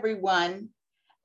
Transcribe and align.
Everyone, 0.00 0.70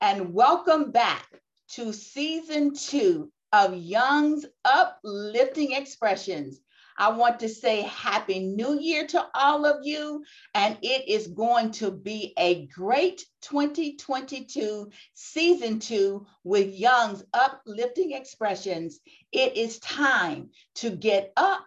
and 0.02 0.34
welcome 0.34 0.90
back 0.90 1.26
to 1.70 1.94
season 1.94 2.74
two 2.74 3.32
of 3.50 3.74
Young's 3.74 4.44
Uplifting 4.66 5.72
Expressions. 5.72 6.60
I 6.98 7.12
want 7.12 7.40
to 7.40 7.48
say 7.48 7.80
Happy 7.80 8.40
New 8.40 8.78
Year 8.78 9.06
to 9.06 9.26
all 9.34 9.64
of 9.64 9.86
you, 9.86 10.22
and 10.52 10.76
it 10.82 11.08
is 11.08 11.28
going 11.28 11.70
to 11.70 11.90
be 11.90 12.34
a 12.36 12.66
great 12.66 13.24
2022 13.40 14.90
season 15.14 15.78
two 15.78 16.26
with 16.44 16.68
Young's 16.68 17.24
Uplifting 17.32 18.12
Expressions. 18.12 19.00
It 19.32 19.56
is 19.56 19.78
time 19.78 20.50
to 20.74 20.90
get 20.90 21.32
up, 21.38 21.64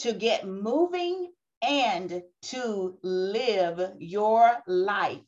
to 0.00 0.12
get 0.12 0.44
moving, 0.44 1.30
and 1.62 2.20
to 2.42 2.98
live 3.04 3.92
your 4.00 4.56
life. 4.66 5.20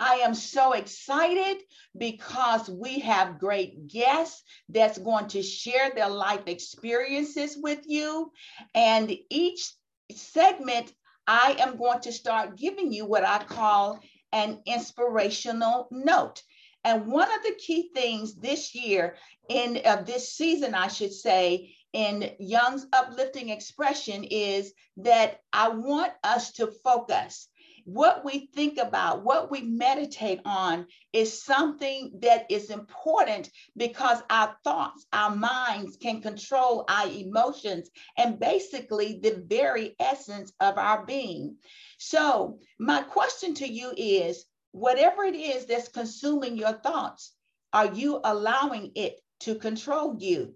I 0.00 0.16
am 0.16 0.34
so 0.34 0.72
excited 0.72 1.62
because 1.96 2.68
we 2.68 2.98
have 3.00 3.38
great 3.38 3.86
guests 3.88 4.42
that's 4.68 4.98
going 4.98 5.28
to 5.28 5.42
share 5.42 5.90
their 5.94 6.08
life 6.08 6.46
experiences 6.46 7.56
with 7.60 7.80
you. 7.86 8.32
And 8.74 9.16
each 9.30 9.72
segment, 10.14 10.92
I 11.26 11.56
am 11.60 11.76
going 11.76 12.00
to 12.00 12.12
start 12.12 12.56
giving 12.56 12.92
you 12.92 13.06
what 13.06 13.24
I 13.24 13.44
call 13.44 14.00
an 14.32 14.60
inspirational 14.66 15.88
note. 15.90 16.42
And 16.82 17.06
one 17.06 17.32
of 17.32 17.42
the 17.42 17.54
key 17.54 17.90
things 17.94 18.34
this 18.34 18.74
year, 18.74 19.16
in 19.48 19.80
uh, 19.84 20.02
this 20.02 20.34
season, 20.34 20.74
I 20.74 20.88
should 20.88 21.12
say, 21.12 21.76
in 21.94 22.32
Young's 22.40 22.86
uplifting 22.92 23.48
expression 23.48 24.24
is 24.24 24.72
that 24.98 25.38
I 25.52 25.68
want 25.68 26.12
us 26.24 26.52
to 26.54 26.72
focus 26.82 27.48
what 27.84 28.24
we 28.24 28.48
think 28.54 28.78
about, 28.78 29.24
what 29.24 29.50
we 29.50 29.60
meditate 29.60 30.40
on 30.44 30.86
is 31.12 31.42
something 31.42 32.10
that 32.20 32.46
is 32.50 32.70
important 32.70 33.50
because 33.76 34.22
our 34.30 34.56
thoughts, 34.64 35.06
our 35.12 35.34
minds 35.34 35.96
can 35.96 36.22
control 36.22 36.84
our 36.88 37.08
emotions 37.08 37.90
and 38.16 38.40
basically 38.40 39.20
the 39.22 39.44
very 39.46 39.94
essence 40.00 40.52
of 40.60 40.78
our 40.78 41.04
being. 41.04 41.56
So, 41.98 42.58
my 42.78 43.02
question 43.02 43.54
to 43.54 43.68
you 43.68 43.92
is 43.96 44.46
whatever 44.72 45.24
it 45.24 45.36
is 45.36 45.66
that's 45.66 45.88
consuming 45.88 46.56
your 46.56 46.72
thoughts, 46.72 47.32
are 47.72 47.92
you 47.92 48.20
allowing 48.24 48.92
it 48.94 49.20
to 49.40 49.56
control 49.56 50.16
you? 50.18 50.54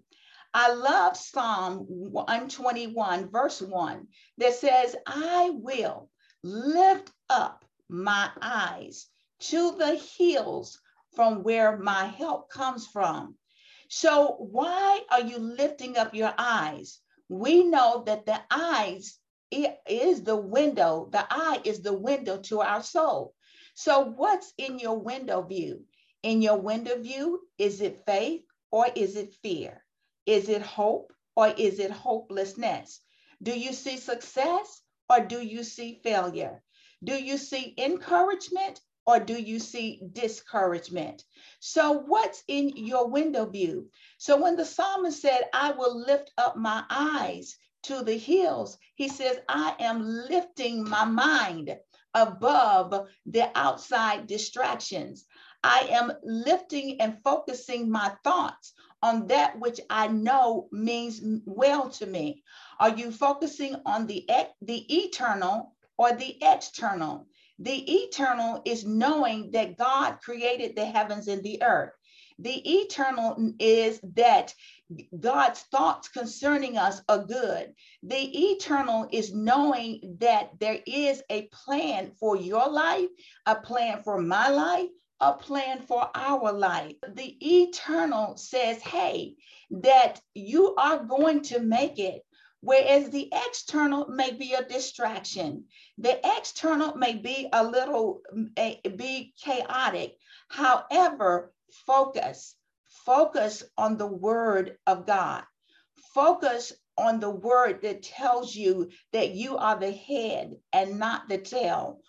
I 0.53 0.73
love 0.73 1.15
Psalm 1.15 1.85
121, 1.87 3.29
verse 3.29 3.61
1, 3.61 4.07
that 4.39 4.55
says, 4.55 4.95
I 5.05 5.51
will 5.53 6.08
lift 6.43 7.11
up 7.29 7.65
my 7.89 8.29
eyes 8.41 9.07
to 9.39 9.71
the 9.71 9.95
hills 9.95 10.79
from 11.15 11.43
where 11.43 11.77
my 11.77 12.05
help 12.05 12.49
comes 12.49 12.87
from. 12.87 13.35
So, 13.89 14.35
why 14.37 15.01
are 15.09 15.21
you 15.21 15.37
lifting 15.37 15.97
up 15.97 16.13
your 16.13 16.33
eyes? 16.37 16.99
We 17.27 17.63
know 17.63 18.03
that 18.05 18.25
the 18.25 18.39
eyes 18.51 19.17
is 19.51 20.23
the 20.23 20.35
window, 20.35 21.09
the 21.11 21.25
eye 21.29 21.61
is 21.63 21.81
the 21.81 21.93
window 21.93 22.37
to 22.43 22.61
our 22.61 22.83
soul. 22.83 23.33
So, 23.73 24.01
what's 24.01 24.53
in 24.57 24.79
your 24.79 24.99
window 24.99 25.41
view? 25.41 25.85
In 26.21 26.41
your 26.41 26.57
window 26.57 27.01
view, 27.01 27.41
is 27.57 27.81
it 27.81 28.05
faith 28.05 28.43
or 28.71 28.87
is 28.93 29.15
it 29.15 29.33
fear? 29.41 29.83
Is 30.25 30.49
it 30.49 30.61
hope 30.61 31.13
or 31.35 31.47
is 31.47 31.79
it 31.79 31.91
hopelessness? 31.91 33.01
Do 33.41 33.57
you 33.57 33.73
see 33.73 33.97
success 33.97 34.81
or 35.09 35.19
do 35.21 35.41
you 35.41 35.63
see 35.63 35.99
failure? 36.03 36.63
Do 37.03 37.15
you 37.15 37.37
see 37.37 37.73
encouragement 37.77 38.81
or 39.05 39.19
do 39.19 39.33
you 39.41 39.59
see 39.59 40.01
discouragement? 40.13 41.23
So, 41.59 41.93
what's 41.93 42.43
in 42.47 42.69
your 42.75 43.07
window 43.07 43.45
view? 43.45 43.89
So, 44.17 44.41
when 44.41 44.55
the 44.55 44.65
psalmist 44.65 45.21
said, 45.21 45.49
I 45.53 45.71
will 45.71 45.97
lift 45.97 46.31
up 46.37 46.55
my 46.55 46.83
eyes 46.89 47.57
to 47.83 48.03
the 48.03 48.17
hills, 48.17 48.77
he 48.95 49.07
says, 49.07 49.39
I 49.47 49.75
am 49.79 50.03
lifting 50.03 50.87
my 50.87 51.05
mind 51.05 51.75
above 52.13 53.07
the 53.25 53.49
outside 53.57 54.27
distractions. 54.27 55.25
I 55.63 55.87
am 55.91 56.11
lifting 56.23 57.01
and 57.01 57.21
focusing 57.23 57.89
my 57.89 58.15
thoughts 58.23 58.73
on 59.01 59.27
that 59.27 59.59
which 59.59 59.79
I 59.89 60.07
know 60.07 60.67
means 60.71 61.21
well 61.45 61.89
to 61.91 62.05
me? 62.05 62.43
Are 62.79 62.89
you 62.89 63.11
focusing 63.11 63.75
on 63.85 64.07
the, 64.07 64.25
the 64.61 65.05
eternal 65.05 65.75
or 65.97 66.13
the 66.13 66.37
external? 66.41 67.27
The 67.59 68.03
eternal 68.03 68.61
is 68.65 68.85
knowing 68.85 69.51
that 69.51 69.77
God 69.77 70.19
created 70.21 70.75
the 70.75 70.85
heavens 70.85 71.27
and 71.27 71.43
the 71.43 71.61
earth. 71.61 71.91
The 72.41 72.81
eternal 72.81 73.53
is 73.59 73.99
that 74.15 74.55
God's 75.19 75.59
thoughts 75.63 76.07
concerning 76.07 76.77
us 76.77 77.01
are 77.09 77.25
good. 77.25 77.73
The 78.01 78.51
eternal 78.51 79.09
is 79.11 79.33
knowing 79.33 80.17
that 80.21 80.57
there 80.57 80.79
is 80.87 81.21
a 81.29 81.49
plan 81.51 82.13
for 82.17 82.37
your 82.37 82.69
life, 82.69 83.09
a 83.45 83.55
plan 83.55 84.03
for 84.03 84.21
my 84.21 84.47
life, 84.47 84.89
a 85.19 85.33
plan 85.33 85.81
for 85.81 86.09
our 86.15 86.53
life. 86.53 86.95
The 87.13 87.35
eternal 87.65 88.37
says, 88.37 88.81
hey, 88.81 89.35
that 89.71 90.21
you 90.33 90.75
are 90.75 91.03
going 91.03 91.41
to 91.43 91.59
make 91.59 91.99
it. 91.99 92.23
Whereas 92.61 93.09
the 93.09 93.29
external 93.31 94.07
may 94.07 94.31
be 94.31 94.53
a 94.53 94.63
distraction. 94.63 95.67
The 95.97 96.19
external 96.37 96.95
may 96.95 97.13
be 97.13 97.47
a 97.53 97.63
little, 97.63 98.21
be 98.55 99.33
chaotic. 99.41 100.17
However, 100.49 101.53
focus, 101.85 102.55
focus 103.05 103.63
on 103.77 103.97
the 103.97 104.07
word 104.07 104.77
of 104.85 105.05
God. 105.05 105.43
Focus 106.13 106.73
on 106.97 107.19
the 107.19 107.29
word 107.29 107.81
that 107.83 108.03
tells 108.03 108.53
you 108.55 108.89
that 109.13 109.31
you 109.31 109.57
are 109.57 109.79
the 109.79 109.91
head 109.91 110.57
and 110.73 110.99
not 110.99 111.29
the 111.29 111.37
tail. 111.37 112.01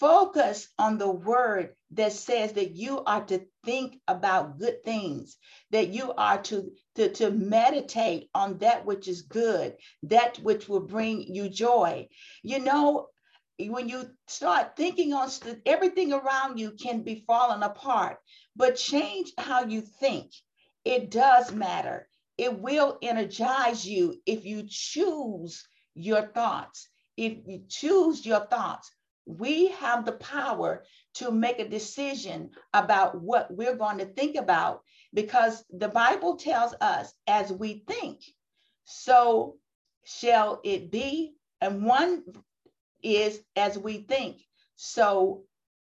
Focus 0.00 0.68
on 0.78 0.98
the 0.98 1.10
word 1.10 1.74
that 1.92 2.12
says 2.12 2.54
that 2.54 2.74
you 2.74 3.04
are 3.04 3.24
to 3.26 3.46
think 3.64 4.00
about 4.08 4.58
good 4.58 4.82
things, 4.82 5.36
that 5.70 5.88
you 5.88 6.12
are 6.12 6.42
to, 6.42 6.72
to, 6.96 7.12
to 7.12 7.30
meditate 7.30 8.28
on 8.34 8.58
that 8.58 8.84
which 8.84 9.06
is 9.06 9.22
good, 9.22 9.76
that 10.04 10.38
which 10.38 10.68
will 10.68 10.80
bring 10.80 11.22
you 11.22 11.48
joy. 11.48 12.08
You 12.42 12.58
know, 12.60 13.08
when 13.58 13.88
you 13.88 14.10
start 14.26 14.76
thinking 14.76 15.12
on 15.12 15.30
everything 15.66 16.12
around 16.12 16.58
you 16.58 16.72
can 16.72 17.02
be 17.02 17.24
falling 17.26 17.62
apart, 17.62 18.16
but 18.56 18.76
change 18.76 19.32
how 19.38 19.64
you 19.64 19.82
think. 19.82 20.32
It 20.84 21.10
does 21.10 21.52
matter. 21.52 22.08
It 22.38 22.58
will 22.58 22.98
energize 23.02 23.86
you 23.86 24.16
if 24.26 24.44
you 24.44 24.64
choose 24.68 25.64
your 25.94 26.22
thoughts. 26.22 26.88
If 27.16 27.46
you 27.46 27.62
choose 27.68 28.24
your 28.24 28.46
thoughts, 28.46 28.90
we 29.26 29.68
have 29.68 30.04
the 30.04 30.12
power 30.12 30.84
to 31.14 31.30
make 31.30 31.58
a 31.58 31.68
decision 31.68 32.50
about 32.74 33.20
what 33.20 33.54
we're 33.54 33.76
going 33.76 33.98
to 33.98 34.06
think 34.06 34.36
about 34.36 34.82
because 35.14 35.64
the 35.70 35.88
Bible 35.88 36.36
tells 36.36 36.74
us 36.80 37.12
as 37.26 37.52
we 37.52 37.84
think, 37.86 38.22
so 38.84 39.56
shall 40.04 40.60
it 40.64 40.90
be. 40.90 41.34
And 41.60 41.84
one 41.84 42.24
is 43.02 43.40
as 43.54 43.78
we 43.78 43.98
think. 43.98 44.38
So 44.76 45.44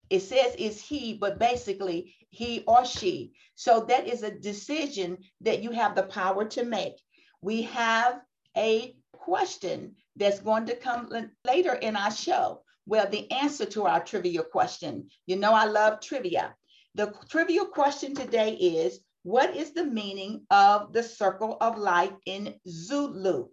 it 0.09 0.19
says 0.19 0.55
is 0.55 0.81
he, 0.81 1.13
but 1.13 1.39
basically 1.39 2.15
he 2.29 2.63
or 2.67 2.85
she. 2.85 3.33
So 3.55 3.85
that 3.87 4.07
is 4.07 4.23
a 4.23 4.39
decision 4.39 5.17
that 5.41 5.63
you 5.63 5.71
have 5.71 5.95
the 5.95 6.03
power 6.03 6.45
to 6.45 6.63
make. 6.63 7.01
We 7.41 7.63
have 7.63 8.21
a 8.55 8.95
question 9.13 9.95
that's 10.15 10.39
going 10.39 10.65
to 10.67 10.75
come 10.75 11.09
later 11.45 11.73
in 11.73 11.95
our 11.95 12.11
show. 12.11 12.62
Well, 12.85 13.09
the 13.09 13.31
answer 13.31 13.65
to 13.65 13.85
our 13.85 14.03
trivia 14.03 14.43
question, 14.43 15.09
you 15.25 15.37
know, 15.37 15.53
I 15.53 15.65
love 15.65 16.01
trivia. 16.01 16.55
The 16.95 17.13
trivia 17.29 17.65
question 17.65 18.13
today 18.13 18.53
is 18.53 18.99
What 19.23 19.55
is 19.55 19.71
the 19.71 19.85
meaning 19.85 20.45
of 20.49 20.91
the 20.91 21.03
circle 21.03 21.57
of 21.61 21.77
life 21.77 22.13
in 22.25 22.55
Zulu? 22.67 23.47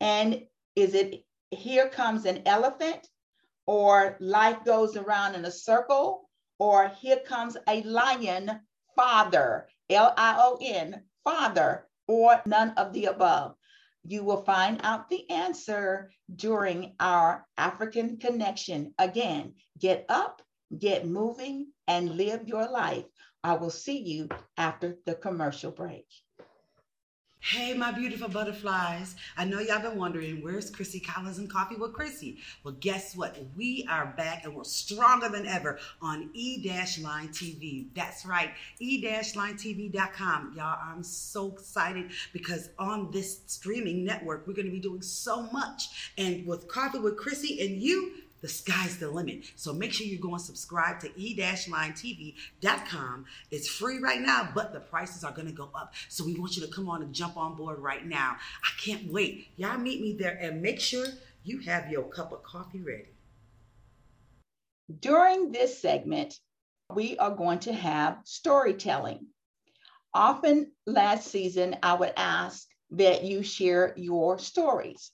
And 0.00 0.46
is 0.76 0.94
it 0.94 1.24
here 1.50 1.88
comes 1.88 2.24
an 2.24 2.42
elephant, 2.46 3.06
or 3.66 4.16
life 4.18 4.64
goes 4.64 4.96
around 4.96 5.34
in 5.34 5.44
a 5.44 5.50
circle, 5.50 6.28
or 6.58 6.88
here 6.88 7.20
comes 7.26 7.56
a 7.68 7.82
lion, 7.82 8.60
father, 8.96 9.68
L 9.90 10.14
I 10.16 10.36
O 10.38 10.58
N, 10.62 11.02
father, 11.22 11.86
or 12.08 12.40
none 12.46 12.70
of 12.78 12.92
the 12.94 13.06
above? 13.06 13.56
You 14.04 14.24
will 14.24 14.42
find 14.42 14.80
out 14.82 15.08
the 15.08 15.28
answer 15.30 16.10
during 16.34 16.94
our 16.98 17.46
African 17.56 18.16
connection. 18.16 18.94
Again, 18.98 19.54
get 19.78 20.06
up, 20.08 20.42
get 20.76 21.06
moving, 21.06 21.68
and 21.86 22.16
live 22.16 22.48
your 22.48 22.68
life. 22.70 23.04
I 23.44 23.54
will 23.54 23.70
see 23.70 23.98
you 23.98 24.28
after 24.56 24.96
the 25.06 25.14
commercial 25.14 25.70
break. 25.70 26.06
Hey, 27.42 27.72
my 27.72 27.90
beautiful 27.90 28.28
butterflies. 28.28 29.16
I 29.34 29.46
know 29.46 29.60
y'all 29.60 29.80
been 29.80 29.96
wondering, 29.96 30.42
where's 30.42 30.68
Chrissy 30.68 31.00
Collins 31.00 31.38
and 31.38 31.48
Coffee 31.48 31.74
with 31.74 31.94
Chrissy? 31.94 32.36
Well, 32.62 32.76
guess 32.80 33.16
what? 33.16 33.38
We 33.56 33.86
are 33.88 34.12
back 34.14 34.44
and 34.44 34.54
we're 34.54 34.64
stronger 34.64 35.30
than 35.30 35.46
ever 35.46 35.78
on 36.02 36.28
E-Line 36.34 37.28
TV. 37.28 37.86
That's 37.94 38.26
right, 38.26 38.50
E-LineTV.com. 38.78 40.52
Y'all, 40.54 40.78
I'm 40.84 41.02
so 41.02 41.52
excited 41.52 42.10
because 42.34 42.68
on 42.78 43.10
this 43.10 43.40
streaming 43.46 44.04
network, 44.04 44.46
we're 44.46 44.52
going 44.52 44.66
to 44.66 44.72
be 44.72 44.78
doing 44.78 45.00
so 45.00 45.50
much. 45.50 46.12
And 46.18 46.46
with 46.46 46.68
Coffee 46.68 46.98
with 46.98 47.16
Chrissy 47.16 47.58
and 47.62 47.80
you, 47.80 48.12
the 48.40 48.48
sky's 48.48 48.98
the 48.98 49.10
limit. 49.10 49.44
So 49.56 49.72
make 49.72 49.92
sure 49.92 50.06
you 50.06 50.18
go 50.18 50.32
and 50.32 50.40
subscribe 50.40 51.00
to 51.00 51.10
e-linetv.com. 51.20 53.24
It's 53.50 53.68
free 53.68 53.98
right 53.98 54.20
now, 54.20 54.48
but 54.54 54.72
the 54.72 54.80
prices 54.80 55.24
are 55.24 55.32
going 55.32 55.48
to 55.48 55.52
go 55.52 55.70
up. 55.74 55.94
So 56.08 56.24
we 56.24 56.38
want 56.38 56.56
you 56.56 56.64
to 56.66 56.72
come 56.72 56.88
on 56.88 57.02
and 57.02 57.14
jump 57.14 57.36
on 57.36 57.56
board 57.56 57.78
right 57.78 58.06
now. 58.06 58.36
I 58.64 58.70
can't 58.82 59.12
wait. 59.12 59.48
Y'all 59.56 59.78
meet 59.78 60.00
me 60.00 60.14
there 60.14 60.38
and 60.40 60.62
make 60.62 60.80
sure 60.80 61.06
you 61.44 61.58
have 61.60 61.90
your 61.90 62.04
cup 62.04 62.32
of 62.32 62.42
coffee 62.42 62.80
ready. 62.80 63.08
During 65.00 65.52
this 65.52 65.80
segment, 65.80 66.34
we 66.94 67.16
are 67.18 67.30
going 67.30 67.60
to 67.60 67.72
have 67.72 68.18
storytelling. 68.24 69.26
Often 70.12 70.72
last 70.86 71.28
season, 71.28 71.76
I 71.82 71.94
would 71.94 72.12
ask 72.16 72.66
that 72.92 73.22
you 73.22 73.44
share 73.44 73.94
your 73.96 74.38
stories. 74.38 75.12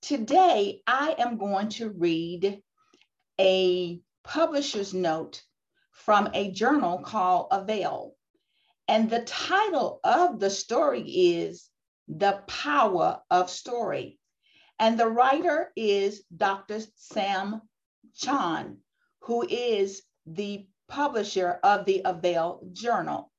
Today, 0.00 0.82
I 0.86 1.16
am 1.18 1.38
going 1.38 1.70
to 1.70 1.90
read 1.90 2.62
a 3.40 4.00
publisher's 4.22 4.94
note 4.94 5.42
from 5.90 6.30
a 6.34 6.52
journal 6.52 6.98
called 7.00 7.48
Avail. 7.50 8.14
And 8.86 9.10
the 9.10 9.22
title 9.22 10.00
of 10.04 10.38
the 10.38 10.50
story 10.50 11.02
is 11.02 11.68
The 12.06 12.42
Power 12.46 13.20
of 13.30 13.50
Story. 13.50 14.18
And 14.78 14.98
the 14.98 15.08
writer 15.08 15.72
is 15.76 16.22
Dr. 16.34 16.80
Sam 16.94 17.60
Chand, 18.14 18.78
who 19.22 19.46
is 19.48 20.02
the 20.26 20.68
publisher 20.88 21.58
of 21.62 21.84
the 21.84 22.02
Avail 22.04 22.60
Journal. 22.72 23.30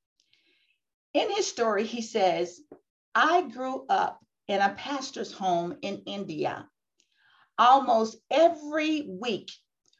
In 1.14 1.30
his 1.30 1.48
story, 1.48 1.86
he 1.86 2.02
says, 2.02 2.60
I 3.14 3.42
grew 3.42 3.86
up 3.88 4.20
in 4.50 4.60
a 4.60 4.74
pastor's 4.74 5.30
home 5.30 5.76
in 5.80 6.02
India. 6.06 6.68
Almost 7.56 8.16
every 8.32 9.02
week, 9.08 9.52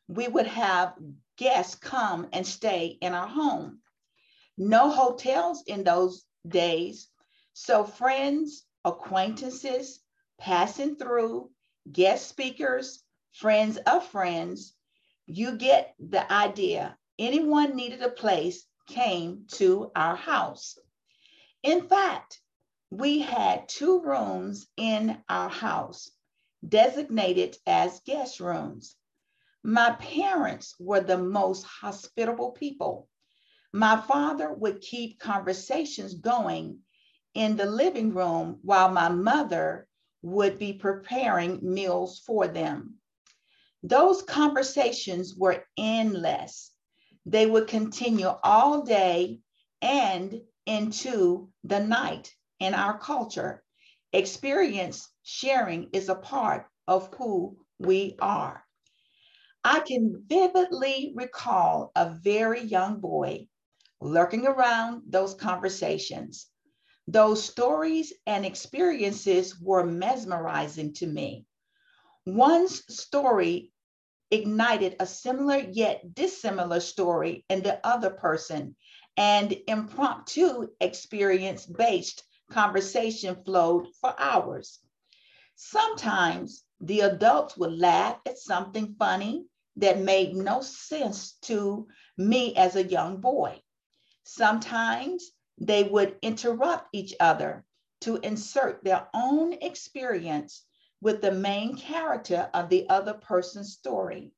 we 0.09 0.27
would 0.27 0.49
have 0.49 0.95
guests 1.39 1.77
come 1.77 2.27
and 2.33 2.45
stay 2.45 2.99
in 3.01 3.15
our 3.15 3.29
home. 3.29 3.79
No 4.59 4.91
hotels 4.91 5.63
in 5.69 5.85
those 5.85 6.25
days. 6.49 7.07
So, 7.53 7.85
friends, 7.85 8.65
acquaintances, 8.85 10.01
passing 10.41 10.97
through, 10.97 11.51
guest 11.93 12.29
speakers, 12.29 13.05
friends 13.33 13.77
of 13.87 14.05
friends, 14.05 14.75
you 15.27 15.53
get 15.53 15.95
the 16.01 16.31
idea. 16.33 16.99
Anyone 17.21 17.77
needed 17.77 18.03
a 18.03 18.11
place 18.11 18.67
came 18.89 19.45
to 19.53 19.93
our 19.95 20.17
house. 20.17 20.77
In 21.63 21.87
fact, 21.87 22.40
we 22.91 23.21
had 23.21 23.69
two 23.69 24.01
rooms 24.01 24.67
in 24.77 25.17
our 25.29 25.49
house 25.49 26.11
designated 26.67 27.57
as 27.65 28.01
guest 28.01 28.41
rooms. 28.41 28.97
My 29.63 29.93
parents 29.93 30.75
were 30.81 31.01
the 31.01 31.17
most 31.19 31.63
hospitable 31.63 32.51
people. 32.51 33.09
My 33.73 34.01
father 34.01 34.53
would 34.53 34.81
keep 34.81 35.21
conversations 35.21 36.15
going 36.15 36.81
in 37.35 37.57
the 37.57 37.67
living 37.67 38.13
room 38.13 38.59
while 38.63 38.91
my 38.91 39.09
mother 39.09 39.87
would 40.23 40.59
be 40.59 40.73
preparing 40.73 41.61
meals 41.63 42.19
for 42.19 42.49
them. 42.49 42.97
Those 43.85 44.23
conversations 44.23 45.37
were 45.37 45.65
endless. 45.79 46.73
They 47.25 47.47
would 47.47 47.69
continue 47.69 48.29
all 48.43 48.83
day 48.83 49.41
and 49.81 50.43
into 50.67 51.51
the 51.63 51.81
night 51.81 52.35
in 52.61 52.75
our 52.75 52.99
culture, 52.99 53.63
experience 54.13 55.09
sharing 55.23 55.89
is 55.93 56.09
a 56.09 56.15
part 56.15 56.67
of 56.87 57.13
who 57.15 57.57
we 57.79 58.17
are. 58.21 58.65
I 59.65 59.81
can 59.81 60.25
vividly 60.27 61.13
recall 61.17 61.93
a 61.95 62.11
very 62.23 62.63
young 62.63 63.01
boy 63.01 63.49
lurking 64.01 64.47
around 64.47 65.03
those 65.09 65.35
conversations. 65.35 66.47
Those 67.07 67.43
stories 67.43 68.13
and 68.27 68.47
experiences 68.47 69.61
were 69.61 69.85
mesmerizing 69.85 70.95
to 70.95 71.07
me. 71.07 71.45
One's 72.25 72.83
story 72.95 73.73
ignited 74.31 74.97
a 75.01 75.07
similar 75.07 75.59
yet 75.59 76.15
dissimilar 76.15 76.81
story 76.81 77.45
in 77.49 77.63
the 77.63 77.85
other 77.87 78.11
person, 78.11 78.77
and 79.17 79.55
impromptu 79.67 80.69
experience 80.81 81.67
based 81.67 82.23
conversation 82.51 83.43
flowed 83.45 83.87
for 84.01 84.15
hours. 84.19 84.81
Sometimes 85.55 86.65
the 86.81 87.01
adults 87.01 87.57
would 87.57 87.73
laugh 87.73 88.19
at 88.27 88.39
something 88.39 88.95
funny 88.99 89.47
that 89.77 90.01
made 90.01 90.35
no 90.35 90.61
sense 90.61 91.33
to 91.43 91.87
me 92.19 92.55
as 92.57 92.77
a 92.77 92.87
young 92.87 93.21
boy. 93.21 93.61
Sometimes 94.25 95.31
they 95.59 95.85
would 95.85 96.19
interrupt 96.23 96.89
each 96.93 97.15
other 97.21 97.65
to 98.01 98.17
insert 98.17 98.83
their 98.83 99.09
own 99.15 99.53
experience 99.53 100.65
with 101.01 101.21
the 101.21 101.33
main 101.33 101.77
character 101.77 102.51
of 102.55 102.69
the 102.69 102.89
other 102.89 103.15
person's 103.15 103.73
story. 103.73 104.33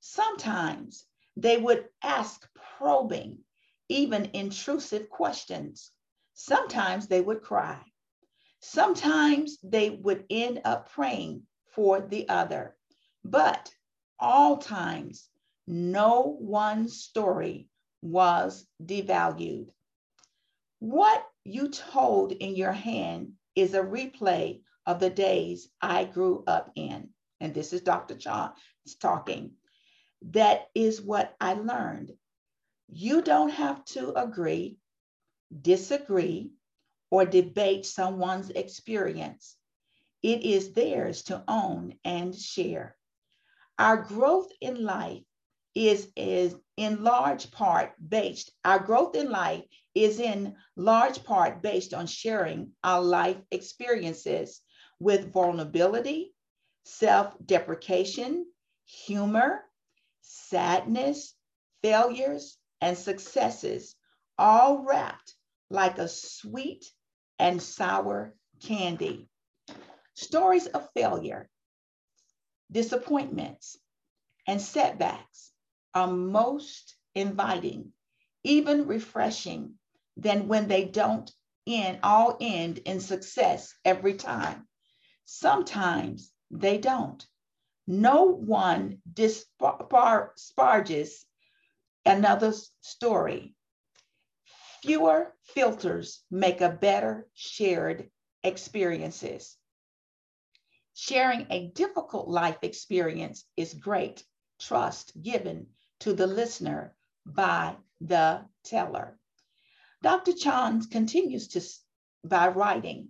Sometimes 0.00 1.04
they 1.36 1.56
would 1.56 1.88
ask 2.02 2.48
probing, 2.78 3.38
even 3.88 4.30
intrusive 4.32 5.08
questions. 5.08 5.90
Sometimes 6.38 7.08
they 7.08 7.22
would 7.22 7.40
cry. 7.40 7.82
Sometimes 8.60 9.56
they 9.62 9.88
would 9.88 10.26
end 10.28 10.60
up 10.66 10.90
praying 10.90 11.46
for 11.74 12.02
the 12.02 12.28
other. 12.28 12.76
But 13.24 13.72
all 14.18 14.58
times, 14.58 15.30
no 15.66 16.36
one 16.38 16.88
story 16.88 17.70
was 18.02 18.66
devalued. 18.84 19.70
What 20.78 21.26
you 21.44 21.68
told 21.70 22.32
in 22.32 22.54
your 22.54 22.72
hand 22.72 23.32
is 23.54 23.72
a 23.72 23.82
replay 23.82 24.60
of 24.84 25.00
the 25.00 25.10
days 25.10 25.70
I 25.80 26.04
grew 26.04 26.44
up 26.46 26.70
in. 26.74 27.08
And 27.40 27.54
this 27.54 27.72
is 27.72 27.80
Dr. 27.80 28.14
Chand 28.14 28.52
talking. 29.00 29.52
That 30.20 30.68
is 30.74 31.00
what 31.00 31.34
I 31.40 31.54
learned. 31.54 32.12
You 32.88 33.22
don't 33.22 33.50
have 33.50 33.82
to 33.86 34.12
agree 34.12 34.76
disagree, 35.62 36.52
or 37.10 37.24
debate 37.24 37.86
someone's 37.86 38.50
experience. 38.50 39.56
It 40.22 40.42
is 40.42 40.72
theirs 40.72 41.22
to 41.24 41.44
own 41.46 41.98
and 42.04 42.34
share. 42.34 42.96
Our 43.78 43.98
growth 43.98 44.50
in 44.60 44.82
life 44.82 45.22
is, 45.74 46.10
is 46.16 46.56
in 46.76 47.04
large 47.04 47.50
part 47.50 47.92
based, 48.06 48.50
our 48.64 48.78
growth 48.78 49.14
in 49.14 49.30
life 49.30 49.64
is 49.94 50.20
in 50.20 50.56
large 50.74 51.22
part 51.24 51.62
based 51.62 51.94
on 51.94 52.06
sharing 52.06 52.72
our 52.82 53.02
life 53.02 53.38
experiences 53.50 54.60
with 54.98 55.32
vulnerability, 55.32 56.34
self 56.84 57.34
deprecation, 57.44 58.46
humor, 58.84 59.62
sadness, 60.22 61.34
failures, 61.82 62.58
and 62.80 62.96
successes, 62.96 63.94
all 64.38 64.78
wrapped 64.78 65.35
like 65.70 65.98
a 65.98 66.08
sweet 66.08 66.84
and 67.38 67.62
sour 67.62 68.34
candy. 68.62 69.28
Stories 70.14 70.66
of 70.66 70.88
failure, 70.94 71.48
disappointments, 72.70 73.76
and 74.46 74.60
setbacks 74.60 75.52
are 75.94 76.06
most 76.06 76.96
inviting, 77.14 77.92
even 78.44 78.86
refreshing, 78.86 79.74
than 80.16 80.48
when 80.48 80.68
they 80.68 80.84
don't 80.84 81.30
end, 81.66 81.98
all 82.02 82.36
end 82.40 82.78
in 82.78 83.00
success 83.00 83.74
every 83.84 84.14
time. 84.14 84.66
Sometimes 85.26 86.32
they 86.50 86.78
don't. 86.78 87.26
No 87.86 88.24
one 88.24 89.02
disparages 89.12 89.66
another 92.04 92.54
story 92.80 93.55
Fewer 94.86 95.34
filters 95.42 96.22
make 96.30 96.60
a 96.60 96.70
better 96.70 97.28
shared 97.34 98.08
experiences. 98.44 99.56
Sharing 100.94 101.48
a 101.50 101.72
difficult 101.74 102.28
life 102.28 102.58
experience 102.62 103.44
is 103.56 103.74
great 103.74 104.22
trust 104.60 105.20
given 105.20 105.66
to 105.98 106.12
the 106.12 106.28
listener 106.28 106.94
by 107.24 107.74
the 108.00 108.46
teller. 108.62 109.18
Dr. 110.02 110.32
Chand 110.32 110.88
continues 110.88 111.48
to 111.48 111.62
by 112.22 112.46
writing, 112.46 113.08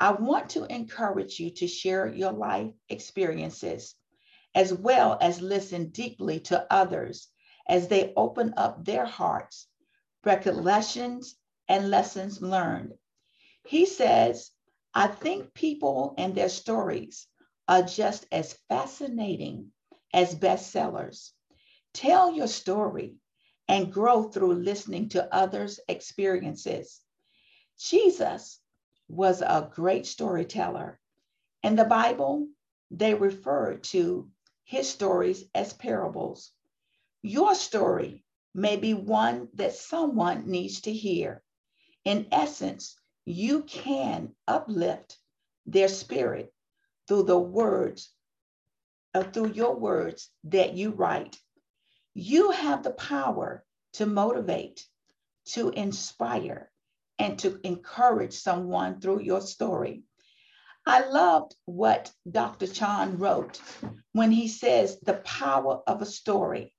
I 0.00 0.10
want 0.10 0.50
to 0.50 0.64
encourage 0.64 1.38
you 1.38 1.50
to 1.52 1.68
share 1.68 2.08
your 2.08 2.32
life 2.32 2.74
experiences 2.88 3.94
as 4.52 4.74
well 4.74 5.16
as 5.20 5.40
listen 5.40 5.90
deeply 5.90 6.40
to 6.40 6.66
others 6.72 7.28
as 7.68 7.86
they 7.86 8.12
open 8.16 8.54
up 8.56 8.84
their 8.84 9.06
hearts, 9.06 9.68
recollections, 10.24 11.36
and 11.68 11.90
lessons 11.90 12.40
learned. 12.40 12.94
He 13.66 13.86
says, 13.86 14.50
I 14.94 15.06
think 15.06 15.54
people 15.54 16.14
and 16.16 16.34
their 16.34 16.48
stories 16.48 17.26
are 17.68 17.82
just 17.82 18.26
as 18.32 18.58
fascinating 18.68 19.72
as 20.12 20.34
bestsellers. 20.34 21.32
Tell 21.92 22.32
your 22.32 22.48
story 22.48 23.16
and 23.68 23.92
grow 23.92 24.24
through 24.24 24.54
listening 24.54 25.10
to 25.10 25.34
others' 25.34 25.78
experiences. 25.88 27.00
Jesus 27.78 28.60
was 29.08 29.42
a 29.42 29.70
great 29.72 30.06
storyteller. 30.06 30.98
In 31.62 31.76
the 31.76 31.84
Bible, 31.84 32.48
they 32.90 33.14
refer 33.14 33.76
to 33.76 34.30
his 34.64 34.88
stories 34.88 35.44
as 35.54 35.72
parables. 35.74 36.52
Your 37.22 37.54
story 37.54 38.24
may 38.58 38.76
be 38.76 38.92
one 38.92 39.48
that 39.54 39.74
someone 39.74 40.50
needs 40.50 40.80
to 40.82 40.92
hear. 40.92 41.42
In 42.04 42.26
essence, 42.32 42.96
you 43.24 43.62
can 43.62 44.34
uplift 44.46 45.16
their 45.66 45.88
spirit 45.88 46.52
through 47.06 47.24
the 47.24 47.38
words, 47.38 48.10
uh, 49.14 49.22
through 49.22 49.52
your 49.52 49.76
words 49.76 50.30
that 50.44 50.74
you 50.74 50.90
write. 50.90 51.38
You 52.14 52.50
have 52.50 52.82
the 52.82 52.90
power 52.90 53.64
to 53.94 54.06
motivate, 54.06 54.84
to 55.46 55.70
inspire, 55.70 56.70
and 57.18 57.38
to 57.40 57.60
encourage 57.64 58.34
someone 58.34 59.00
through 59.00 59.22
your 59.22 59.40
story. 59.40 60.02
I 60.86 61.06
loved 61.06 61.54
what 61.66 62.10
Dr. 62.30 62.66
Chand 62.66 63.20
wrote 63.20 63.60
when 64.12 64.30
he 64.30 64.48
says 64.48 64.98
the 65.00 65.14
power 65.14 65.82
of 65.86 66.00
a 66.00 66.06
story. 66.06 66.74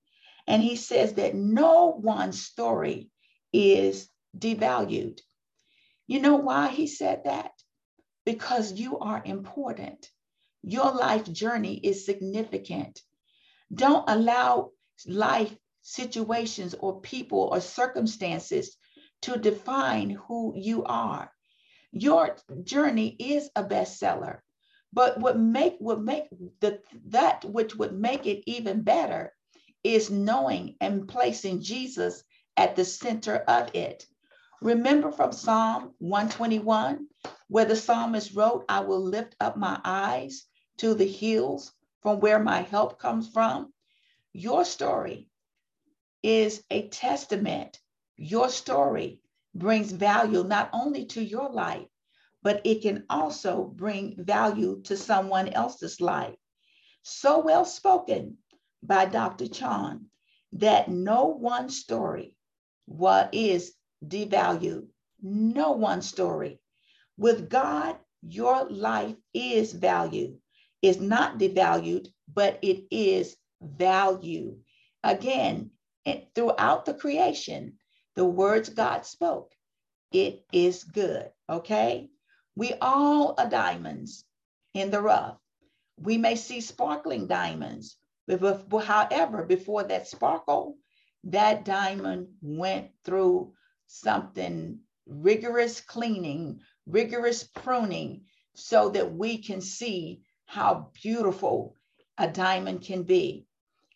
And 0.50 0.64
he 0.64 0.78
says 0.78 1.14
that 1.14 1.36
no 1.36 1.92
one 1.92 2.34
story 2.34 3.12
is 3.54 4.10
devalued. 4.36 5.20
You 6.08 6.20
know 6.20 6.38
why 6.38 6.70
he 6.70 6.88
said 6.88 7.26
that? 7.26 7.52
Because 8.26 8.74
you 8.74 8.98
are 8.98 9.22
important. 9.24 10.10
Your 10.64 10.92
life 10.92 11.32
journey 11.32 11.76
is 11.78 12.04
significant. 12.04 13.00
Don't 13.72 14.10
allow 14.10 14.72
life 15.06 15.56
situations 15.84 16.74
or 16.80 17.00
people 17.00 17.50
or 17.52 17.62
circumstances 17.62 18.76
to 19.22 19.38
define 19.38 20.10
who 20.10 20.54
you 20.56 20.84
are. 20.84 21.32
Your 21.92 22.38
journey 22.64 23.16
is 23.20 23.52
a 23.56 23.64
bestseller. 23.64 24.40
But 24.92 25.20
what 25.20 25.38
make 25.38 25.76
what 25.78 26.02
make 26.02 26.28
the 26.60 26.82
that 27.10 27.46
which 27.46 27.76
would 27.76 27.94
make 27.94 28.26
it 28.26 28.44
even 28.48 28.82
better 28.82 29.32
is 29.84 30.10
knowing 30.12 30.76
and 30.82 31.08
placing 31.08 31.62
Jesus 31.62 32.24
at 32.58 32.76
the 32.76 32.86
center 32.86 33.38
of 33.38 33.74
it. 33.74 34.06
Remember 34.62 35.12
from 35.12 35.32
Psalm 35.32 35.94
121, 36.00 37.08
where 37.48 37.66
the 37.66 37.76
psalmist 37.76 38.36
wrote, 38.36 38.66
I 38.68 38.82
will 38.82 39.02
lift 39.02 39.36
up 39.40 39.56
my 39.56 39.80
eyes 39.86 40.46
to 40.78 40.94
the 40.94 41.08
hills 41.08 41.72
from 42.02 42.20
where 42.20 42.40
my 42.40 42.62
help 42.62 43.00
comes 43.00 43.30
from. 43.30 43.74
Your 44.34 44.66
story 44.66 45.30
is 46.24 46.64
a 46.70 46.90
testament. 46.90 47.80
Your 48.18 48.50
story 48.50 49.22
brings 49.56 49.92
value 49.92 50.44
not 50.44 50.70
only 50.74 51.06
to 51.06 51.24
your 51.24 51.50
life, 51.50 51.88
but 52.44 52.62
it 52.66 52.82
can 52.82 53.06
also 53.10 53.64
bring 53.64 54.16
value 54.18 54.82
to 54.84 54.98
someone 54.98 55.50
else's 55.50 56.00
life. 56.00 56.36
So 57.02 57.40
well 57.40 57.66
spoken 57.66 58.38
by 58.82 59.06
Dr. 59.06 59.48
Chand 59.48 60.06
that 60.54 60.90
no 60.90 61.26
one 61.26 61.70
story 61.70 62.36
what 62.86 63.34
is 63.34 63.74
devalued. 64.06 64.88
No 65.22 65.72
one 65.72 66.02
story. 66.02 66.60
With 67.18 67.50
God, 67.50 67.98
your 68.22 68.66
life 68.70 69.16
is 69.34 69.74
value. 69.74 70.38
It's 70.82 71.00
not 71.00 71.38
devalued, 71.38 72.08
but 72.34 72.60
it 72.62 72.86
is 72.90 73.36
value. 73.62 74.58
Again, 75.04 75.72
throughout 76.34 76.86
the 76.86 76.94
creation, 76.94 77.78
the 78.16 78.26
words 78.26 78.70
God 78.70 79.06
spoke, 79.06 79.54
it 80.12 80.46
is 80.52 80.84
good. 80.84 81.30
Okay? 81.50 82.10
We 82.56 82.74
all 82.82 83.36
are 83.38 83.50
diamonds 83.50 84.26
in 84.74 84.90
the 84.90 85.02
rough. 85.02 85.38
We 85.98 86.18
may 86.18 86.36
see 86.36 86.62
sparkling 86.62 87.28
diamonds, 87.28 87.98
but 88.38 88.84
however, 88.84 89.44
before 89.44 89.84
that 89.84 90.08
sparkle, 90.08 90.78
that 91.24 91.66
diamond 91.66 92.28
went 92.42 92.92
through 93.04 93.54
something 93.88 94.80
rigorous 95.08 95.82
cleaning, 95.82 96.60
rigorous 96.86 97.44
pruning, 97.44 98.22
so 98.56 98.90
that 98.90 99.14
we 99.14 99.40
can 99.40 99.62
see 99.62 100.22
how 100.46 100.92
beautiful 101.02 101.76
a 102.18 102.28
diamond 102.28 102.82
can 102.82 103.04
be. 103.04 103.46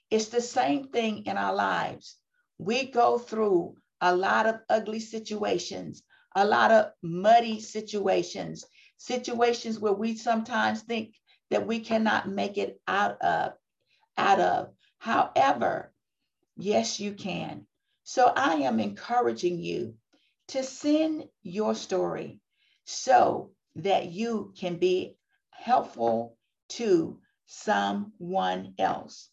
It's 0.10 0.30
the 0.30 0.42
same 0.42 0.88
thing 0.88 1.26
in 1.26 1.38
our 1.38 1.54
lives. 1.54 2.18
We 2.58 2.86
go 2.86 3.18
through 3.20 3.76
a 4.02 4.16
lot 4.16 4.48
of 4.48 4.60
ugly 4.70 5.00
situations, 5.00 6.04
a 6.36 6.46
lot 6.46 6.72
of 6.72 6.92
muddy 7.02 7.60
situations, 7.60 8.66
situations 8.98 9.80
where 9.80 9.94
we 9.94 10.16
sometimes 10.16 10.82
think 10.82 11.16
that 11.50 11.68
we 11.68 11.80
cannot 11.80 12.30
make 12.30 12.58
it 12.58 12.80
out 12.88 13.22
of, 13.22 13.54
out 14.18 14.40
of. 14.40 14.74
However, 14.98 15.94
yes, 16.56 17.00
you 17.00 17.14
can. 17.14 17.68
So 18.04 18.26
I 18.28 18.56
am 18.56 18.80
encouraging 18.80 19.60
you 19.60 19.96
to 20.50 20.64
send 20.64 21.30
your 21.42 21.76
story 21.76 22.42
so 22.86 23.52
that 23.76 24.12
you 24.12 24.54
can 24.58 24.78
be 24.78 25.18
helpful 25.52 26.38
to 26.70 27.20
someone 27.46 28.76
else. 28.78 29.30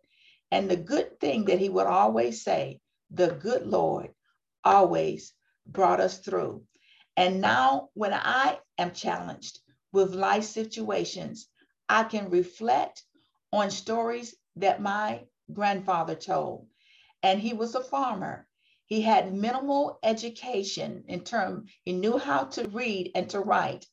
And 0.51 0.69
the 0.69 0.75
good 0.77 1.19
thing 1.19 1.45
that 1.45 1.59
he 1.59 1.69
would 1.69 1.87
always 1.87 2.43
say, 2.43 2.81
the 3.11 3.29
good 3.29 3.65
Lord 3.65 4.13
always 4.63 5.33
brought 5.65 5.99
us 5.99 6.19
through. 6.19 6.63
And 7.15 7.41
now, 7.41 7.89
when 7.93 8.13
I 8.13 8.59
am 8.77 8.93
challenged 8.93 9.59
with 9.91 10.13
life 10.15 10.45
situations, 10.45 11.47
I 11.87 12.03
can 12.03 12.29
reflect 12.29 13.03
on 13.51 13.71
stories 13.71 14.35
that 14.57 14.81
my 14.81 15.25
grandfather 15.51 16.15
told. 16.15 16.67
And 17.23 17.39
he 17.39 17.53
was 17.53 17.75
a 17.75 17.83
farmer. 17.83 18.47
He 18.85 19.01
had 19.01 19.33
minimal 19.33 19.99
education 20.03 21.03
in 21.07 21.21
term, 21.23 21.67
he 21.83 21.93
knew 21.93 22.17
how 22.17 22.45
to 22.45 22.67
read 22.69 23.11
and 23.15 23.29
to 23.31 23.39
write. 23.39 23.85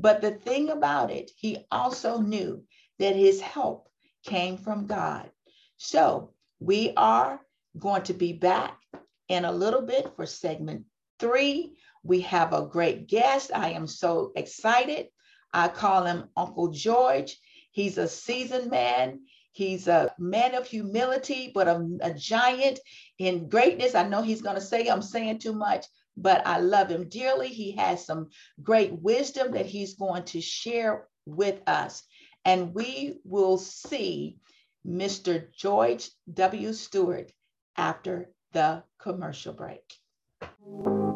But 0.00 0.20
the 0.20 0.30
thing 0.30 0.70
about 0.70 1.10
it, 1.10 1.32
he 1.36 1.66
also 1.72 2.18
knew 2.18 2.62
that 3.00 3.16
his 3.16 3.40
help 3.40 3.88
came 4.24 4.56
from 4.56 4.86
God. 4.86 5.30
So 5.76 6.34
we 6.60 6.92
are 6.96 7.40
going 7.76 8.02
to 8.02 8.14
be 8.14 8.32
back 8.32 8.78
in 9.28 9.44
a 9.44 9.52
little 9.52 9.82
bit 9.82 10.14
for 10.14 10.24
segment 10.24 10.84
three. 11.18 11.76
We 12.04 12.20
have 12.20 12.52
a 12.52 12.66
great 12.66 13.08
guest. 13.08 13.50
I 13.52 13.70
am 13.70 13.88
so 13.88 14.32
excited. 14.36 15.08
I 15.52 15.66
call 15.66 16.04
him 16.04 16.28
Uncle 16.36 16.68
George. 16.68 17.36
He's 17.72 17.98
a 17.98 18.06
seasoned 18.06 18.70
man. 18.70 19.22
He's 19.50 19.88
a 19.88 20.14
man 20.18 20.54
of 20.54 20.66
humility, 20.66 21.50
but 21.52 21.66
a, 21.66 21.84
a 22.02 22.14
giant 22.14 22.78
in 23.18 23.48
greatness. 23.48 23.96
I 23.96 24.08
know 24.08 24.22
he's 24.22 24.42
going 24.42 24.54
to 24.54 24.60
say 24.60 24.86
I'm 24.86 25.02
saying 25.02 25.40
too 25.40 25.54
much, 25.54 25.86
but 26.22 26.46
I 26.46 26.58
love 26.58 26.88
him 26.90 27.08
dearly. 27.08 27.48
He 27.48 27.72
has 27.72 28.04
some 28.04 28.30
great 28.62 28.92
wisdom 28.92 29.52
that 29.52 29.66
he's 29.66 29.94
going 29.94 30.24
to 30.24 30.40
share 30.40 31.08
with 31.26 31.60
us. 31.66 32.02
And 32.44 32.74
we 32.74 33.20
will 33.24 33.58
see 33.58 34.38
Mr. 34.86 35.52
George 35.52 36.10
W. 36.32 36.72
Stewart 36.72 37.32
after 37.76 38.30
the 38.52 38.82
commercial 38.98 39.52
break. 39.52 41.07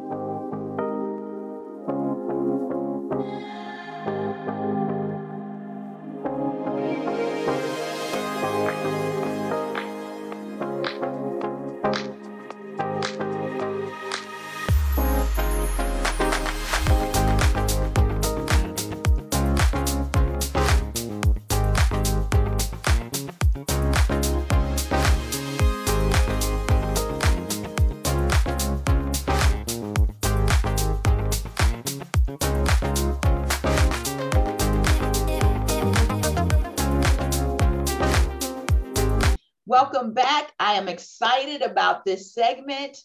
Welcome 40.02 40.14
back. 40.14 40.52
I 40.58 40.72
am 40.72 40.88
excited 40.88 41.62
about 41.62 42.04
this 42.04 42.34
segment 42.34 42.98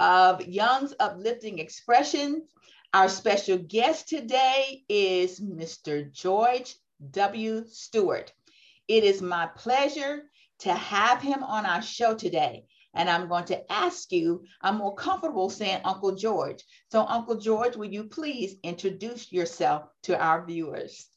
of 0.00 0.40
Young's 0.40 0.94
Uplifting 0.98 1.58
Expression. 1.58 2.46
Our 2.94 3.10
special 3.10 3.58
guest 3.58 4.08
today 4.08 4.82
is 4.88 5.38
Mr. 5.38 6.10
George 6.10 6.76
W. 7.10 7.66
Stewart. 7.66 8.32
It 8.88 9.04
is 9.04 9.20
my 9.20 9.48
pleasure 9.54 10.30
to 10.60 10.72
have 10.72 11.20
him 11.20 11.42
on 11.42 11.66
our 11.66 11.82
show 11.82 12.14
today. 12.14 12.64
And 12.94 13.10
I'm 13.10 13.28
going 13.28 13.44
to 13.44 13.70
ask 13.70 14.10
you, 14.10 14.44
I'm 14.62 14.78
more 14.78 14.94
comfortable 14.94 15.50
saying 15.50 15.82
Uncle 15.84 16.14
George. 16.14 16.64
So, 16.90 17.04
Uncle 17.06 17.36
George, 17.36 17.76
will 17.76 17.92
you 17.92 18.04
please 18.04 18.54
introduce 18.62 19.30
yourself 19.30 19.90
to 20.04 20.18
our 20.18 20.46
viewers? 20.46 21.09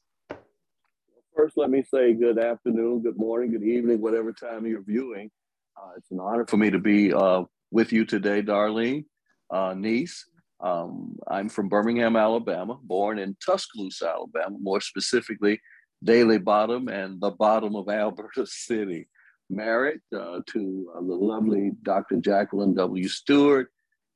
First, 1.35 1.57
let 1.57 1.71
me 1.71 1.83
say 1.83 2.13
good 2.13 2.37
afternoon, 2.37 3.01
good 3.01 3.17
morning, 3.17 3.51
good 3.51 3.63
evening, 3.63 3.99
whatever 4.01 4.31
time 4.31 4.67
you're 4.67 4.83
viewing. 4.83 5.31
Uh, 5.75 5.89
it's 5.97 6.11
an 6.11 6.19
honor 6.19 6.45
for 6.45 6.57
me 6.57 6.69
to 6.69 6.77
be 6.77 7.11
uh, 7.11 7.43
with 7.71 7.91
you 7.91 8.05
today, 8.05 8.43
Darlene, 8.43 9.05
uh, 9.49 9.73
niece. 9.75 10.27
Um, 10.59 11.17
I'm 11.27 11.49
from 11.49 11.69
Birmingham, 11.69 12.15
Alabama, 12.15 12.77
born 12.83 13.17
in 13.17 13.35
Tuscaloosa, 13.43 14.09
Alabama, 14.09 14.57
more 14.61 14.79
specifically, 14.79 15.59
Daly 16.03 16.37
Bottom 16.37 16.87
and 16.87 17.19
the 17.19 17.31
bottom 17.31 17.75
of 17.75 17.89
Alberta 17.89 18.45
City. 18.45 19.07
Married 19.49 20.01
uh, 20.15 20.39
to 20.49 20.91
uh, 20.95 20.99
the 20.99 21.15
lovely 21.15 21.71
Dr. 21.81 22.17
Jacqueline 22.17 22.75
W. 22.75 23.07
Stewart. 23.07 23.69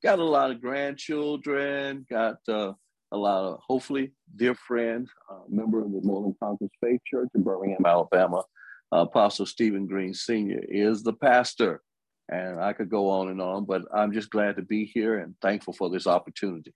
Got 0.03 0.19
a 0.19 0.23
lot 0.23 0.51
of 0.51 0.61
grandchildren, 0.61 2.05
got 2.09 2.37
uh, 2.47 2.73
a 3.11 3.17
lot 3.17 3.43
of 3.43 3.59
hopefully 3.65 4.11
dear 4.35 4.55
friend, 4.55 5.07
uh, 5.31 5.39
member 5.49 5.83
of 5.83 5.91
the 5.91 6.01
Moreland 6.03 6.35
Conference 6.41 6.73
Faith 6.81 7.01
Church 7.05 7.29
in 7.35 7.43
Birmingham, 7.43 7.85
Alabama. 7.85 8.43
Uh, 8.91 8.99
Apostle 8.99 9.45
Stephen 9.45 9.85
Green 9.85 10.13
Sr. 10.13 10.61
is 10.69 11.03
the 11.03 11.13
pastor. 11.13 11.81
And 12.29 12.59
I 12.59 12.73
could 12.73 12.89
go 12.89 13.09
on 13.09 13.29
and 13.29 13.41
on, 13.41 13.65
but 13.65 13.83
I'm 13.93 14.11
just 14.11 14.29
glad 14.29 14.57
to 14.57 14.61
be 14.61 14.85
here 14.85 15.19
and 15.19 15.35
thankful 15.41 15.73
for 15.73 15.89
this 15.89 16.07
opportunity. 16.07 16.73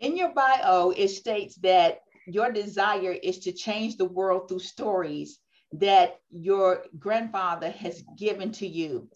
In 0.00 0.16
your 0.16 0.32
bio, 0.32 0.90
it 0.96 1.08
states 1.08 1.56
that 1.56 2.00
your 2.26 2.50
desire 2.50 3.12
is 3.22 3.38
to 3.40 3.52
change 3.52 3.96
the 3.96 4.06
world 4.06 4.48
through 4.48 4.60
stories 4.60 5.38
that 5.72 6.20
your 6.30 6.84
grandfather 6.98 7.70
has 7.70 8.02
given 8.16 8.52
to 8.52 8.66
you. 8.66 9.08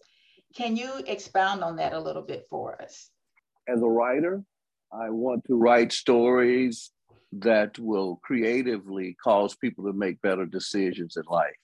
Can 0.55 0.75
you 0.75 1.01
expound 1.07 1.63
on 1.63 1.75
that 1.77 1.93
a 1.93 1.99
little 1.99 2.21
bit 2.21 2.45
for 2.49 2.79
us? 2.81 3.09
As 3.67 3.81
a 3.81 3.87
writer, 3.87 4.43
I 5.01 5.09
want 5.09 5.43
to 5.47 5.55
write 5.55 5.91
stories 5.91 6.91
that 7.31 7.77
will 7.79 8.19
creatively 8.23 9.15
cause 9.21 9.55
people 9.55 9.85
to 9.85 9.93
make 9.93 10.21
better 10.21 10.45
decisions 10.45 11.17
in 11.17 11.23
life, 11.29 11.55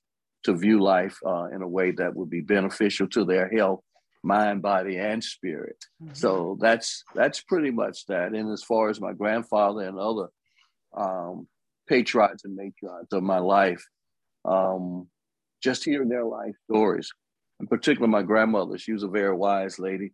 to 0.44 0.54
view 0.54 0.82
life 0.82 1.18
uh, 1.26 1.46
in 1.46 1.62
a 1.62 1.68
way 1.68 1.92
that 1.92 2.16
would 2.16 2.30
be 2.30 2.42
beneficial 2.42 3.08
to 3.10 3.24
their 3.24 3.50
health, 3.50 3.82
mind, 4.24 4.62
body, 4.62 4.98
and 4.98 5.24
spirit. 5.24 5.78
Mm-hmm. 6.04 6.14
So 6.14 6.58
that's 6.60 7.04
that's 7.16 7.42
pretty 7.42 7.72
much 7.72 8.06
that. 8.08 8.34
And 8.34 8.52
as 8.52 8.64
far 8.64 8.90
as 8.90 9.00
my 9.00 9.14
grandfather 9.14 9.82
and 9.82 9.98
other 9.98 10.28
um, 10.96 11.48
patriarchs 11.88 12.44
and 12.44 12.58
matriarchs 12.58 13.14
of 13.14 13.24
my 13.24 13.40
life, 13.40 13.84
um, 14.46 15.08
just 15.64 15.86
hearing 15.86 16.10
their 16.10 16.26
life 16.26 16.56
stories. 16.70 17.10
In 17.60 17.68
particular, 17.68 18.08
my 18.08 18.24
grandmother, 18.24 18.78
she 18.78 18.92
was 18.92 19.04
a 19.04 19.08
very 19.08 19.36
wise 19.36 19.78
lady. 19.78 20.14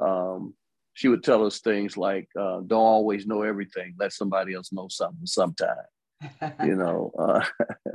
Um, 0.00 0.54
she 0.96 1.08
would 1.08 1.22
tell 1.22 1.44
us 1.44 1.60
things 1.60 1.98
like, 1.98 2.26
uh, 2.40 2.60
"Don't 2.66 2.90
always 2.96 3.26
know 3.26 3.42
everything. 3.42 3.94
Let 3.98 4.14
somebody 4.14 4.54
else 4.54 4.72
know 4.72 4.88
something 4.88 5.26
sometime." 5.26 5.84
you 6.64 6.74
know, 6.82 7.12
uh, 7.18 7.44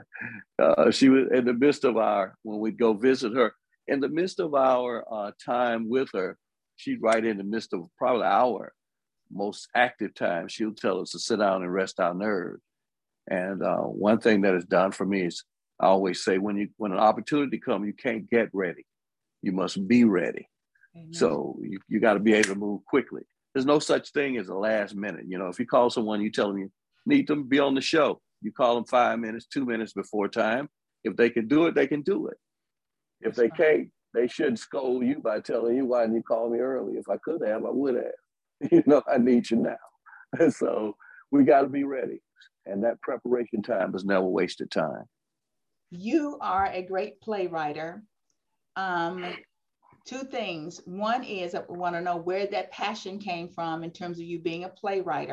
uh, 0.62 0.92
she 0.92 1.10
was 1.10 1.28
in 1.32 1.46
the 1.46 1.54
midst 1.54 1.84
of 1.84 1.98
our 1.98 2.38
when 2.44 2.60
we'd 2.60 2.78
go 2.78 2.94
visit 2.94 3.34
her. 3.34 3.56
In 3.88 4.02
the 4.02 4.08
midst 4.08 4.40
of 4.40 4.54
our 4.54 5.04
uh, 5.12 5.32
time 5.44 5.90
with 5.90 6.10
her, 6.14 6.38
she'd 6.76 7.02
write 7.02 7.26
in 7.26 7.40
the 7.40 7.44
midst 7.44 7.74
of 7.74 7.88
probably 7.98 8.28
our 8.28 8.72
most 9.32 9.68
active 9.76 10.14
time. 10.14 10.48
She'll 10.48 10.76
tell 10.76 11.02
us 11.02 11.10
to 11.12 11.20
sit 11.20 11.40
down 11.40 11.64
and 11.64 11.74
rest 11.74 12.00
our 12.00 12.14
nerves. 12.14 12.62
And 13.28 13.64
uh, 13.64 13.78
one 13.78 14.20
thing 14.20 14.42
that 14.42 14.54
is 14.54 14.66
done 14.66 14.92
for 14.92 15.08
me 15.08 15.24
is 15.24 15.44
I 15.80 15.88
always 15.88 16.24
say 16.24 16.38
when 16.38 16.56
you 16.58 16.70
when 16.78 16.92
an 16.92 17.00
opportunity 17.00 17.58
comes, 17.58 17.88
you 17.88 17.94
can't 17.94 18.30
get 18.30 18.50
ready. 18.54 18.86
You 19.42 19.54
must 19.54 19.88
be 19.88 20.04
ready. 20.04 20.51
Amen. 20.96 21.14
So 21.14 21.58
you, 21.62 21.80
you 21.88 22.00
got 22.00 22.14
to 22.14 22.20
be 22.20 22.34
able 22.34 22.50
to 22.50 22.56
move 22.56 22.86
quickly. 22.86 23.22
There's 23.54 23.66
no 23.66 23.80
such 23.80 24.12
thing 24.12 24.38
as 24.38 24.50
a 24.50 24.56
last 24.56 24.96
minute. 24.96 25.26
You 25.28 25.38
know, 25.38 25.48
if 25.48 25.60
you 25.60 25.66
call 25.66 25.90
someone, 25.90 26.22
you 26.22 26.32
tell 26.32 26.48
them 26.48 26.58
you 26.58 26.72
need 27.06 27.28
them 27.28 27.44
to 27.44 27.48
be 27.50 27.60
on 27.60 27.76
the 27.76 27.82
show. 27.82 28.22
You 28.42 28.52
call 28.52 28.76
them 28.76 28.86
five 28.86 29.20
minutes, 29.20 29.46
two 29.46 29.66
minutes 29.66 29.94
before 29.94 30.28
time. 30.28 30.70
If 31.04 31.16
they 31.16 31.30
can 31.30 31.48
do 31.48 31.66
it, 31.68 31.76
they 31.76 31.88
can 31.88 32.02
do 32.02 32.28
it. 32.28 32.38
If 33.22 33.36
they 33.36 33.50
can't, 33.50 33.90
they 34.14 34.28
should 34.28 34.58
scold 34.58 35.06
you 35.06 35.20
by 35.20 35.40
telling 35.40 35.76
you 35.76 35.86
why 35.86 36.02
didn't 36.02 36.16
you 36.16 36.24
call 36.24 36.50
me 36.50 36.60
early. 36.60 36.94
If 36.94 37.10
I 37.10 37.18
could 37.24 37.42
have, 37.46 37.66
I 37.66 37.72
would 37.72 37.96
have. 37.96 38.06
You 38.72 38.84
know, 38.86 39.02
I 39.12 39.18
need 39.18 39.50
you 39.50 39.58
now. 39.58 39.76
And 40.40 40.54
so 40.62 40.96
we 41.32 41.44
got 41.44 41.62
to 41.62 41.68
be 41.68 41.84
ready. 41.84 42.22
And 42.68 42.84
that 42.84 43.02
preparation 43.02 43.64
time 43.64 43.96
is 43.96 44.06
never 44.06 44.26
wasted 44.26 44.70
time. 44.70 45.06
You 45.90 46.38
are 46.42 46.68
a 46.72 46.84
great 46.84 47.20
playwright. 47.22 47.80
Um, 48.76 49.26
two 50.06 50.24
things. 50.24 50.82
One 50.86 51.24
is 51.24 51.56
I 51.56 51.64
want 51.68 51.96
to 51.96 52.02
know 52.02 52.18
where 52.18 52.48
that 52.48 52.72
passion 52.72 53.20
came 53.20 53.48
from 53.48 53.84
in 53.84 53.92
terms 53.92 54.20
of 54.20 54.26
you 54.26 54.40
being 54.40 54.64
a 54.64 54.70
playwright. 54.70 55.30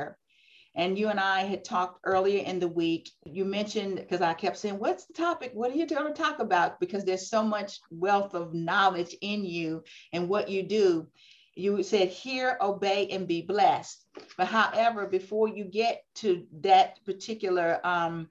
And 0.75 0.99
you 0.99 1.09
and 1.09 1.19
I 1.19 1.41
had 1.41 1.65
talked 1.65 2.01
earlier 2.05 2.45
in 2.45 2.61
the 2.61 2.69
week. 2.69 3.11
You 3.25 3.45
mentioned, 3.45 3.97
because 3.97 4.21
I 4.21 4.35
kept 4.35 4.59
saying, 4.59 4.79
What's 4.79 5.07
the 5.07 5.15
topic? 5.15 5.51
What 5.55 5.71
are 5.73 5.75
you 5.75 5.87
going 5.87 6.13
to 6.13 6.23
talk 6.23 6.39
about? 6.39 6.79
Because 6.79 7.05
there's 7.05 7.29
so 7.29 7.43
much 7.43 7.81
wealth 7.91 8.35
of 8.35 8.55
knowledge 8.55 9.17
in 9.21 9.45
you 9.45 9.83
and 10.13 10.29
what 10.29 10.49
you 10.49 10.63
do. 10.63 11.09
You 11.57 11.83
said, 11.83 12.09
Hear, 12.09 12.57
obey, 12.61 13.09
and 13.09 13.27
be 13.27 13.43
blessed. 13.43 14.05
But 14.37 14.47
however, 14.47 15.07
before 15.07 15.49
you 15.49 15.65
get 15.65 16.05
to 16.17 16.47
that 16.61 17.05
particular 17.05 17.81
um, 17.83 18.29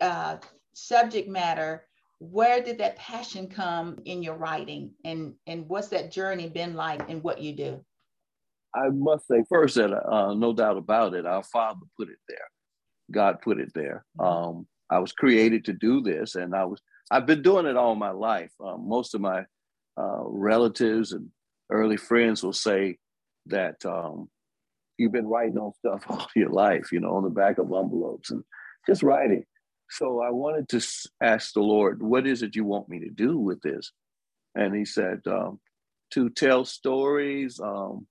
uh, 0.00 0.38
subject 0.72 1.28
matter, 1.28 1.86
where 2.30 2.62
did 2.62 2.78
that 2.78 2.96
passion 2.96 3.48
come 3.48 3.98
in 4.04 4.22
your 4.22 4.36
writing? 4.36 4.92
And 5.04 5.34
and 5.46 5.68
what's 5.68 5.88
that 5.88 6.12
journey 6.12 6.48
been 6.48 6.74
like 6.74 7.08
in 7.08 7.22
what 7.22 7.40
you 7.40 7.54
do? 7.54 7.84
I 8.74 8.88
must 8.88 9.26
say 9.28 9.44
first 9.48 9.76
that 9.76 9.92
uh, 9.92 10.34
no 10.34 10.52
doubt 10.52 10.76
about 10.76 11.14
it 11.14 11.26
our 11.26 11.42
father 11.44 11.80
put 11.98 12.08
it 12.08 12.18
there. 12.28 12.48
God 13.10 13.40
put 13.42 13.60
it 13.60 13.72
there. 13.74 14.04
Mm-hmm. 14.18 14.26
um, 14.26 14.66
i 14.90 14.98
was 14.98 15.12
created 15.12 15.64
to 15.64 15.72
do 15.72 16.02
this 16.02 16.34
and 16.34 16.54
i 16.54 16.62
was 16.62 16.78
i've 17.10 17.24
been 17.24 17.40
doing 17.40 17.66
it 17.66 17.76
all 17.76 17.94
my 17.94 18.10
life. 18.10 18.52
Um, 18.64 18.88
most 18.88 19.14
of 19.14 19.20
my 19.20 19.44
uh, 19.96 20.22
relatives 20.24 21.12
and 21.12 21.28
early 21.70 21.96
friends 21.96 22.42
will 22.42 22.52
say 22.52 22.98
that 23.46 23.84
um, 23.86 24.28
you've 24.98 25.12
been 25.12 25.26
writing 25.26 25.58
on 25.58 25.72
stuff 25.78 26.04
all 26.08 26.26
your 26.34 26.50
life 26.50 26.92
you 26.92 27.00
know 27.00 27.16
on 27.16 27.24
the 27.24 27.30
back 27.30 27.58
of 27.58 27.72
envelopes 27.72 28.30
and 28.30 28.42
just 28.86 29.02
writing 29.02 29.44
so 29.90 30.20
I 30.20 30.30
wanted 30.30 30.68
to 30.70 30.86
ask 31.22 31.52
the 31.52 31.60
Lord, 31.60 32.02
what 32.02 32.26
is 32.26 32.42
it 32.42 32.56
you 32.56 32.64
want 32.64 32.88
me 32.88 33.00
to 33.00 33.10
do 33.10 33.38
with 33.38 33.60
this? 33.62 33.92
And 34.54 34.74
he 34.74 34.84
said, 34.84 35.20
um, 35.26 35.60
to 36.12 36.30
tell 36.30 36.64
stories 36.64 37.60
um, 37.60 38.06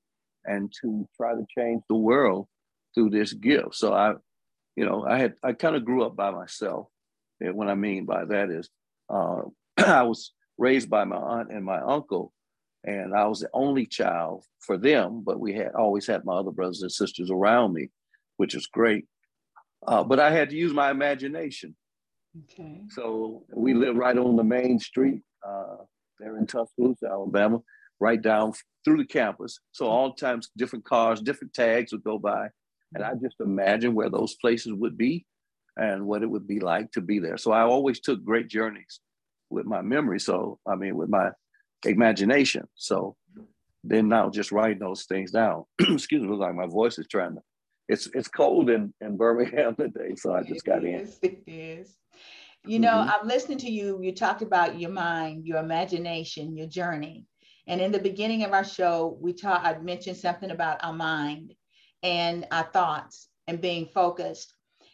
and 0.45 0.73
to 0.81 1.07
try 1.17 1.33
to 1.33 1.45
change 1.57 1.83
the 1.89 1.95
world 1.95 2.47
through 2.93 3.09
this 3.09 3.33
gift. 3.33 3.75
So 3.75 3.93
I, 3.93 4.13
you 4.75 4.85
know, 4.85 5.05
I 5.05 5.17
had, 5.17 5.33
I 5.43 5.53
kind 5.53 5.75
of 5.75 5.85
grew 5.85 6.03
up 6.05 6.15
by 6.15 6.31
myself. 6.31 6.87
And 7.39 7.55
what 7.55 7.69
I 7.69 7.75
mean 7.75 8.05
by 8.05 8.25
that 8.25 8.49
is 8.49 8.69
uh, 9.09 9.41
I 9.77 10.03
was 10.03 10.31
raised 10.57 10.89
by 10.89 11.03
my 11.05 11.17
aunt 11.17 11.51
and 11.51 11.65
my 11.65 11.79
uncle. 11.79 12.33
and 12.83 13.15
I 13.15 13.25
was 13.27 13.39
the 13.39 13.49
only 13.53 13.85
child 13.85 14.45
for 14.59 14.77
them. 14.77 15.23
But 15.25 15.39
we 15.39 15.53
had 15.53 15.73
always 15.75 16.07
had 16.07 16.25
my 16.25 16.33
other 16.35 16.51
brothers 16.51 16.81
and 16.81 16.91
sisters 16.91 17.31
around 17.31 17.73
me, 17.73 17.89
which 18.37 18.55
is 18.55 18.67
great. 18.67 19.05
Uh, 19.87 20.03
but 20.03 20.19
I 20.19 20.31
had 20.31 20.49
to 20.49 20.55
use 20.55 20.73
my 20.73 20.91
imagination. 20.91 21.75
Okay. 22.43 22.81
So 22.89 23.43
we 23.53 23.73
live 23.73 23.95
right 23.95 24.17
on 24.17 24.35
the 24.35 24.43
main 24.43 24.79
street 24.79 25.21
uh, 25.47 25.77
there 26.19 26.37
in 26.37 26.47
Tuscaloosa, 26.47 27.07
Alabama, 27.07 27.59
right 27.99 28.21
down 28.21 28.53
through 28.83 28.97
the 28.97 29.05
campus. 29.05 29.59
So 29.71 29.87
all 29.87 30.13
times 30.13 30.49
different 30.57 30.85
cars, 30.85 31.21
different 31.21 31.53
tags 31.53 31.91
would 31.91 32.03
go 32.03 32.17
by. 32.17 32.47
And 32.93 33.03
I 33.03 33.13
just 33.21 33.35
imagine 33.39 33.95
where 33.95 34.09
those 34.09 34.35
places 34.35 34.73
would 34.73 34.97
be 34.97 35.25
and 35.77 36.05
what 36.05 36.23
it 36.23 36.29
would 36.29 36.47
be 36.47 36.59
like 36.59 36.91
to 36.91 37.01
be 37.01 37.19
there. 37.19 37.37
So 37.37 37.51
I 37.51 37.63
always 37.63 37.99
took 37.99 38.23
great 38.23 38.47
journeys 38.47 38.99
with 39.49 39.65
my 39.65 39.81
memory. 39.81 40.19
So, 40.19 40.59
I 40.67 40.75
mean, 40.75 40.95
with 40.95 41.09
my 41.09 41.31
imagination. 41.85 42.67
So 42.75 43.15
then 43.83 44.07
now 44.07 44.29
just 44.29 44.51
writing 44.51 44.79
those 44.79 45.05
things 45.05 45.31
down. 45.31 45.65
Excuse 45.79 46.23
me, 46.23 46.35
like 46.35 46.55
my 46.55 46.67
voice 46.67 46.97
is 46.97 47.07
trying 47.07 47.35
to, 47.35 47.41
it's 47.87 48.07
it's 48.13 48.27
cold 48.27 48.69
in, 48.69 48.93
in 49.01 49.17
Birmingham 49.17 49.75
today. 49.79 50.15
So 50.15 50.33
I 50.33 50.43
just 50.43 50.65
got 50.65 50.83
in. 50.83 51.09
It 51.21 51.43
is. 51.47 51.97
You 52.65 52.79
know, 52.79 52.93
mm-hmm. 52.93 53.09
I'm 53.09 53.27
listening 53.27 53.57
to 53.59 53.69
you. 53.69 53.99
You 54.01 54.13
talked 54.13 54.41
about 54.41 54.79
your 54.79 54.91
mind, 54.91 55.45
your 55.45 55.57
imagination, 55.57 56.55
your 56.55 56.67
journey. 56.67 57.25
And 57.67 57.81
in 57.81 57.91
the 57.91 57.99
beginning 57.99 58.43
of 58.43 58.53
our 58.53 58.63
show, 58.63 59.17
we 59.21 59.33
talked, 59.33 59.65
I 59.65 59.77
mentioned 59.79 60.17
something 60.17 60.51
about 60.51 60.83
our 60.83 60.93
mind 60.93 61.53
and 62.03 62.45
our 62.51 62.63
thoughts 62.63 63.29
and 63.47 63.61
being 63.61 63.87
focused. 63.87 64.53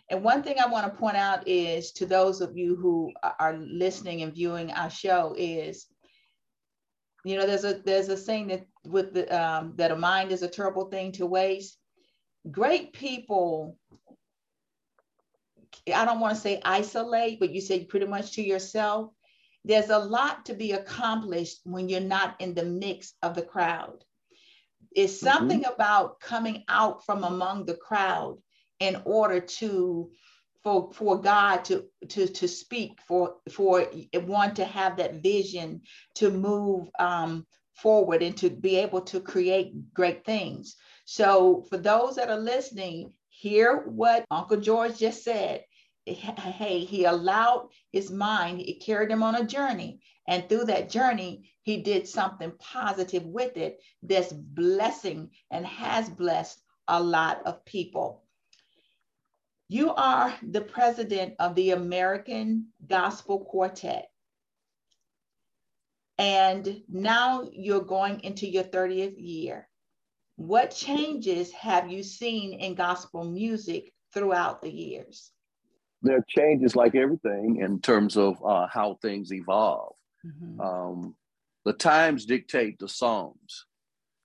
And 0.10 0.24
one 0.24 0.42
thing 0.42 0.58
I 0.60 0.68
want 0.68 0.92
to 0.92 1.00
point 1.00 1.18
out 1.18 1.48
is 1.48 1.92
to 1.94 2.06
those 2.06 2.42
of 2.42 2.58
you 2.58 2.76
who 2.76 3.12
are 3.40 3.58
listening 3.58 4.24
and 4.24 4.34
viewing 4.34 4.72
our 4.72 4.90
show 4.90 5.36
is, 5.38 5.88
you 7.26 7.38
know, 7.38 7.46
there's 7.46 7.66
a 7.66 7.82
there's 7.86 8.10
a 8.10 8.18
saying 8.18 8.48
that 8.48 8.66
with 8.86 9.14
the 9.14 9.28
um, 9.30 9.74
that 9.76 9.92
a 9.92 9.96
mind 9.96 10.32
is 10.32 10.42
a 10.42 10.48
terrible 10.48 10.86
thing 10.86 11.12
to 11.14 11.26
waste. 11.26 11.79
Great 12.50 12.94
people, 12.94 13.78
I 15.94 16.06
don't 16.06 16.20
want 16.20 16.36
to 16.36 16.42
say 16.42 16.62
isolate, 16.64 17.40
but 17.40 17.52
you 17.52 17.62
say 17.62 17.86
pretty 17.86 18.06
much 18.06 18.34
to 18.34 18.42
yourself. 18.42 19.12
There's 19.66 19.90
a 19.90 20.00
lot 20.00 20.46
to 20.46 20.54
be 20.54 20.72
accomplished 20.72 21.60
when 21.64 21.90
you're 21.90 22.00
not 22.00 22.40
in 22.40 22.54
the 22.54 22.64
mix 22.64 23.14
of 23.22 23.36
the 23.36 23.42
crowd. 23.42 24.04
It's 24.96 25.18
mm-hmm. 25.18 25.26
something 25.26 25.62
mm-hmm. 25.62 25.74
about 25.74 26.20
coming 26.20 26.64
out 26.68 27.06
from 27.06 27.24
among 27.24 27.66
the 27.66 27.76
crowd 27.76 28.38
in 28.80 29.02
order 29.06 29.40
to 29.40 30.12
for 30.64 30.92
for 30.94 31.22
God 31.22 31.66
to 31.66 31.86
to 32.10 32.28
to 32.28 32.48
speak 32.48 33.00
for 33.08 33.36
for 33.52 33.82
one 34.14 34.54
to 34.56 34.66
have 34.66 34.98
that 34.98 35.16
vision 35.16 35.82
to 36.16 36.30
move 36.30 36.90
um, 37.00 37.46
forward 37.76 38.22
and 38.22 38.36
to 38.38 38.50
be 38.50 38.78
able 38.78 39.02
to 39.02 39.20
create 39.20 39.94
great 39.94 40.26
things. 40.26 40.76
So 41.12 41.66
for 41.72 41.78
those 41.78 42.18
that 42.18 42.30
are 42.30 42.40
listening, 42.40 43.16
hear 43.30 43.78
what 43.88 44.26
Uncle 44.30 44.58
George 44.58 45.00
just 45.00 45.24
said. 45.24 45.66
Hey, 46.06 46.82
he 46.82 47.06
allowed 47.06 47.70
his 47.92 48.12
mind, 48.12 48.62
it 48.62 48.86
carried 48.86 49.10
him 49.10 49.24
on 49.24 49.34
a 49.34 49.44
journey. 49.44 50.02
And 50.28 50.48
through 50.48 50.66
that 50.66 50.92
journey, 50.92 51.50
he 51.64 51.78
did 51.82 52.08
something 52.08 52.52
positive 52.60 53.26
with 53.26 53.58
it 53.58 53.80
that's 54.04 54.32
blessing 54.32 55.32
and 55.50 55.66
has 55.66 56.08
blessed 56.12 56.62
a 56.88 57.02
lot 57.02 57.42
of 57.44 57.66
people. 57.66 58.24
You 59.68 59.96
are 59.96 60.32
the 60.44 60.62
president 60.62 61.34
of 61.40 61.56
the 61.56 61.72
American 61.72 62.68
Gospel 62.86 63.46
Quartet. 63.46 64.12
And 66.20 66.84
now 66.88 67.50
you're 67.52 67.82
going 67.82 68.20
into 68.20 68.48
your 68.48 68.66
30th 68.66 69.16
year. 69.18 69.66
What 70.40 70.72
changes 70.72 71.52
have 71.52 71.92
you 71.92 72.02
seen 72.02 72.54
in 72.54 72.74
gospel 72.74 73.26
music 73.26 73.92
throughout 74.14 74.62
the 74.62 74.72
years? 74.72 75.32
There 76.02 76.16
are 76.16 76.26
changes 76.30 76.78
like 76.78 76.96
everything 76.96 77.58
in 77.62 77.82
terms 77.82 78.16
of 78.16 78.42
uh, 78.42 78.68
how 78.72 78.98
things 79.02 79.34
evolve. 79.34 79.98
Mm-hmm. 80.26 80.62
Um, 80.62 81.16
the 81.66 81.74
times 81.74 82.26
dictate 82.26 82.80
the 82.80 82.88
songs. 82.88 83.66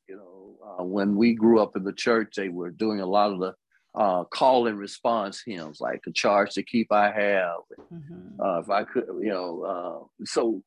You 0.09 0.17
know, 0.19 0.57
uh, 0.65 0.85
when 0.85 1.17
we 1.17 1.35
grew 1.35 1.61
up 1.61 1.75
in 1.75 1.83
the 1.83 1.93
church, 1.93 2.35
they 2.37 2.49
were 2.49 2.71
doing 2.71 3.01
a 3.01 3.07
lot 3.07 3.33
of 3.33 3.41
the 3.41 3.55
uh, 3.97 4.23
call 4.23 4.69
and 4.69 4.79
response 4.79 5.43
hymns, 5.45 5.81
like 5.81 6.03
a 6.07 6.13
charge 6.13 6.53
to 6.53 6.63
keep 6.63 6.93
I 6.93 7.11
have. 7.11 7.59
Mm-hmm. 7.93 8.41
Uh, 8.41 8.61
if 8.61 8.71
I 8.71 8.85
could, 8.85 9.07
you 9.21 9.31
know, 9.31 9.63
uh, 9.63 10.25
so 10.25 10.63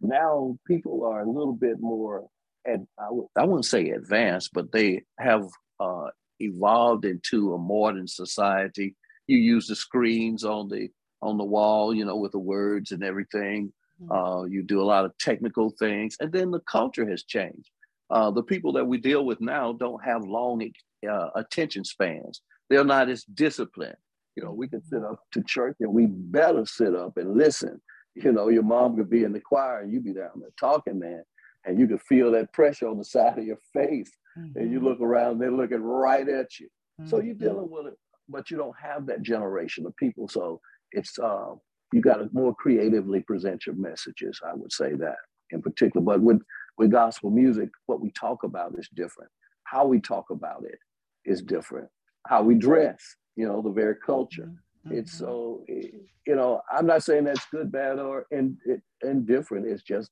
now 0.00 0.56
people 0.64 1.04
are 1.04 1.22
a 1.22 1.28
little 1.28 1.54
bit 1.54 1.80
more, 1.80 2.28
ad, 2.66 2.86
I 2.98 3.04
w- 3.04 3.28
I 3.36 3.44
wouldn't 3.44 3.64
say 3.64 3.90
advanced, 3.90 4.50
but 4.52 4.72
they 4.72 5.02
have 5.18 5.46
uh, 5.80 6.08
evolved 6.40 7.04
into 7.04 7.54
a 7.54 7.58
modern 7.58 8.06
society. 8.06 8.94
You 9.26 9.38
use 9.38 9.66
the 9.66 9.76
screens 9.76 10.44
on 10.44 10.68
the 10.68 10.88
on 11.22 11.38
the 11.38 11.44
wall, 11.44 11.94
you 11.94 12.04
know, 12.04 12.16
with 12.16 12.32
the 12.32 12.38
words 12.38 12.92
and 12.92 13.02
everything. 13.02 13.72
Mm-hmm. 14.02 14.12
Uh, 14.12 14.44
you 14.44 14.62
do 14.62 14.82
a 14.82 14.84
lot 14.84 15.04
of 15.04 15.16
technical 15.18 15.70
things, 15.78 16.16
and 16.20 16.32
then 16.32 16.50
the 16.50 16.60
culture 16.60 17.08
has 17.08 17.24
changed. 17.24 17.70
Uh, 18.10 18.30
the 18.30 18.42
people 18.42 18.72
that 18.74 18.86
we 18.86 18.98
deal 18.98 19.24
with 19.24 19.40
now 19.40 19.72
don't 19.72 20.04
have 20.04 20.22
long 20.24 20.62
uh, 21.08 21.28
attention 21.34 21.84
spans 21.84 22.40
they're 22.68 22.84
not 22.84 23.08
as 23.08 23.24
disciplined. 23.24 23.96
You 24.34 24.44
know, 24.44 24.52
we 24.52 24.68
can 24.68 24.82
sit 24.84 25.02
up 25.02 25.20
to 25.32 25.42
church 25.42 25.76
and 25.80 25.92
we 25.92 26.06
better 26.06 26.66
sit 26.66 26.94
up 26.94 27.16
and 27.16 27.36
listen. 27.36 27.80
You 28.14 28.32
know, 28.32 28.48
your 28.48 28.62
mom 28.62 28.96
could 28.96 29.10
be 29.10 29.24
in 29.24 29.32
the 29.32 29.40
choir 29.40 29.80
and 29.80 29.92
you 29.92 30.00
be 30.00 30.12
down 30.12 30.40
there 30.40 30.50
talking, 30.58 30.98
man, 30.98 31.22
and 31.66 31.78
you 31.78 31.86
can 31.86 31.98
feel 31.98 32.30
that 32.32 32.52
pressure 32.52 32.88
on 32.88 32.98
the 32.98 33.04
side 33.04 33.38
of 33.38 33.44
your 33.44 33.58
face. 33.72 34.10
Mm-hmm. 34.38 34.58
And 34.58 34.72
you 34.72 34.78
mm-hmm. 34.78 34.88
look 34.88 35.00
around, 35.00 35.38
they're 35.38 35.50
looking 35.50 35.82
right 35.82 36.28
at 36.28 36.58
you. 36.58 36.68
Mm-hmm. 37.00 37.10
So 37.10 37.20
you're 37.20 37.34
mm-hmm. 37.34 37.44
dealing 37.44 37.70
with 37.70 37.86
it, 37.86 37.94
but 38.28 38.50
you 38.50 38.56
don't 38.56 38.76
have 38.80 39.06
that 39.06 39.22
generation 39.22 39.86
of 39.86 39.96
people. 39.96 40.28
So 40.28 40.60
it's 40.92 41.18
uh, 41.18 41.54
you 41.92 42.00
got 42.00 42.16
to 42.16 42.28
more 42.32 42.54
creatively 42.54 43.20
present 43.20 43.66
your 43.66 43.76
messages. 43.76 44.40
I 44.46 44.54
would 44.54 44.72
say 44.72 44.94
that 44.94 45.16
in 45.50 45.62
particular. 45.62 46.04
But 46.04 46.20
with 46.22 46.40
with 46.78 46.90
gospel 46.90 47.30
music, 47.30 47.70
what 47.86 48.00
we 48.00 48.10
talk 48.12 48.44
about 48.44 48.74
is 48.78 48.88
different. 48.94 49.30
How 49.64 49.86
we 49.86 50.00
talk 50.00 50.30
about 50.30 50.64
it 50.64 50.78
is 51.24 51.42
different 51.42 51.88
how 52.26 52.42
we 52.42 52.54
dress, 52.54 53.16
you 53.36 53.46
know, 53.46 53.62
the 53.62 53.70
very 53.70 53.94
culture. 54.04 54.50
Mm-hmm. 54.86 54.98
It's 54.98 55.16
so, 55.16 55.64
you 55.68 56.34
know, 56.34 56.60
I'm 56.70 56.86
not 56.86 57.02
saying 57.02 57.24
that's 57.24 57.46
good, 57.50 57.72
bad, 57.72 57.98
or 57.98 58.26
in, 58.30 58.58
indifferent. 59.02 59.66
It's 59.66 59.82
just 59.82 60.10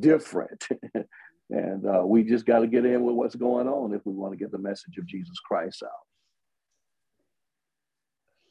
different. 0.00 0.66
and 1.50 1.86
uh, 1.86 2.02
we 2.04 2.24
just 2.24 2.46
got 2.46 2.60
to 2.60 2.66
get 2.66 2.84
in 2.84 3.04
with 3.04 3.14
what's 3.14 3.36
going 3.36 3.68
on 3.68 3.94
if 3.94 4.04
we 4.04 4.12
want 4.12 4.32
to 4.32 4.38
get 4.38 4.52
the 4.52 4.58
message 4.58 4.98
of 4.98 5.06
Jesus 5.06 5.38
Christ 5.40 5.82
out. 5.82 5.90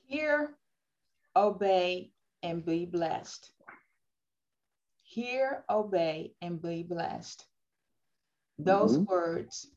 Hear, 0.08 0.56
obey, 1.36 2.12
and 2.44 2.66
be 2.66 2.86
blessed. 2.86 3.52
Hear, 5.04 5.64
obey, 5.70 6.34
and 6.42 6.62
be 6.62 6.84
blessed. 6.84 7.46
Those 8.58 8.98
mm-hmm. 8.98 9.12
words 9.12 9.68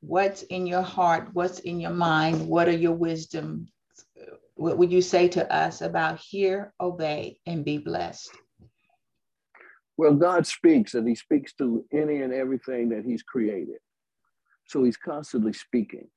what's 0.00 0.42
in 0.44 0.66
your 0.66 0.82
heart, 0.82 1.28
what's 1.32 1.60
in 1.60 1.80
your 1.80 1.92
mind, 1.92 2.46
what 2.46 2.68
are 2.68 2.76
your 2.76 2.94
wisdom? 2.94 3.66
What 4.54 4.78
would 4.78 4.92
you 4.92 5.02
say 5.02 5.28
to 5.28 5.52
us 5.52 5.80
about 5.80 6.18
hear, 6.18 6.72
obey, 6.80 7.38
and 7.46 7.64
be 7.64 7.78
blessed? 7.78 8.30
Well, 9.96 10.14
God 10.14 10.46
speaks, 10.46 10.94
and 10.94 11.08
He 11.08 11.14
speaks 11.14 11.54
to 11.54 11.84
any 11.92 12.22
and 12.22 12.32
everything 12.32 12.90
that 12.90 13.04
He's 13.04 13.22
created. 13.22 13.78
So 14.66 14.84
He's 14.84 14.96
constantly 14.96 15.52
speaking. 15.52 16.08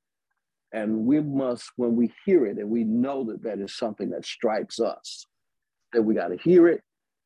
And 0.72 1.06
we 1.06 1.20
must, 1.20 1.72
when 1.78 1.96
we 1.96 2.14
hear 2.26 2.46
it, 2.46 2.58
and 2.58 2.70
we 2.70 2.84
know 2.84 3.24
that 3.26 3.44
that 3.44 3.60
is 3.60 3.76
something 3.76 4.12
that 4.12 4.26
strikes 4.26 4.80
us, 4.80 5.26
that 5.94 6.02
we 6.04 6.14
got 6.14 6.28
to 6.28 6.38
hear 6.38 6.68
it 6.68 6.82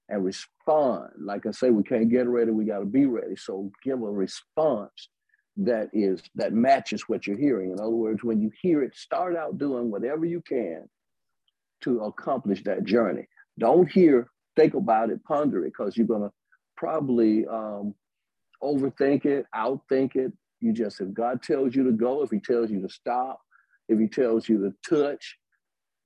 and 0.09 0.23
respond. 0.23 1.09
Like 1.19 1.45
I 1.45 1.51
say, 1.51 1.69
we 1.69 1.83
can't 1.83 2.09
get 2.09 2.27
ready, 2.27 2.51
we 2.51 2.65
got 2.65 2.79
to 2.79 2.85
be 2.85 3.05
ready. 3.05 3.35
So 3.35 3.71
give 3.83 4.01
a 4.01 4.11
response 4.11 5.09
that 5.57 5.89
is 5.93 6.21
that 6.35 6.53
matches 6.53 7.03
what 7.07 7.27
you're 7.27 7.37
hearing. 7.37 7.71
In 7.71 7.79
other 7.79 7.89
words, 7.89 8.23
when 8.23 8.41
you 8.41 8.51
hear 8.61 8.81
it, 8.81 8.95
start 8.95 9.35
out 9.35 9.57
doing 9.57 9.91
whatever 9.91 10.25
you 10.25 10.41
can 10.47 10.89
to 11.81 12.01
accomplish 12.01 12.63
that 12.63 12.85
journey. 12.85 13.27
Don't 13.59 13.91
hear, 13.91 14.29
think 14.55 14.73
about 14.73 15.09
it, 15.09 15.23
ponder 15.25 15.63
it, 15.65 15.73
because 15.77 15.97
you're 15.97 16.07
gonna 16.07 16.31
probably 16.75 17.45
um, 17.47 17.93
overthink 18.61 19.25
it, 19.25 19.45
outthink 19.55 20.15
it. 20.15 20.31
You 20.59 20.73
just 20.73 21.01
if 21.01 21.13
God 21.13 21.43
tells 21.43 21.75
you 21.75 21.83
to 21.83 21.91
go, 21.91 22.23
if 22.23 22.29
He 22.29 22.39
tells 22.39 22.71
you 22.71 22.81
to 22.81 22.89
stop, 22.89 23.39
if 23.89 23.99
He 23.99 24.07
tells 24.07 24.47
you 24.47 24.59
to 24.59 24.73
touch, 24.89 25.37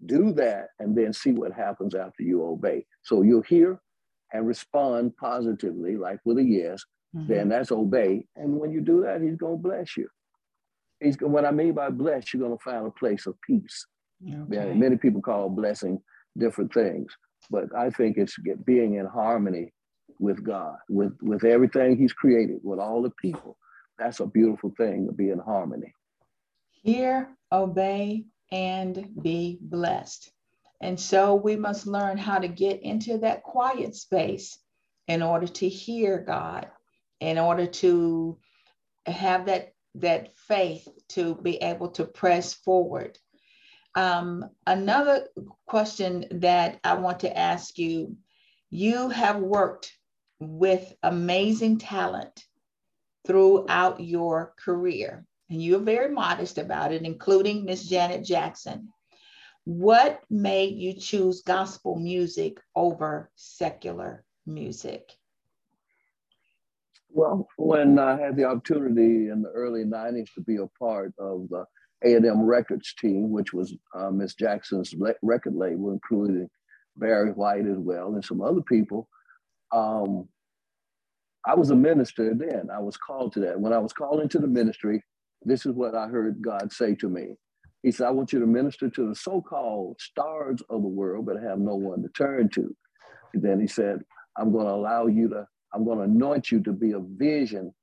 do 0.06 0.32
that, 0.34 0.69
and 0.80 0.95
then 0.97 1.13
see 1.13 1.32
what 1.32 1.53
happens 1.53 1.95
after 1.95 2.23
you 2.23 2.43
obey. 2.43 2.86
So 3.03 3.21
you'll 3.21 3.43
hear 3.43 3.80
and 4.34 4.47
respond 4.47 5.15
positively, 5.17 5.95
like 5.95 6.19
with 6.25 6.38
a 6.38 6.43
yes, 6.43 6.84
mm-hmm. 7.15 7.32
then 7.32 7.49
that's 7.49 7.71
obey. 7.71 8.25
And 8.36 8.58
when 8.58 8.71
you 8.71 8.82
do 8.82 9.01
that, 9.03 9.21
he's 9.21 9.38
going 9.38 9.58
to 9.58 9.63
bless 9.63 9.95
you. 9.95 10.08
He's 10.99 11.15
what 11.19 11.45
I 11.45 11.51
mean 11.51 11.73
by 11.73 11.89
bless, 11.89 12.34
you're 12.34 12.41
going 12.41 12.58
to 12.58 12.63
find 12.63 12.86
a 12.86 12.91
place 12.91 13.27
of 13.27 13.36
peace. 13.45 13.86
Okay. 14.23 14.45
Yeah, 14.49 14.73
many 14.73 14.97
people 14.97 15.21
call 15.21 15.49
blessing 15.49 16.01
different 16.38 16.73
things, 16.73 17.15
but 17.51 17.65
I 17.77 17.91
think 17.91 18.17
it's 18.17 18.36
being 18.65 18.95
in 18.95 19.06
harmony 19.06 19.73
with 20.19 20.43
God, 20.43 20.77
with, 20.89 21.17
with 21.21 21.43
everything 21.43 21.97
He's 21.97 22.13
created, 22.13 22.60
with 22.63 22.80
all 22.80 23.01
the 23.01 23.12
people. 23.21 23.58
That's 23.97 24.19
a 24.19 24.25
beautiful 24.25 24.73
thing 24.77 25.08
to 25.08 25.13
be 25.13 25.30
in 25.30 25.39
harmony. 25.39 25.93
Hear, 26.69 27.36
obey, 27.51 28.25
and 28.51 29.10
be 29.21 29.58
blessed. 29.62 30.32
And 30.82 30.99
so 30.99 31.36
we 31.36 31.56
must 31.56 31.88
learn 31.88 32.17
how 32.17 32.39
to 32.39 32.47
get 32.47 32.84
into 32.84 33.17
that 33.19 33.43
quiet 33.43 33.95
space 33.95 34.60
in 35.08 35.21
order 35.21 35.47
to 35.47 35.67
hear 35.67 36.19
God, 36.19 36.67
in 37.19 37.39
order 37.39 37.65
to 37.65 38.38
have 39.08 39.47
that, 39.47 39.73
that 39.95 40.38
faith 40.38 40.88
to 41.10 41.36
be 41.36 41.58
able 41.58 41.89
to 41.91 42.06
press 42.06 42.53
forward. 42.53 43.17
Um, 43.95 44.45
another 44.67 45.27
question 45.65 46.25
that 46.32 46.80
I 46.84 46.93
want 46.95 47.21
to 47.21 47.36
ask 47.36 47.80
you 47.80 48.17
you 48.69 49.10
have 49.10 49.38
worked 49.38 49.96
with 50.39 50.93
amazing 51.04 51.80
talent 51.80 52.45
throughout 53.26 54.00
your 54.00 54.54
career, 54.58 55.26
and 55.50 55.62
you're 55.62 55.80
very 55.80 56.13
modest 56.13 56.58
about 56.58 56.91
it, 56.91 57.04
including 57.04 57.65
Miss 57.65 57.88
Janet 57.88 58.23
Jackson. 58.23 58.89
What 59.65 60.21
made 60.30 60.76
you 60.76 60.93
choose 60.93 61.41
gospel 61.41 61.95
music 61.97 62.60
over 62.76 63.30
secular 63.36 64.23
music? 64.45 65.12
Well, 67.10 67.47
when 67.58 68.00
I 68.00 68.19
had 68.19 68.36
the 68.36 68.45
opportunity 68.45 69.30
in 69.30 69.41
the 69.41 69.50
early 69.50 69.84
90s 69.84 70.34
to 70.36 70.41
be 70.41 70.58
a 70.58 70.67
part 70.80 71.13
of 71.19 71.50
the 71.50 71.65
A&M 72.04 72.43
Records 72.43 72.93
team, 72.93 73.32
which 73.32 73.54
was 73.54 73.76
uh, 73.95 74.12
Miss 74.12 74.36
Jackson's 74.36 74.93
record 75.21 75.56
label, 75.56 75.91
including 75.91 76.50
Barry 76.95 77.32
White 77.32 77.65
as 77.65 77.78
well, 77.78 78.13
and 78.13 78.23
some 78.23 78.41
other 78.41 78.62
people. 78.62 79.10
Um, 79.71 80.27
I 81.45 81.56
was 81.56 81.69
a 81.71 81.75
minister 81.75 82.34
then. 82.36 82.69
I 82.73 82.80
was 82.80 82.97
called 82.97 83.34
to 83.34 83.39
that. 83.41 83.60
When 83.60 83.73
I 83.73 83.80
was 83.80 83.93
called 83.93 84.21
into 84.21 84.39
the 84.39 84.47
ministry, 84.47 85.03
this 85.43 85.65
is 85.65 85.73
what 85.73 85.95
I 85.95 86.08
heard 86.08 86.41
God 86.41 86.71
say 86.71 86.95
to 86.95 87.10
me. 87.10 87.36
He 87.84 87.91
said, 87.91 88.08
I 88.08 88.12
want 88.12 88.34
you 88.34 88.39
to 88.39 88.47
minister 88.47 88.89
to 88.89 89.10
the 89.10 89.15
so 89.15 89.41
called 89.41 89.99
stars 90.01 90.62
of 90.69 90.82
the 90.82 90.88
world, 90.88 91.25
but 91.25 91.41
have 91.41 91.60
no 91.60 91.75
one 91.75 92.01
to 92.03 92.10
turn 92.10 92.49
to. 92.49 92.75
And 93.34 93.43
then 93.43 93.60
he 93.62 93.67
said, 93.67 94.01
I'm 94.38 94.51
going 94.51 94.67
to 94.67 94.73
allow 94.73 95.08
you 95.08 95.30
to, 95.30 95.47
I'm 95.73 95.86
going 95.86 95.99
to 95.99 96.03
anoint 96.03 96.51
you 96.51 96.62
to 96.63 96.73
be 96.73 96.91
a 96.91 96.99
vision 96.99 97.73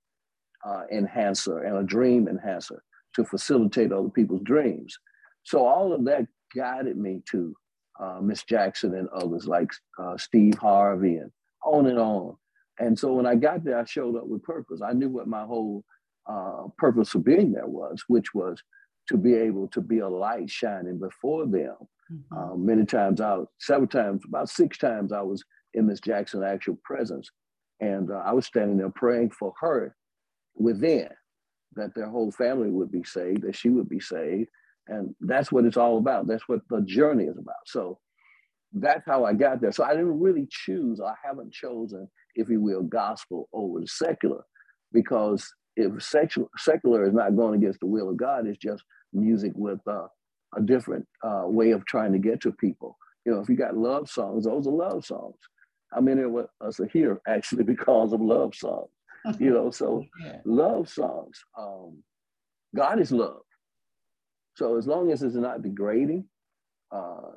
uh, 0.67 0.83
enhancer 0.93 1.61
and 1.61 1.79
a 1.79 1.83
dream 1.83 2.29
enhancer 2.29 2.83
to 3.15 3.25
facilitate 3.25 3.93
other 3.93 4.09
people's 4.09 4.43
dreams. 4.43 4.99
So 5.45 5.67
all 5.67 5.93
of 5.93 6.05
that 6.07 6.27
guided 6.55 6.97
me 6.97 7.23
to 7.31 7.55
uh, 8.01 8.19
Miss 8.21 8.43
Jackson 8.45 8.95
and 8.95 9.09
others 9.11 9.47
like 9.47 9.71
uh, 9.99 10.17
Steve 10.17 10.59
Harvey 10.59 11.17
and 11.17 11.31
on 11.65 11.87
and 11.87 11.99
on. 11.99 12.37
And 12.79 12.99
so 12.99 13.13
when 13.13 13.27
I 13.27 13.35
got 13.35 13.65
there, 13.65 13.79
I 13.79 13.85
showed 13.85 14.17
up 14.17 14.27
with 14.27 14.43
purpose. 14.43 14.81
I 14.83 14.93
knew 14.93 15.09
what 15.09 15.29
my 15.29 15.45
whole 15.45 15.85
uh, 16.29 16.65
purpose 16.79 17.11
for 17.11 17.21
being 17.21 17.53
there 17.53 17.67
was, 17.67 18.03
which 18.09 18.35
was 18.35 18.61
to 19.09 19.17
be 19.17 19.35
able 19.35 19.69
to 19.69 19.81
be 19.81 19.99
a 19.99 20.09
light 20.09 20.51
shining 20.51 20.99
before 20.99 21.47
them. 21.47 21.77
Mm-hmm. 22.13 22.37
Uh, 22.37 22.57
many 22.57 22.85
times 22.85 23.21
out, 23.21 23.49
several 23.59 23.89
times, 23.89 24.23
about 24.27 24.49
six 24.49 24.77
times, 24.79 25.13
I 25.13 25.23
was 25.23 25.43
in 25.75 25.87
Miss 25.87 26.01
Jackson's 26.01 26.45
actual 26.45 26.79
presence, 26.85 27.31
and 27.81 28.11
uh, 28.11 28.23
I 28.25 28.33
was 28.33 28.47
standing 28.47 28.77
there 28.77 28.91
praying 28.91 29.31
for 29.31 29.53
her 29.61 29.97
within 30.55 31.09
that 31.77 31.95
their 31.95 32.09
whole 32.09 32.31
family 32.31 32.71
would 32.71 32.93
be 32.93 33.05
saved, 33.05 33.43
that 33.43 33.57
she 33.57 33.69
would 33.69 33.89
be 33.89 34.01
saved, 34.01 34.49
and 34.87 35.15
that's 35.21 35.51
what 35.51 35.65
it's 35.65 35.77
all 35.77 35.99
about. 35.99 36.27
That's 36.27 36.49
what 36.49 36.61
the 36.69 36.83
journey 36.83 37.25
is 37.25 37.39
about. 37.39 37.57
So 37.67 37.99
that's 38.75 39.07
how 39.07 39.25
I 39.25 39.33
got 39.33 39.61
there. 39.61 39.73
So 39.73 39.85
I 39.85 39.91
didn't 39.93 40.21
really 40.21 40.47
choose, 40.51 41.01
I 41.01 41.15
haven't 41.25 41.53
chosen, 41.53 42.09
if 42.35 42.49
you 42.49 42.61
will, 42.61 42.83
gospel 42.83 43.49
over 43.53 43.81
the 43.81 43.87
secular, 43.87 44.43
because 44.93 45.49
if 45.77 46.03
secular, 46.03 46.49
secular 46.59 47.07
is 47.07 47.15
not 47.15 47.37
going 47.37 47.55
against 47.55 47.81
the 47.81 47.87
will 47.87 48.11
of 48.11 48.17
God, 48.17 48.47
it's 48.47 48.59
just 48.59 48.83
music 49.13 49.53
with 49.55 49.81
uh, 49.87 50.07
a 50.57 50.61
different 50.61 51.07
uh, 51.23 51.45
way 51.47 51.71
of 51.71 51.87
trying 51.87 52.13
to 52.13 52.19
get 52.19 52.41
to 52.43 52.53
people. 52.53 52.97
You 53.25 53.33
know, 53.33 53.41
if 53.41 53.49
you 53.49 53.57
got 53.57 53.77
love 53.77 54.11
songs, 54.11 54.45
those 54.45 54.67
are 54.67 54.71
love 54.71 55.05
songs. 55.05 55.37
How 55.93 56.01
many 56.01 56.23
of 56.23 56.35
us 56.61 56.81
are 56.81 56.89
here 56.93 57.21
actually 57.29 57.65
because 57.65 58.13
of 58.13 58.21
love 58.21 58.55
songs? 58.55 58.91
You 59.39 59.51
know, 59.51 59.71
so 59.71 60.05
yeah. 60.25 60.39
love 60.45 60.89
songs. 60.89 61.43
Um, 61.59 62.03
God 62.77 63.01
is 63.01 63.13
love. 63.13 63.41
So 64.57 64.77
as 64.77 64.87
long 64.87 65.11
as 65.11 65.23
it's 65.23 65.35
not 65.35 65.63
degrading, 65.63 66.27
uh, 66.95 67.31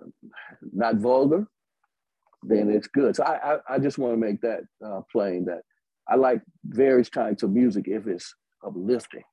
not 0.74 0.96
vulgar, 0.96 1.48
then 2.44 2.70
it's 2.70 2.88
good. 2.88 3.16
So 3.16 3.24
I, 3.24 3.54
I, 3.54 3.76
I 3.76 3.80
just 3.80 3.98
want 3.98 4.14
to 4.14 4.18
make 4.18 4.42
that 4.42 4.62
uh, 4.86 5.02
plain 5.12 5.46
that 5.46 5.62
I 6.08 6.16
like 6.16 6.42
various 6.66 7.10
types 7.10 7.44
of 7.44 7.52
music 7.52 7.88
if 7.88 8.08
it's 8.08 8.34
uplifting. 8.66 9.24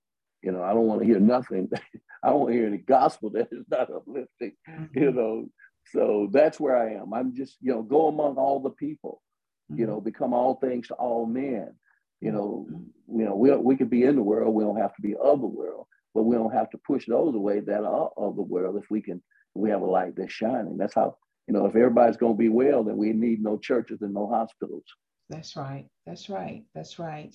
You 0.43 0.53
know, 0.53 0.63
I 0.63 0.75
don't 0.75 0.87
want 0.87 1.01
to 1.01 1.07
hear 1.07 1.21
nothing. 1.21 1.69
I 2.23 2.31
don't 2.31 2.41
want 2.41 2.53
to 2.53 2.59
hear 2.59 2.67
any 2.67 2.79
gospel 2.79 3.31
that 3.31 3.49
is 3.53 3.65
not 3.71 3.93
uplifting. 3.95 4.53
Mm-hmm. 4.69 4.99
You 4.99 5.13
know, 5.13 5.49
so 5.93 6.29
that's 6.33 6.59
where 6.59 6.77
I 6.77 6.95
am. 6.95 7.13
I'm 7.13 7.35
just, 7.35 7.57
you 7.61 7.73
know, 7.73 7.83
go 7.83 8.09
among 8.09 8.37
all 8.37 8.61
the 8.61 8.71
people. 8.71 9.23
Mm-hmm. 9.71 9.81
You 9.81 9.87
know, 9.87 10.01
become 10.01 10.33
all 10.33 10.57
things 10.57 10.89
to 10.89 10.95
all 10.95 11.27
men. 11.27 11.75
You 12.21 12.33
know, 12.33 12.67
mm-hmm. 12.71 13.21
you 13.21 13.25
know, 13.27 13.37
we 13.37 13.51
we 13.57 13.77
could 13.77 13.91
be 13.91 14.05
in 14.05 14.17
the 14.17 14.23
world. 14.23 14.55
We 14.55 14.65
don't 14.65 14.81
have 14.81 14.95
to 14.97 15.03
be 15.03 15.15
of 15.15 15.41
the 15.41 15.47
world 15.47 15.87
but 16.15 16.23
we 16.23 16.37
don't 16.37 16.55
have 16.55 16.71
to 16.71 16.79
push 16.79 17.07
those 17.07 17.35
away 17.35 17.61
that 17.61 17.85
are 17.85 18.11
of 18.17 18.37
the 18.37 18.43
world 18.43 18.77
if 18.77 18.89
we 18.89 19.03
can 19.03 19.23
we 19.55 19.71
have 19.71 19.83
a 19.83 19.87
light 19.87 20.15
that's 20.17 20.33
shining. 20.33 20.77
That's 20.77 20.95
how 20.95 21.17
you 21.47 21.55
know 21.55 21.67
if 21.67 21.77
everybody's 21.77 22.17
going 22.17 22.35
to 22.35 22.39
be 22.39 22.49
well 22.49 22.83
then 22.85 22.97
we 22.97 23.13
need 23.13 23.43
no 23.43 23.59
churches 23.59 24.03
and 24.03 24.15
no 24.15 24.27
hospitals. 24.29 24.85
That's 25.29 25.57
right. 25.57 25.87
That's 26.07 26.29
right. 26.29 26.65
That's 26.75 26.99
right. 26.99 27.35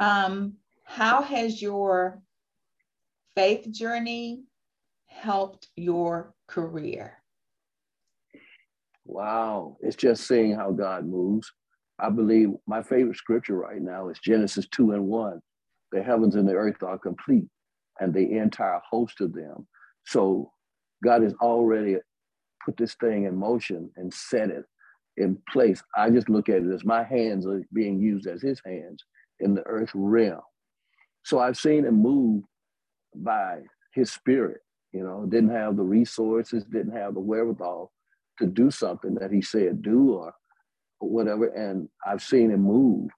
Um, 0.00 0.54
how 0.84 1.22
has 1.22 1.60
your 1.62 2.20
faith 3.34 3.70
journey 3.70 4.44
helped 5.06 5.68
your 5.76 6.34
career? 6.46 7.18
Wow. 9.04 9.76
It's 9.80 9.96
just 9.96 10.26
seeing 10.26 10.54
how 10.54 10.72
god 10.72 11.06
moves. 11.06 11.50
I 11.98 12.10
believe 12.10 12.50
my 12.66 12.82
favorite 12.82 13.16
scripture 13.16 13.56
right 13.56 13.80
now 13.80 14.08
is 14.08 14.18
genesis 14.18 14.66
2 14.70 14.92
and 14.92 15.06
1 15.06 15.40
the 15.92 16.02
heavens 16.02 16.34
and 16.34 16.48
the 16.48 16.54
earth 16.54 16.82
are 16.82 16.98
complete 16.98 17.48
and 18.00 18.12
the 18.12 18.38
entire 18.38 18.80
host 18.88 19.20
of 19.20 19.32
them. 19.32 19.66
So 20.04 20.52
God 21.04 21.22
has 21.22 21.34
already 21.40 21.96
put 22.64 22.76
this 22.76 22.94
thing 22.94 23.24
in 23.24 23.36
motion 23.36 23.90
and 23.96 24.12
set 24.12 24.50
it 24.50 24.64
in 25.16 25.38
place. 25.50 25.82
I 25.96 26.10
just 26.10 26.28
look 26.28 26.48
at 26.48 26.62
it 26.62 26.72
as 26.72 26.84
my 26.84 27.02
hands 27.02 27.46
are 27.46 27.62
being 27.72 28.00
used 28.00 28.26
as 28.26 28.42
his 28.42 28.60
hands 28.64 29.04
in 29.40 29.54
the 29.54 29.62
earth 29.66 29.90
realm. 29.94 30.40
So 31.24 31.38
I've 31.38 31.56
seen 31.56 31.84
him 31.84 31.94
move 31.94 32.44
by 33.14 33.60
his 33.94 34.12
spirit, 34.12 34.60
you 34.92 35.02
know, 35.02 35.26
didn't 35.26 35.50
have 35.50 35.76
the 35.76 35.82
resources, 35.82 36.64
didn't 36.64 36.96
have 36.96 37.14
the 37.14 37.20
wherewithal 37.20 37.92
to 38.38 38.46
do 38.46 38.70
something 38.70 39.14
that 39.14 39.32
he 39.32 39.40
said 39.40 39.82
do 39.82 40.14
or, 40.14 40.34
whatever. 40.98 41.46
And 41.48 41.88
I've 42.06 42.22
seen 42.22 42.50
him 42.50 42.62
move. 42.62 43.10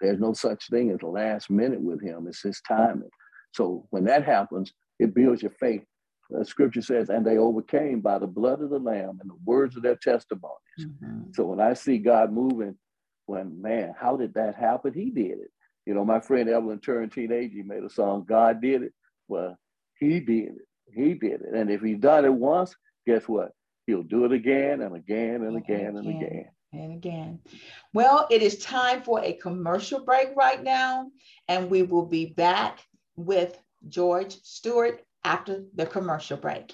There's 0.00 0.20
no 0.20 0.32
such 0.32 0.68
thing 0.68 0.90
as 0.90 0.98
the 0.98 1.06
last 1.06 1.50
minute 1.50 1.80
with 1.80 2.02
him. 2.02 2.26
It's 2.28 2.42
his 2.42 2.60
timing. 2.66 3.10
So 3.52 3.86
when 3.90 4.04
that 4.04 4.24
happens, 4.24 4.72
it 4.98 5.14
builds 5.14 5.42
your 5.42 5.52
faith. 5.58 5.82
The 6.30 6.44
scripture 6.44 6.82
says, 6.82 7.08
and 7.08 7.24
they 7.24 7.38
overcame 7.38 8.00
by 8.00 8.18
the 8.18 8.26
blood 8.26 8.60
of 8.60 8.70
the 8.70 8.78
Lamb 8.78 9.18
and 9.20 9.30
the 9.30 9.38
words 9.44 9.76
of 9.76 9.82
their 9.82 9.96
testimonies. 9.96 10.56
Mm-hmm. 10.80 11.32
So 11.34 11.44
when 11.44 11.60
I 11.60 11.74
see 11.74 11.98
God 11.98 12.32
moving, 12.32 12.76
when 13.26 13.60
man, 13.60 13.94
how 13.98 14.16
did 14.16 14.34
that 14.34 14.54
happen? 14.54 14.92
He 14.92 15.10
did 15.10 15.38
it. 15.38 15.50
You 15.84 15.94
know, 15.94 16.04
my 16.04 16.18
friend 16.20 16.48
Evelyn 16.48 16.80
Turrentine-Agee, 16.80 17.64
made 17.64 17.84
a 17.84 17.90
song, 17.90 18.24
God 18.28 18.60
did 18.60 18.82
it. 18.82 18.92
Well, 19.28 19.56
he 19.98 20.20
did 20.20 20.56
it. 20.56 20.68
He 20.92 21.14
did 21.14 21.42
it. 21.42 21.54
And 21.54 21.70
if 21.70 21.80
he's 21.80 21.98
done 21.98 22.24
it 22.24 22.32
once, 22.32 22.74
guess 23.06 23.28
what? 23.28 23.52
He'll 23.86 24.02
do 24.02 24.24
it 24.24 24.32
again 24.32 24.82
and 24.82 24.96
again 24.96 25.36
and, 25.36 25.46
and 25.46 25.56
again, 25.56 25.80
again 25.80 25.96
and 25.96 26.08
again. 26.08 26.48
And 26.72 26.92
again. 26.92 27.38
Well, 27.94 28.26
it 28.30 28.42
is 28.42 28.58
time 28.58 29.02
for 29.02 29.22
a 29.22 29.34
commercial 29.34 30.04
break 30.04 30.30
right 30.36 30.62
now, 30.62 31.06
and 31.46 31.70
we 31.70 31.82
will 31.82 32.06
be 32.06 32.26
back 32.26 32.80
with 33.14 33.56
George 33.88 34.36
Stewart 34.42 35.02
after 35.26 35.64
the 35.74 35.86
commercial 35.86 36.36
break. 36.36 36.72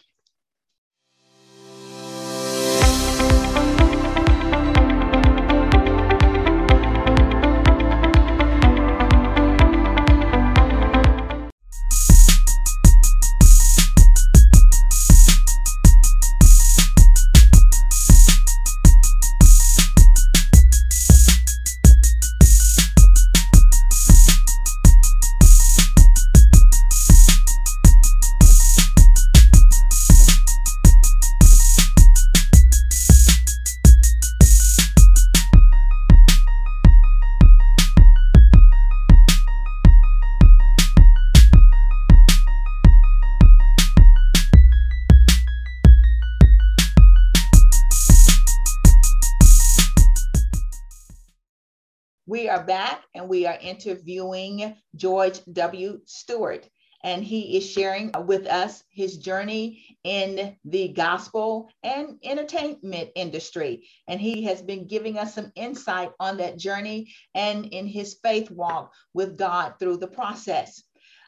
Are 52.63 52.67
back 52.67 53.03
and 53.15 53.29
we 53.29 53.45
are 53.45 53.59
interviewing 53.61 54.77
George 54.95 55.41
W. 55.53 56.01
Stewart. 56.07 56.69
And 57.05 57.25
he 57.25 57.57
is 57.57 57.69
sharing 57.69 58.13
with 58.27 58.47
us 58.47 58.85
his 58.89 59.17
journey 59.17 59.99
in 60.05 60.57
the 60.65 60.89
gospel 60.89 61.69
and 61.83 62.21
entertainment 62.23 63.11
industry. 63.17 63.89
And 64.07 64.21
he 64.21 64.45
has 64.45 64.63
been 64.63 64.87
giving 64.87 65.19
us 65.19 65.35
some 65.35 65.51
insight 65.57 66.13
on 66.21 66.37
that 66.37 66.57
journey 66.57 67.13
and 67.35 67.67
in 67.67 67.89
his 67.89 68.19
faith 68.23 68.49
walk 68.53 68.93
with 69.13 69.37
God 69.37 69.75
through 69.81 69.97
the 69.97 70.07
process. 70.07 70.81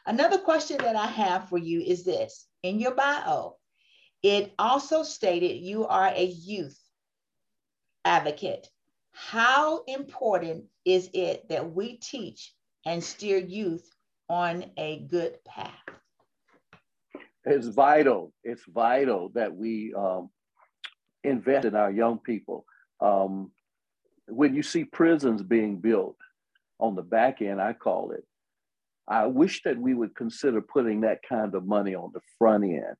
Another 0.05 0.37
question 0.37 0.77
that 0.77 0.95
I 0.95 1.07
have 1.07 1.49
for 1.49 1.57
you 1.57 1.81
is 1.81 2.05
this 2.05 2.47
in 2.63 2.79
your 2.79 2.95
bio, 2.95 3.57
it 4.23 4.53
also 4.57 5.03
stated 5.03 5.57
you 5.57 5.85
are 5.85 6.07
a 6.07 6.23
youth 6.23 6.79
advocate. 8.05 8.69
How 9.15 9.83
important 9.87 10.65
is 10.83 11.09
it 11.13 11.47
that 11.47 11.71
we 11.73 11.95
teach 11.97 12.53
and 12.85 13.01
steer 13.01 13.37
youth 13.37 13.89
on 14.27 14.65
a 14.75 15.05
good 15.09 15.37
path? 15.45 15.71
It's 17.45 17.67
vital. 17.67 18.33
It's 18.43 18.63
vital 18.65 19.29
that 19.33 19.55
we 19.55 19.93
um, 19.93 20.31
invest 21.23 21.65
in 21.65 21.75
our 21.75 21.91
young 21.91 22.19
people. 22.19 22.65
Um, 22.99 23.51
when 24.27 24.53
you 24.53 24.61
see 24.61 24.83
prisons 24.83 25.41
being 25.41 25.77
built 25.77 26.17
on 26.79 26.95
the 26.95 27.01
back 27.01 27.41
end, 27.41 27.61
I 27.61 27.71
call 27.71 28.11
it, 28.11 28.25
I 29.07 29.27
wish 29.27 29.63
that 29.63 29.77
we 29.77 29.93
would 29.93 30.13
consider 30.13 30.59
putting 30.59 31.01
that 31.01 31.19
kind 31.27 31.55
of 31.55 31.65
money 31.65 31.95
on 31.95 32.11
the 32.13 32.21
front 32.37 32.65
end 32.65 32.95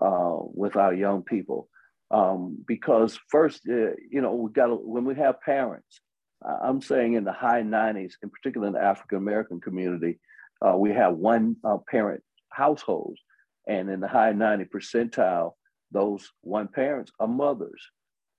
uh, 0.00 0.38
with 0.40 0.76
our 0.76 0.94
young 0.94 1.22
people. 1.22 1.68
Um, 2.10 2.58
because 2.66 3.18
first, 3.28 3.62
uh, 3.68 3.94
you 4.10 4.20
know, 4.20 4.34
we 4.34 4.50
got 4.50 4.84
when 4.84 5.04
we 5.04 5.14
have 5.14 5.40
parents, 5.40 6.00
I'm 6.44 6.80
saying 6.80 7.14
in 7.14 7.24
the 7.24 7.32
high 7.32 7.62
90s, 7.62 8.14
in 8.22 8.30
particular 8.30 8.66
in 8.66 8.72
the 8.72 8.82
African 8.82 9.18
American 9.18 9.60
community, 9.60 10.18
uh, 10.66 10.76
we 10.76 10.92
have 10.92 11.14
one 11.14 11.56
uh, 11.64 11.78
parent 11.88 12.22
households, 12.48 13.20
and 13.68 13.88
in 13.90 14.00
the 14.00 14.08
high 14.08 14.32
90 14.32 14.64
percentile, 14.64 15.52
those 15.92 16.30
one 16.40 16.68
parents 16.68 17.12
are 17.20 17.28
mothers. 17.28 17.82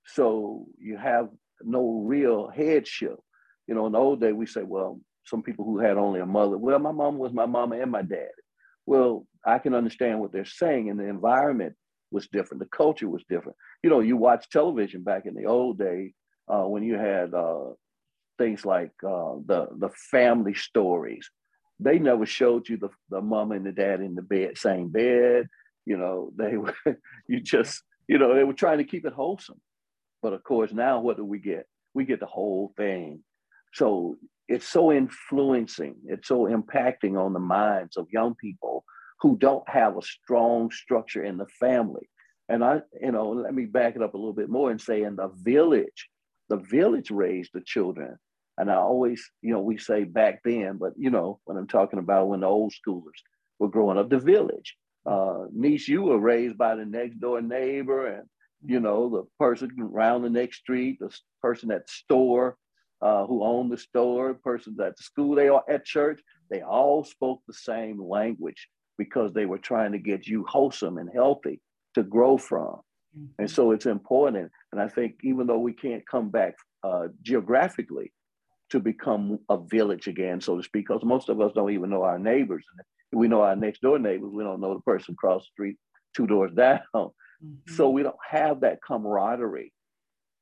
So 0.06 0.66
you 0.80 0.98
have 0.98 1.30
no 1.64 2.04
real 2.06 2.50
headship. 2.50 3.18
You 3.68 3.76
know, 3.76 3.86
in 3.86 3.92
the 3.94 4.00
old 4.00 4.20
day, 4.20 4.32
we 4.32 4.46
say, 4.48 4.64
well, 4.64 5.00
some 5.26 5.44
people 5.44 5.66
who 5.66 5.80
had 5.80 5.98
only 5.98 6.20
a 6.20 6.26
mother. 6.26 6.58
Well, 6.58 6.80
my 6.80 6.92
mom 6.92 7.18
was 7.18 7.34
my 7.34 7.46
mama 7.46 7.80
and 7.80 7.92
my 7.92 8.02
dad. 8.02 8.32
Well, 8.86 9.28
I 9.46 9.60
can 9.60 9.76
understand 9.76 10.20
what 10.20 10.32
they're 10.32 10.46
saying, 10.46 10.88
in 10.88 10.98
the 10.98 11.08
environment 11.08 11.76
was 12.12 12.28
different. 12.28 12.62
The 12.62 12.70
culture 12.70 13.08
was 13.08 13.24
different. 13.30 13.58
You 13.84 13.90
know, 13.90 14.00
you 14.00 14.18
watch 14.18 14.50
television 14.50 15.04
back 15.04 15.26
in 15.26 15.34
the 15.34 15.46
old 15.46 15.78
day 15.78 16.14
uh, 16.48 16.64
when 16.64 16.84
you 16.84 16.96
had 16.96 17.34
uh, 17.34 17.72
things 18.38 18.66
like 18.66 18.92
uh, 19.04 19.36
the 19.46 19.68
the 19.78 19.90
family 20.12 20.54
stories. 20.54 21.30
They 21.80 21.98
never 21.98 22.26
showed 22.26 22.70
you 22.70 22.78
the 22.78 22.90
the 23.10 23.22
mom 23.22 23.52
and 23.52 23.66
the 23.66 23.72
dad 23.72 24.02
in 24.02 24.16
the 24.16 24.22
bed, 24.22 24.58
same 24.58 24.90
bed. 24.90 25.48
You 25.86 25.98
know, 25.98 26.32
they 26.36 26.58
were 26.58 26.76
you 27.28 27.40
just 27.40 27.82
you 28.08 28.18
know 28.18 28.36
they 28.36 28.44
were 28.44 28.54
trying 28.54 28.80
to 28.80 28.84
keep 28.84 29.06
it 29.06 29.14
wholesome. 29.14 29.62
But 30.22 30.34
of 30.34 30.44
course, 30.44 30.72
now 30.72 31.00
what 31.00 31.18
do 31.18 31.26
we 31.26 31.40
get? 31.40 31.66
We 31.94 32.06
get 32.06 32.20
the 32.20 32.26
whole 32.26 32.74
thing. 32.78 33.24
So 33.74 34.18
it's 34.48 34.68
so 34.68 34.92
influencing, 34.92 35.96
it's 36.06 36.28
so 36.28 36.46
impacting 36.46 37.18
on 37.18 37.34
the 37.34 37.40
minds 37.40 37.96
of 37.98 38.08
young 38.12 38.36
people 38.36 38.84
who 39.22 39.38
don't 39.38 39.68
have 39.70 39.98
a 39.98 40.02
strong 40.02 40.72
structure 40.72 41.24
in 41.24 41.38
the 41.38 41.46
family. 41.60 42.10
And 42.50 42.64
I, 42.64 42.82
you 43.00 43.12
know, 43.12 43.30
let 43.30 43.54
me 43.54 43.66
back 43.66 43.96
it 43.96 44.02
up 44.02 44.14
a 44.14 44.18
little 44.18 44.34
bit 44.34 44.50
more 44.50 44.72
and 44.72 44.82
say 44.82 45.04
in 45.04 45.16
the 45.16 45.30
village, 45.42 46.10
the 46.50 46.58
village 46.58 47.12
raised 47.12 47.52
the 47.54 47.62
children. 47.62 48.18
And 48.58 48.70
I 48.70 48.76
always, 48.76 49.24
you 49.42 49.54
know, 49.54 49.62
we 49.62 49.78
say 49.78 50.04
back 50.04 50.42
then, 50.44 50.78
but 50.78 50.94
you 50.98 51.10
know, 51.10 51.40
when 51.46 51.58
I'm 51.58 51.68
talking 51.68 52.00
about 52.00 52.28
when 52.28 52.42
the 52.42 52.48
old 52.48 52.74
schoolers 52.74 53.22
were 53.60 53.70
growing 53.70 53.98
up, 53.98 54.10
the 54.10 54.20
village. 54.20 54.76
Uh, 55.06 55.46
niece, 55.52 55.88
you 55.88 56.04
were 56.04 56.20
raised 56.20 56.58
by 56.58 56.76
the 56.76 56.86
next 56.86 57.20
door 57.20 57.42
neighbor 57.42 58.08
and, 58.08 58.28
you 58.64 58.80
know, 58.80 59.10
the 59.10 59.24
person 59.40 59.72
around 59.80 60.22
the 60.22 60.30
next 60.30 60.58
street, 60.58 61.00
the 61.00 61.16
person 61.42 61.72
at 61.72 61.88
the 61.88 61.92
store, 61.92 62.56
uh, 63.02 63.26
who 63.26 63.44
owned 63.44 63.72
the 63.72 63.78
store, 63.78 64.36
persons 64.36 64.80
at 64.80 64.96
the 64.96 65.04
school, 65.04 65.34
they 65.34 65.48
are 65.48 65.64
at 65.68 65.86
church, 65.86 66.22
they 66.52 66.62
all 66.62 67.04
spoke 67.04 67.42
the 67.48 67.54
same 67.54 68.00
language 68.00 68.68
because 69.02 69.34
they 69.34 69.48
were 69.48 69.58
trying 69.58 69.92
to 69.94 69.98
get 69.98 70.28
you 70.28 70.46
wholesome 70.48 71.00
and 71.00 71.10
healthy 71.12 71.60
to 71.96 72.04
grow 72.04 72.38
from. 72.38 72.76
Mm-hmm. 73.18 73.26
And 73.40 73.50
so 73.50 73.72
it's 73.72 73.88
important. 73.88 74.52
And 74.72 74.80
I 74.80 74.88
think 74.88 75.16
even 75.24 75.48
though 75.48 75.58
we 75.58 75.74
can't 75.74 76.08
come 76.08 76.30
back 76.30 76.54
uh, 76.84 77.08
geographically 77.24 78.14
to 78.70 78.80
become 78.80 79.40
a 79.50 79.58
village 79.58 80.08
again, 80.08 80.40
so 80.40 80.56
to 80.56 80.62
speak, 80.62 80.88
because 80.88 81.04
most 81.04 81.30
of 81.30 81.42
us 81.42 81.52
don't 81.56 81.72
even 81.72 81.90
know 81.90 82.04
our 82.04 82.20
neighbors. 82.20 82.64
We 83.12 83.28
know 83.28 83.42
our 83.42 83.56
next 83.56 83.82
door 83.82 83.98
neighbors, 83.98 84.32
we 84.32 84.44
don't 84.44 84.62
know 84.62 84.76
the 84.76 84.82
person 84.82 85.16
across 85.16 85.42
the 85.42 85.50
street 85.54 85.78
two 86.16 86.28
doors 86.28 86.54
down. 86.56 86.80
Mm-hmm. 86.96 87.74
So 87.74 87.90
we 87.90 88.04
don't 88.04 88.16
have 88.30 88.62
that 88.62 88.84
camaraderie, 88.86 89.74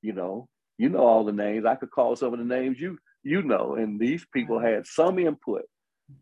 you 0.01 0.11
know. 0.11 0.49
You 0.77 0.89
know 0.89 1.05
all 1.05 1.23
the 1.23 1.31
names. 1.31 1.65
I 1.65 1.75
could 1.75 1.91
call 1.91 2.15
some 2.17 2.33
of 2.33 2.39
the 2.39 2.45
names 2.45 2.79
you 2.79 2.97
you 3.23 3.41
know, 3.41 3.75
and 3.75 3.99
these 3.99 4.25
people 4.33 4.59
had 4.59 4.87
some 4.87 5.19
input 5.19 5.63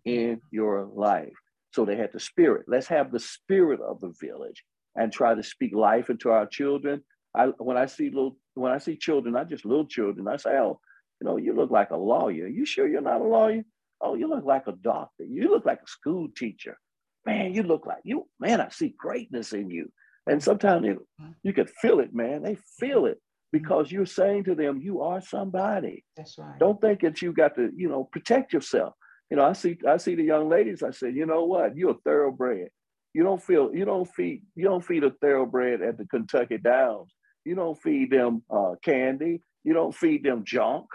in 0.06 0.42
your 0.52 0.86
life. 0.86 1.34
So 1.78 1.86
they 1.86 1.96
had 1.96 2.12
the 2.12 2.20
spirit. 2.20 2.66
Let's 2.68 2.88
have 2.88 3.12
the 3.12 3.20
spirit 3.20 3.82
of 3.82 4.02
the 4.02 4.12
village 4.20 4.64
and 4.96 5.14
try 5.14 5.36
to 5.36 5.44
speak 5.44 5.76
life 5.76 6.10
into 6.10 6.32
our 6.32 6.48
children. 6.48 7.04
I 7.36 7.50
when 7.60 7.78
I 7.78 7.86
see 7.86 8.06
little 8.10 8.36
when 8.56 8.72
I 8.72 8.80
see 8.80 8.96
children, 8.98 9.36
not 9.36 9.48
just 9.48 9.64
little 9.64 9.86
children, 9.86 10.28
I 10.28 10.38
say, 10.38 10.58
oh, 10.58 10.80
you 11.22 11.28
know, 11.28 11.38
you 11.38 11.54
look 11.54 11.70
like 11.70 11.92
a 11.92 11.96
lawyer. 11.96 12.48
You 12.48 12.66
sure 12.66 12.88
you're 12.88 13.02
not 13.02 13.22
a 13.22 13.24
lawyer? 13.24 13.64
Oh, 14.02 14.16
you 14.16 14.28
look 14.28 14.44
like 14.44 14.66
a 14.66 14.72
doctor. 14.72 15.24
You 15.24 15.52
look 15.52 15.68
like 15.68 15.78
a 15.84 15.88
school 15.88 16.30
teacher. 16.36 16.80
Man, 17.28 17.54
you 17.54 17.62
look 17.62 17.86
like 17.86 18.02
you, 18.04 18.28
man, 18.40 18.60
I 18.60 18.70
see 18.70 18.96
greatness 18.98 19.54
in 19.54 19.70
you. 19.70 19.92
And 20.26 20.42
sometimes 20.42 20.84
you, 20.84 21.06
you 21.44 21.54
could 21.54 21.70
feel 21.70 22.00
it, 22.00 22.12
man. 22.12 22.42
They 22.42 22.58
feel 22.80 23.06
it 23.06 23.20
because 23.52 23.92
you're 23.92 24.08
saying 24.08 24.46
to 24.46 24.56
them, 24.56 24.80
you 24.82 25.04
are 25.04 25.22
somebody. 25.22 26.04
That's 26.16 26.40
right. 26.40 26.58
Don't 26.58 26.82
think 26.82 27.02
that 27.02 27.22
you 27.22 27.34
got 27.34 27.54
to, 27.54 27.70
you 27.76 27.88
know, 27.88 28.06
protect 28.06 28.52
yourself 28.52 28.96
you 29.30 29.38
know, 29.38 29.46
I 29.46 29.54
see 29.54 29.78
I 29.88 29.98
see 29.98 30.16
the 30.16 30.24
young 30.24 30.50
ladies. 30.50 30.84
I 30.84 30.92
said, 30.92 31.16
you 31.16 31.26
know 31.26 31.46
what? 31.46 31.76
You're 31.76 31.92
a 31.92 32.02
thoroughbred. 32.06 32.70
You 33.14 33.24
don't 33.24 33.42
feel 33.42 33.74
you 33.74 33.86
don't 33.86 34.06
feed 34.06 34.44
you 34.56 34.66
don't 34.66 34.86
feed 34.86 35.04
a 35.04 35.12
thoroughbred 35.12 35.82
at 35.82 35.98
the 35.98 36.06
Kentucky 36.06 36.58
Downs. 36.58 37.12
You 37.46 37.56
don't 37.56 37.82
feed 37.82 38.12
them 38.12 38.44
uh, 38.50 38.76
candy. 38.84 39.42
You 39.64 39.74
don't 39.74 39.96
feed 39.96 40.24
them 40.24 40.44
junk. 40.46 40.86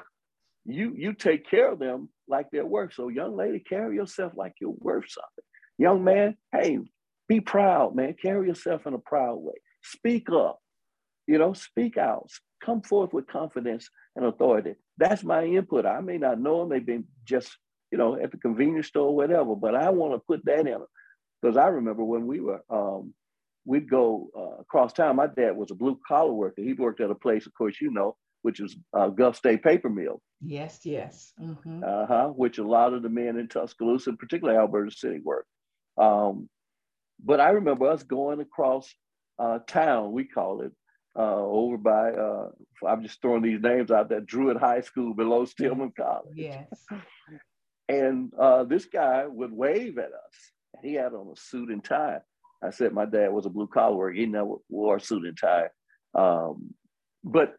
You 0.64 0.94
you 0.96 1.12
take 1.14 1.48
care 1.50 1.72
of 1.72 1.78
them 1.78 2.08
like 2.28 2.46
they're 2.50 2.66
worth. 2.66 2.94
So, 2.94 3.08
young 3.08 3.36
lady, 3.36 3.60
carry 3.60 3.96
yourself 3.96 4.32
like 4.36 4.54
you're 4.60 4.74
worth 4.78 5.04
something. 5.08 5.44
Young 5.78 6.04
man, 6.04 6.36
hey, 6.52 6.78
be 7.28 7.40
proud, 7.40 7.94
man. 7.94 8.14
Carry 8.20 8.48
yourself 8.48 8.86
in 8.86 8.94
a 8.94 8.98
proud 8.98 9.36
way. 9.36 9.54
Speak 9.82 10.28
up. 10.30 10.58
You 11.26 11.38
know, 11.38 11.52
speak 11.52 11.96
out. 11.96 12.30
Come 12.64 12.82
forth 12.82 13.12
with 13.12 13.26
confidence 13.26 13.88
and 14.16 14.24
authority. 14.24 14.74
That's 14.98 15.24
my 15.24 15.44
input. 15.44 15.86
I 15.86 16.00
may 16.00 16.18
not 16.18 16.40
know 16.40 16.60
them. 16.60 16.68
They've 16.68 16.84
been 16.84 17.04
just 17.24 17.56
you 17.92 17.98
know, 17.98 18.16
at 18.16 18.30
the 18.30 18.38
convenience 18.38 18.88
store 18.88 19.14
whatever. 19.14 19.54
But 19.54 19.74
I 19.76 19.90
want 19.90 20.14
to 20.14 20.18
put 20.18 20.44
that 20.46 20.66
in 20.66 20.78
because 21.40 21.56
I 21.56 21.68
remember 21.68 22.02
when 22.02 22.26
we 22.26 22.40
were, 22.40 22.62
um, 22.70 23.12
we'd 23.66 23.88
go 23.88 24.30
uh, 24.36 24.62
across 24.62 24.94
town. 24.94 25.16
My 25.16 25.26
dad 25.26 25.56
was 25.56 25.70
a 25.70 25.74
blue 25.74 26.00
collar 26.08 26.32
worker. 26.32 26.62
He 26.62 26.72
worked 26.72 27.00
at 27.00 27.10
a 27.10 27.14
place, 27.14 27.46
of 27.46 27.54
course, 27.54 27.80
you 27.80 27.92
know, 27.92 28.16
which 28.40 28.60
was 28.60 28.74
uh, 28.96 29.08
Gulf 29.08 29.36
State 29.36 29.62
Paper 29.62 29.90
Mill. 29.90 30.20
Yes, 30.40 30.80
yes. 30.84 31.32
Mm-hmm. 31.40 31.84
Uh 31.86 32.06
huh. 32.06 32.28
Which 32.34 32.58
a 32.58 32.66
lot 32.66 32.94
of 32.94 33.02
the 33.02 33.10
men 33.10 33.36
in 33.36 33.46
Tuscaloosa, 33.46 34.14
particularly 34.14 34.58
Alberta 34.58 34.90
City, 34.90 35.20
worked. 35.22 35.48
Um, 35.98 36.48
but 37.24 37.40
I 37.40 37.50
remember 37.50 37.88
us 37.88 38.02
going 38.02 38.40
across 38.40 38.92
uh, 39.38 39.58
town. 39.68 40.12
We 40.12 40.24
call 40.24 40.62
it 40.62 40.72
uh, 41.16 41.36
over 41.36 41.76
by. 41.76 42.12
Uh, 42.12 42.48
I'm 42.88 43.02
just 43.02 43.20
throwing 43.20 43.42
these 43.42 43.60
names 43.60 43.90
out 43.90 44.08
there. 44.08 44.20
Druid 44.20 44.56
High 44.56 44.80
School 44.80 45.14
below 45.14 45.44
Stillman 45.44 45.92
College. 45.96 46.32
Yes. 46.34 46.66
And 47.88 48.32
uh, 48.38 48.64
this 48.64 48.86
guy 48.86 49.26
would 49.26 49.52
wave 49.52 49.98
at 49.98 50.06
us. 50.06 50.52
He 50.82 50.94
had 50.94 51.12
on 51.12 51.32
a 51.32 51.36
suit 51.36 51.70
and 51.70 51.84
tie. 51.84 52.18
I 52.62 52.70
said 52.70 52.92
my 52.92 53.04
dad 53.04 53.32
was 53.32 53.46
a 53.46 53.50
blue 53.50 53.66
collar 53.66 53.96
worker. 53.96 54.14
He 54.14 54.26
never 54.26 54.54
wore 54.68 54.96
a 54.96 55.00
suit 55.00 55.26
and 55.26 55.36
tie. 55.36 55.68
Um, 56.14 56.74
but 57.24 57.54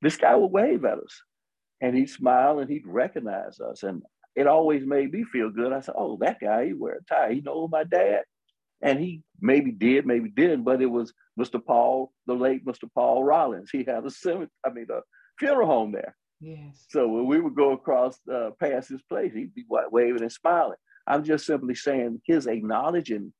this 0.00 0.16
guy 0.16 0.34
would 0.36 0.52
wave 0.52 0.84
at 0.84 0.98
us 0.98 1.22
and 1.80 1.96
he'd 1.96 2.10
smile 2.10 2.58
and 2.58 2.70
he'd 2.70 2.86
recognize 2.86 3.60
us. 3.60 3.82
And 3.82 4.02
it 4.34 4.46
always 4.46 4.86
made 4.86 5.12
me 5.12 5.24
feel 5.24 5.50
good. 5.50 5.72
I 5.72 5.80
said, 5.80 5.94
oh, 5.96 6.18
that 6.20 6.40
guy, 6.40 6.66
he 6.66 6.72
wear 6.72 7.00
a 7.00 7.04
tie. 7.04 7.32
He 7.32 7.40
knows 7.40 7.68
my 7.70 7.84
dad. 7.84 8.22
And 8.80 9.00
he 9.00 9.22
maybe 9.40 9.72
did, 9.72 10.06
maybe 10.06 10.28
didn't, 10.28 10.62
but 10.62 10.80
it 10.80 10.86
was 10.86 11.12
Mr. 11.38 11.64
Paul, 11.64 12.12
the 12.26 12.34
late 12.34 12.64
Mr. 12.64 12.88
Paul 12.94 13.24
Rollins. 13.24 13.70
He 13.72 13.78
had 13.78 14.04
a 14.04 14.10
cemetery, 14.10 14.48
I 14.64 14.70
mean, 14.70 14.86
a 14.90 15.00
funeral 15.38 15.66
home 15.66 15.92
there. 15.92 16.16
Yes. 16.40 16.86
So 16.88 17.08
when 17.08 17.26
we 17.26 17.40
would 17.40 17.54
go 17.54 17.72
across 17.72 18.18
uh, 18.32 18.50
past 18.60 18.90
his 18.90 19.02
place, 19.02 19.32
he'd 19.34 19.54
be 19.54 19.64
waving 19.68 20.22
and 20.22 20.32
smiling. 20.32 20.76
I'm 21.06 21.24
just 21.24 21.46
simply 21.46 21.74
saying 21.74 22.20
his 22.24 22.46
acknowledging 22.46 23.32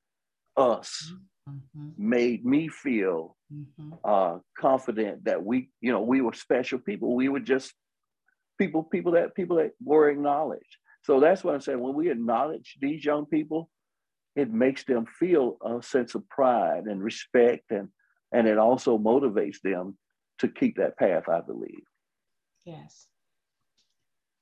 us 0.56 1.12
mm-hmm. 1.48 1.88
made 1.96 2.44
me 2.44 2.68
feel 2.68 3.36
mm-hmm. 3.52 3.92
uh, 4.04 4.38
confident 4.58 5.24
that 5.24 5.44
we, 5.44 5.70
you 5.80 5.92
know, 5.92 6.00
we 6.00 6.20
were 6.20 6.32
special 6.32 6.78
people. 6.78 7.14
We 7.14 7.28
were 7.28 7.40
just 7.40 7.72
people, 8.58 8.82
people 8.82 9.12
that 9.12 9.34
people 9.34 9.58
that 9.58 9.72
were 9.82 10.08
acknowledged. 10.10 10.76
So 11.02 11.20
that's 11.20 11.44
what 11.44 11.54
I'm 11.54 11.60
saying. 11.60 11.80
When 11.80 11.94
we 11.94 12.10
acknowledge 12.10 12.76
these 12.80 13.04
young 13.04 13.26
people, 13.26 13.70
it 14.36 14.52
makes 14.52 14.84
them 14.84 15.06
feel 15.18 15.56
a 15.64 15.82
sense 15.82 16.14
of 16.14 16.28
pride 16.28 16.84
and 16.84 17.02
respect, 17.02 17.70
and 17.70 17.88
and 18.32 18.46
it 18.46 18.58
also 18.58 18.98
motivates 18.98 19.60
them 19.62 19.96
to 20.38 20.48
keep 20.48 20.76
that 20.76 20.98
path. 20.98 21.28
I 21.28 21.40
believe. 21.40 21.87
Yes, 22.68 23.08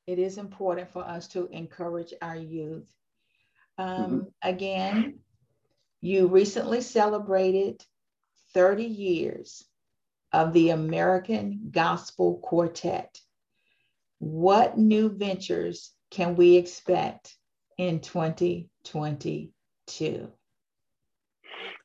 it 0.08 0.18
is 0.18 0.36
important 0.36 0.90
for 0.90 1.06
us 1.06 1.28
to 1.28 1.46
encourage 1.52 2.12
our 2.20 2.34
youth. 2.34 2.92
Um, 3.78 3.88
mm-hmm. 3.88 4.18
Again, 4.42 5.20
you 6.00 6.26
recently 6.26 6.80
celebrated 6.80 7.84
30 8.52 8.82
years 8.82 9.62
of 10.32 10.52
the 10.52 10.70
American 10.70 11.68
Gospel 11.70 12.40
Quartet. 12.42 13.16
What 14.18 14.76
new 14.76 15.08
ventures 15.08 15.92
can 16.10 16.34
we 16.34 16.56
expect 16.56 17.36
in 17.78 18.00
2022? 18.00 20.32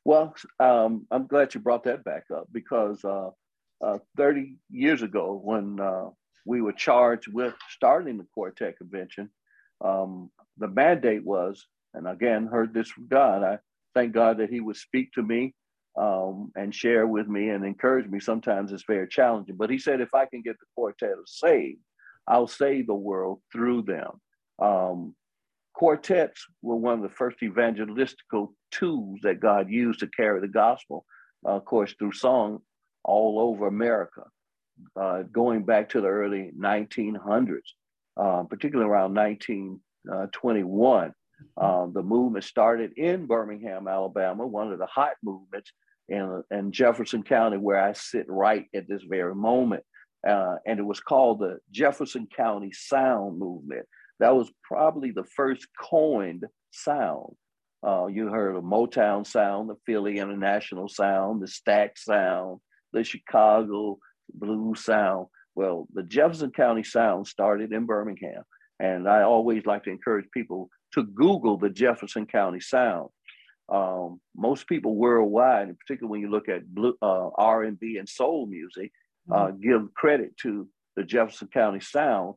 Well, 0.04 0.34
um, 0.58 1.06
I'm 1.08 1.28
glad 1.28 1.54
you 1.54 1.60
brought 1.60 1.84
that 1.84 2.02
back 2.02 2.24
up 2.34 2.48
because 2.50 3.04
uh, 3.04 3.30
uh, 3.80 3.98
30 4.16 4.56
years 4.70 5.02
ago, 5.02 5.40
when 5.40 5.78
uh, 5.78 6.08
we 6.44 6.60
were 6.60 6.72
charged 6.72 7.28
with 7.32 7.54
starting 7.70 8.18
the 8.18 8.26
Quartet 8.34 8.78
Convention, 8.78 9.30
um, 9.84 10.30
the 10.58 10.68
mandate 10.68 11.24
was, 11.24 11.66
and 11.94 12.06
again, 12.06 12.46
heard 12.46 12.72
this 12.72 12.88
from 12.88 13.06
God. 13.08 13.42
I 13.42 13.58
thank 13.94 14.12
God 14.12 14.38
that 14.38 14.50
He 14.50 14.60
would 14.60 14.76
speak 14.76 15.12
to 15.12 15.22
me 15.22 15.54
um, 15.96 16.52
and 16.56 16.74
share 16.74 17.06
with 17.06 17.28
me 17.28 17.50
and 17.50 17.64
encourage 17.64 18.08
me. 18.08 18.20
Sometimes 18.20 18.72
it's 18.72 18.84
very 18.86 19.08
challenging, 19.08 19.56
but 19.56 19.70
He 19.70 19.78
said, 19.78 20.00
if 20.00 20.14
I 20.14 20.26
can 20.26 20.42
get 20.42 20.58
the 20.58 20.66
quartet 20.74 21.16
saved, 21.26 21.80
I'll 22.26 22.46
save 22.46 22.86
the 22.86 22.94
world 22.94 23.40
through 23.52 23.82
them. 23.82 24.10
Um, 24.60 25.14
quartets 25.74 26.46
were 26.62 26.76
one 26.76 26.94
of 26.94 27.02
the 27.02 27.16
first 27.16 27.38
evangelistical 27.40 28.48
tools 28.70 29.20
that 29.22 29.40
God 29.40 29.68
used 29.68 30.00
to 30.00 30.06
carry 30.06 30.40
the 30.40 30.48
gospel, 30.48 31.04
uh, 31.46 31.50
of 31.50 31.64
course, 31.64 31.94
through 31.98 32.12
song 32.12 32.60
all 33.04 33.40
over 33.40 33.66
America, 33.66 34.22
uh, 34.96 35.22
going 35.22 35.64
back 35.64 35.88
to 35.90 36.00
the 36.00 36.08
early 36.08 36.50
1900s, 36.58 37.58
uh, 38.16 38.42
particularly 38.44 38.90
around 38.90 39.14
1921. 39.14 41.12
Um, 41.56 41.92
the 41.92 42.02
movement 42.02 42.44
started 42.44 42.92
in 42.96 43.26
Birmingham, 43.26 43.88
Alabama, 43.88 44.46
one 44.46 44.72
of 44.72 44.78
the 44.78 44.86
hot 44.86 45.14
movements 45.22 45.72
in, 46.08 46.42
in 46.50 46.72
Jefferson 46.72 47.22
County, 47.22 47.56
where 47.56 47.80
I 47.80 47.92
sit 47.94 48.26
right 48.28 48.66
at 48.74 48.88
this 48.88 49.02
very 49.02 49.34
moment. 49.34 49.82
Uh, 50.26 50.56
and 50.66 50.78
it 50.78 50.84
was 50.84 51.00
called 51.00 51.40
the 51.40 51.58
Jefferson 51.72 52.28
County 52.34 52.70
Sound 52.72 53.38
Movement. 53.38 53.86
That 54.20 54.36
was 54.36 54.52
probably 54.62 55.10
the 55.10 55.24
first 55.24 55.66
coined 55.80 56.44
sound. 56.70 57.34
Uh, 57.84 58.06
you 58.06 58.28
heard 58.28 58.54
of 58.54 58.62
Motown 58.62 59.26
sound, 59.26 59.68
the 59.68 59.74
Philly 59.84 60.18
International 60.18 60.88
sound, 60.88 61.42
the 61.42 61.46
Stax 61.46 61.98
sound, 61.98 62.60
the 62.92 63.02
Chicago 63.02 63.98
blues 64.34 64.84
sound. 64.84 65.26
Well, 65.54 65.86
the 65.92 66.02
Jefferson 66.02 66.50
County 66.50 66.82
sound 66.82 67.26
started 67.26 67.72
in 67.72 67.86
Birmingham. 67.86 68.42
And 68.80 69.08
I 69.08 69.22
always 69.22 69.64
like 69.66 69.84
to 69.84 69.90
encourage 69.90 70.26
people 70.32 70.68
to 70.94 71.04
Google 71.04 71.56
the 71.56 71.70
Jefferson 71.70 72.26
County 72.26 72.60
sound. 72.60 73.10
Um, 73.68 74.20
most 74.36 74.66
people 74.66 74.96
worldwide, 74.96 75.68
in 75.68 75.76
particular 75.76 76.10
when 76.10 76.20
you 76.20 76.30
look 76.30 76.48
at 76.48 76.66
blue, 76.66 76.96
uh, 77.00 77.30
R&B 77.36 77.96
and 77.98 78.08
soul 78.08 78.46
music, 78.46 78.92
uh, 79.30 79.46
mm-hmm. 79.46 79.60
give 79.60 79.94
credit 79.94 80.36
to 80.38 80.68
the 80.96 81.04
Jefferson 81.04 81.48
County 81.48 81.80
sound 81.80 82.34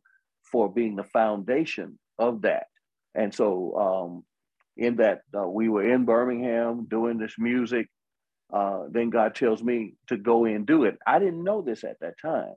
for 0.51 0.71
being 0.71 0.95
the 0.95 1.03
foundation 1.03 1.97
of 2.19 2.43
that. 2.43 2.67
And 3.15 3.33
so, 3.33 3.75
um, 3.75 4.23
in 4.77 4.97
that, 4.97 5.21
uh, 5.37 5.47
we 5.47 5.69
were 5.69 5.89
in 5.89 6.05
Birmingham 6.05 6.85
doing 6.89 7.17
this 7.17 7.35
music. 7.37 7.87
Uh, 8.55 8.85
then 8.91 9.11
God 9.11 9.35
tells 9.35 9.63
me 9.63 9.95
to 10.07 10.17
go 10.17 10.45
and 10.45 10.65
do 10.67 10.85
it. 10.85 10.97
I 11.07 11.19
didn't 11.19 11.43
know 11.43 11.61
this 11.63 11.83
at 11.85 11.99
that 12.01 12.15
time. 12.21 12.55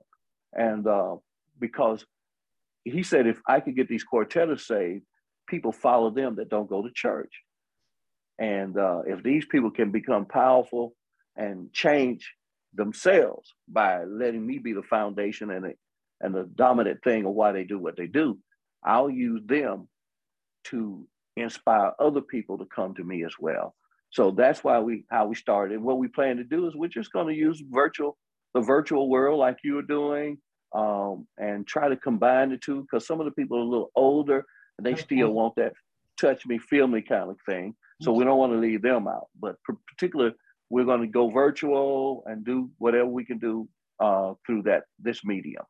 And 0.53 0.87
uh, 0.87 1.17
because 1.59 2.05
He 2.85 3.03
said, 3.03 3.27
if 3.27 3.39
I 3.47 3.61
could 3.61 3.75
get 3.77 3.89
these 3.89 4.05
quartetters 4.05 4.67
saved, 4.67 5.03
people 5.47 5.73
follow 5.73 6.11
them 6.11 6.37
that 6.37 6.49
don't 6.49 6.69
go 6.69 6.83
to 6.83 6.91
church. 6.93 7.33
And 8.39 8.77
uh, 8.77 9.01
if 9.07 9.23
these 9.23 9.45
people 9.45 9.71
can 9.71 9.91
become 9.91 10.25
powerful 10.25 10.95
and 11.37 11.73
change 11.73 12.33
themselves 12.73 13.53
by 13.67 14.05
letting 14.05 14.45
me 14.45 14.59
be 14.59 14.73
the 14.73 14.83
foundation 14.83 15.51
and 15.51 15.75
and 16.21 16.35
the 16.35 16.49
dominant 16.55 17.01
thing 17.03 17.25
of 17.25 17.33
why 17.33 17.51
they 17.53 17.65
do 17.65 17.79
what 17.79 17.97
they 17.97 18.07
do, 18.07 18.39
I'll 18.83 19.09
use 19.09 19.41
them 19.45 19.89
to 20.65 21.07
inspire 21.37 21.93
other 21.99 22.21
people 22.21 22.59
to 22.59 22.65
come 22.65 22.95
to 22.95 23.03
me 23.03 23.25
as 23.25 23.33
well. 23.39 23.75
So 24.11 24.31
that's 24.31 24.63
why 24.63 24.79
we 24.79 25.05
how 25.11 25.27
we 25.27 25.35
started. 25.35 25.81
What 25.81 25.99
we 25.99 26.07
plan 26.07 26.37
to 26.37 26.43
do 26.43 26.67
is 26.67 26.75
we're 26.75 26.87
just 26.87 27.11
going 27.11 27.27
to 27.27 27.33
use 27.33 27.61
virtual 27.69 28.17
the 28.53 28.61
virtual 28.61 29.09
world 29.09 29.39
like 29.39 29.59
you 29.63 29.77
are 29.77 29.83
doing, 29.83 30.39
um, 30.73 31.27
and 31.37 31.67
try 31.67 31.87
to 31.87 31.95
combine 31.95 32.49
the 32.49 32.57
two 32.57 32.81
because 32.81 33.05
some 33.05 33.19
of 33.19 33.25
the 33.25 33.31
people 33.31 33.57
are 33.57 33.61
a 33.61 33.65
little 33.65 33.91
older 33.95 34.45
and 34.77 34.85
they 34.85 34.93
okay. 34.93 35.01
still 35.01 35.29
want 35.29 35.55
that 35.55 35.73
touch 36.19 36.45
me, 36.45 36.57
feel 36.57 36.87
me 36.87 37.01
kind 37.01 37.29
of 37.29 37.37
thing. 37.45 37.75
So 38.01 38.13
we 38.13 38.23
don't 38.23 38.37
want 38.37 38.53
to 38.53 38.59
leave 38.59 38.81
them 38.81 39.07
out. 39.07 39.27
But 39.39 39.55
particularly, 39.87 40.33
we're 40.69 40.85
going 40.85 41.01
to 41.01 41.07
go 41.07 41.29
virtual 41.29 42.23
and 42.27 42.45
do 42.45 42.69
whatever 42.77 43.07
we 43.07 43.25
can 43.25 43.39
do 43.39 43.67
uh, 43.99 44.33
through 44.45 44.63
that 44.63 44.83
this 44.99 45.25
medium. 45.25 45.63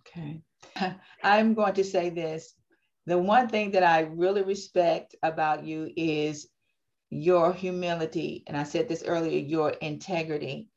Okay, 0.00 0.40
I'm 1.22 1.54
going 1.54 1.74
to 1.74 1.84
say 1.84 2.08
this. 2.08 2.54
The 3.06 3.18
one 3.18 3.48
thing 3.48 3.72
that 3.72 3.82
I 3.82 4.00
really 4.02 4.42
respect 4.42 5.14
about 5.22 5.64
you 5.64 5.90
is 5.96 6.48
your 7.12 7.52
humility, 7.52 8.42
and 8.46 8.56
I 8.56 8.62
said 8.62 8.88
this 8.88 9.04
earlier, 9.06 9.38
your 9.38 9.70
integrity, 9.70 10.70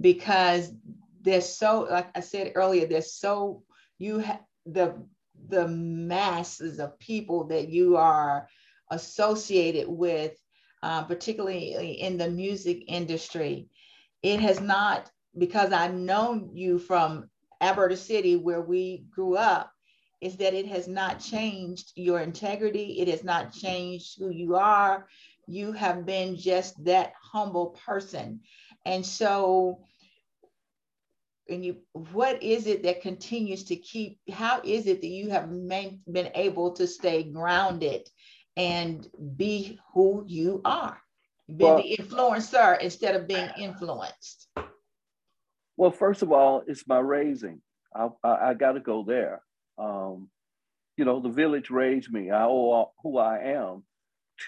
because 0.00 0.72
there's 1.20 1.48
so, 1.48 1.88
like 1.90 2.16
I 2.16 2.20
said 2.20 2.52
earlier, 2.54 2.86
there's 2.86 3.12
so 3.12 3.64
you 3.98 4.18
have 4.18 4.40
the 4.66 4.94
the 5.48 5.66
masses 5.66 6.78
of 6.78 6.98
people 7.00 7.44
that 7.48 7.70
you 7.70 7.96
are 7.96 8.46
associated 8.92 9.88
with, 9.88 10.38
uh, 10.84 11.02
particularly 11.02 12.00
in 12.00 12.18
the 12.18 12.30
music 12.30 12.84
industry. 12.86 13.68
It 14.22 14.38
has 14.38 14.60
not, 14.60 15.10
because 15.36 15.72
I've 15.72 15.94
known 15.94 16.50
you 16.54 16.78
from 16.78 17.30
Alberta 17.60 17.96
City, 17.96 18.36
where 18.36 18.60
we 18.60 19.06
grew 19.10 19.34
up, 19.36 19.72
is 20.20 20.36
that 20.36 20.54
it 20.54 20.66
has 20.66 20.86
not 20.86 21.18
changed 21.18 21.92
your 21.96 22.20
integrity. 22.20 23.00
It 23.00 23.08
has 23.08 23.24
not 23.24 23.52
changed 23.52 24.18
who 24.18 24.30
you 24.30 24.54
are. 24.56 25.08
You 25.46 25.72
have 25.72 26.06
been 26.06 26.36
just 26.36 26.82
that 26.84 27.12
humble 27.32 27.76
person. 27.86 28.40
And 28.84 29.04
so 29.04 29.84
and 31.50 31.64
you 31.64 31.76
what 31.92 32.42
is 32.42 32.66
it 32.66 32.84
that 32.84 33.02
continues 33.02 33.64
to 33.64 33.76
keep 33.76 34.18
how 34.32 34.60
is 34.64 34.86
it 34.86 35.00
that 35.00 35.08
you 35.08 35.30
have 35.30 35.50
main, 35.50 36.00
been 36.10 36.30
able 36.34 36.72
to 36.72 36.86
stay 36.86 37.24
grounded 37.24 38.08
and 38.56 39.06
be 39.36 39.78
who 39.92 40.24
you 40.26 40.60
are? 40.64 40.98
Be 41.48 41.64
well, 41.64 41.76
the 41.82 41.96
influencer 41.98 42.78
instead 42.80 43.16
of 43.16 43.26
being 43.26 43.50
influenced. 43.58 44.48
Well 45.76 45.90
first 45.90 46.22
of 46.22 46.32
all 46.32 46.62
it's 46.66 46.86
my 46.86 47.00
raising. 47.00 47.60
I, 47.94 48.08
I, 48.22 48.50
I 48.50 48.54
got 48.54 48.72
to 48.72 48.80
go 48.80 49.02
there. 49.02 49.42
Um, 49.76 50.28
you 50.96 51.04
know 51.04 51.20
the 51.20 51.28
village 51.28 51.70
raised 51.70 52.12
me. 52.12 52.30
I 52.30 52.44
owe 52.44 52.70
all, 52.70 52.94
who 53.02 53.18
i 53.18 53.38
am 53.38 53.82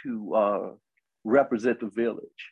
to 0.03 0.35
uh, 0.35 0.71
represent 1.25 1.81
the 1.81 1.89
village 1.89 2.51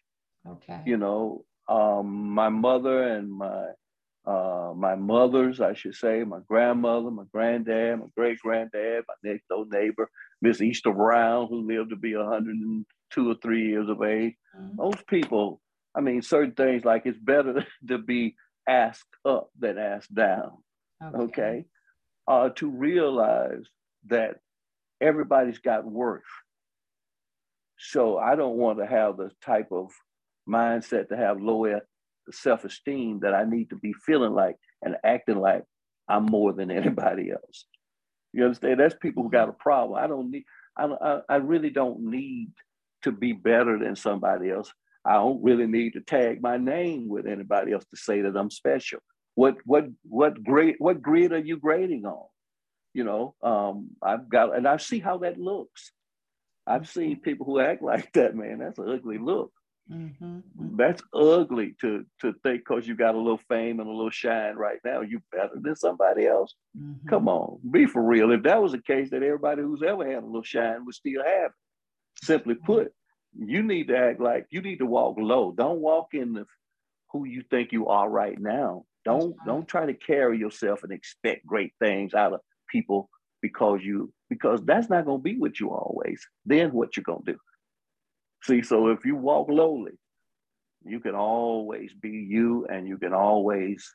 okay 0.48 0.80
you 0.86 0.96
know 0.96 1.44
um, 1.68 2.30
my 2.30 2.48
mother 2.48 3.02
and 3.02 3.30
my 3.30 3.66
uh, 4.26 4.72
my 4.76 4.94
mothers, 4.94 5.60
I 5.60 5.72
should 5.72 5.94
say, 5.94 6.24
my 6.24 6.40
grandmother, 6.46 7.10
my 7.10 7.24
granddad, 7.32 8.00
my 8.00 8.06
great 8.16 8.38
granddad, 8.38 9.04
my 9.08 9.30
next 9.30 9.48
door 9.48 9.64
neighbor, 9.70 10.10
Miss 10.42 10.60
Easter 10.60 10.92
Brown, 10.92 11.48
who 11.48 11.66
lived 11.66 11.90
to 11.90 11.96
be 11.96 12.14
102 12.14 13.30
or 13.30 13.34
three 13.42 13.66
years 13.68 13.88
of 13.88 14.02
age. 14.02 14.34
Mm-hmm. 14.56 14.76
Those 14.76 15.02
people, 15.08 15.60
I 15.94 16.00
mean, 16.00 16.22
certain 16.22 16.52
things 16.52 16.84
like 16.84 17.02
it's 17.06 17.18
better 17.18 17.66
to 17.88 17.98
be 17.98 18.36
asked 18.68 19.16
up 19.24 19.50
than 19.58 19.78
asked 19.78 20.14
down. 20.14 20.58
Okay. 21.02 21.22
okay? 21.22 21.64
Uh, 22.28 22.50
to 22.50 22.68
realize 22.68 23.64
that 24.08 24.36
everybody's 25.00 25.58
got 25.58 25.84
worth. 25.84 26.22
So 27.82 28.18
I 28.18 28.36
don't 28.36 28.56
want 28.56 28.78
to 28.78 28.86
have 28.86 29.16
the 29.16 29.30
type 29.42 29.68
of 29.72 29.90
mindset 30.46 31.08
to 31.08 31.16
have 31.16 31.40
lower 31.40 31.80
self 32.30 32.64
esteem 32.64 33.20
that 33.20 33.34
I 33.34 33.44
need 33.44 33.70
to 33.70 33.76
be 33.76 33.94
feeling 34.04 34.34
like 34.34 34.56
and 34.82 34.96
acting 35.02 35.38
like 35.38 35.64
I'm 36.06 36.26
more 36.26 36.52
than 36.52 36.70
anybody 36.82 37.30
else. 37.30 37.64
You 38.32 38.44
understand? 38.44 38.78
That's 38.78 38.94
people 39.00 39.22
who 39.22 39.30
got 39.30 39.48
a 39.48 39.52
problem. 39.52 40.02
I 40.02 40.06
don't 40.06 40.30
need. 40.30 40.44
I, 40.76 41.20
I 41.28 41.36
really 41.36 41.70
don't 41.70 42.00
need 42.00 42.52
to 43.02 43.12
be 43.12 43.32
better 43.32 43.78
than 43.78 43.96
somebody 43.96 44.50
else. 44.50 44.72
I 45.04 45.14
don't 45.14 45.42
really 45.42 45.66
need 45.66 45.94
to 45.94 46.00
tag 46.00 46.42
my 46.42 46.58
name 46.58 47.08
with 47.08 47.26
anybody 47.26 47.72
else 47.72 47.84
to 47.86 47.96
say 47.96 48.20
that 48.20 48.36
I'm 48.36 48.50
special. 48.50 49.00
What 49.34 49.56
what 49.64 49.86
what 50.02 50.44
grade 50.44 50.76
what 50.78 51.00
grid 51.00 51.32
are 51.32 51.38
you 51.38 51.56
grading 51.56 52.04
on? 52.04 52.26
You 52.92 53.04
know, 53.04 53.34
um, 53.42 53.90
I've 54.02 54.28
got, 54.28 54.54
and 54.54 54.66
I 54.68 54.76
see 54.76 54.98
how 54.98 55.18
that 55.18 55.38
looks. 55.38 55.92
I've 56.66 56.88
seen 56.88 57.20
people 57.20 57.46
who 57.46 57.60
act 57.60 57.82
like 57.82 58.12
that, 58.14 58.34
man. 58.34 58.58
That's 58.58 58.78
an 58.78 58.88
ugly 58.88 59.18
look. 59.18 59.52
Mm-hmm, 59.90 60.24
mm-hmm. 60.24 60.76
That's 60.76 61.02
ugly 61.12 61.74
to 61.80 62.04
to 62.20 62.32
think 62.44 62.62
because 62.64 62.86
you 62.86 62.94
got 62.94 63.16
a 63.16 63.18
little 63.18 63.40
fame 63.48 63.80
and 63.80 63.88
a 63.88 63.92
little 63.92 64.10
shine 64.10 64.54
right 64.54 64.78
now, 64.84 65.00
you 65.00 65.20
better 65.32 65.58
than 65.60 65.74
somebody 65.74 66.26
else. 66.26 66.54
Mm-hmm. 66.78 67.08
Come 67.08 67.28
on, 67.28 67.58
be 67.68 67.86
for 67.86 68.02
real. 68.02 68.30
If 68.30 68.44
that 68.44 68.62
was 68.62 68.72
the 68.72 68.82
case, 68.82 69.10
that 69.10 69.24
everybody 69.24 69.62
who's 69.62 69.82
ever 69.82 70.06
had 70.06 70.22
a 70.22 70.26
little 70.26 70.44
shine 70.44 70.84
would 70.84 70.94
still 70.94 71.24
have 71.24 71.46
it. 71.46 72.24
Simply 72.24 72.54
mm-hmm. 72.54 72.66
put, 72.66 72.92
you 73.36 73.64
need 73.64 73.88
to 73.88 73.96
act 73.96 74.20
like 74.20 74.46
you 74.50 74.62
need 74.62 74.78
to 74.78 74.86
walk 74.86 75.16
low. 75.18 75.52
Don't 75.56 75.80
walk 75.80 76.08
in 76.12 76.34
the 76.34 76.46
who 77.12 77.24
you 77.24 77.42
think 77.50 77.72
you 77.72 77.88
are 77.88 78.08
right 78.08 78.38
now. 78.38 78.84
Don't 79.04 79.30
right. 79.30 79.46
don't 79.46 79.66
try 79.66 79.86
to 79.86 79.94
carry 79.94 80.38
yourself 80.38 80.84
and 80.84 80.92
expect 80.92 81.46
great 81.46 81.72
things 81.80 82.14
out 82.14 82.32
of 82.32 82.40
people 82.70 83.08
because 83.42 83.80
you 83.82 84.12
because 84.30 84.60
that's 84.64 84.88
not 84.88 85.04
going 85.04 85.18
to 85.18 85.22
be 85.22 85.36
with 85.36 85.60
you 85.60 85.70
always. 85.70 86.26
Then 86.46 86.72
what 86.72 86.96
you're 86.96 87.04
going 87.04 87.24
to 87.26 87.32
do? 87.32 87.38
See, 88.44 88.62
so 88.62 88.88
if 88.88 89.04
you 89.04 89.16
walk 89.16 89.48
lowly, 89.50 89.98
you 90.84 91.00
can 91.00 91.14
always 91.14 91.92
be 91.92 92.10
you 92.10 92.66
and 92.70 92.88
you 92.88 92.96
can 92.96 93.12
always 93.12 93.86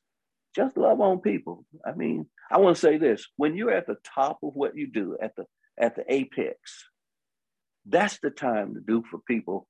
just 0.55 0.77
love 0.77 1.01
on 1.01 1.19
people. 1.19 1.65
I 1.86 1.93
mean, 1.93 2.27
I 2.51 2.59
want 2.59 2.75
to 2.75 2.81
say 2.81 2.97
this, 2.97 3.25
when 3.38 3.55
you're 3.55 3.73
at 3.73 3.88
the 3.88 3.97
top 4.13 4.39
of 4.43 4.51
what 4.53 4.77
you 4.77 4.88
do, 4.88 5.17
at 5.21 5.36
the 5.36 5.45
at 5.77 5.95
the 5.95 6.05
apex, 6.13 6.57
that's 7.86 8.19
the 8.19 8.29
time 8.29 8.75
to 8.75 8.79
do 8.79 9.03
for 9.09 9.19
people 9.27 9.67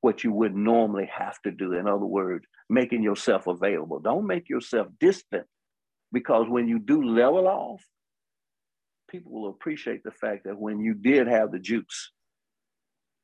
what 0.00 0.24
you 0.24 0.32
would 0.32 0.54
normally 0.54 1.08
have 1.12 1.40
to 1.42 1.50
do. 1.50 1.74
In 1.74 1.86
other 1.86 2.04
words, 2.04 2.44
making 2.68 3.02
yourself 3.02 3.46
available. 3.46 4.00
Don't 4.00 4.26
make 4.26 4.48
yourself 4.48 4.88
distant 5.00 5.46
because 6.12 6.46
when 6.48 6.68
you 6.68 6.78
do 6.78 7.02
level 7.02 7.46
off, 7.46 7.82
people 9.14 9.32
will 9.32 9.50
appreciate 9.50 10.02
the 10.02 10.10
fact 10.10 10.44
that 10.44 10.58
when 10.58 10.80
you 10.80 10.92
did 10.92 11.28
have 11.28 11.52
the 11.52 11.58
juice, 11.60 12.10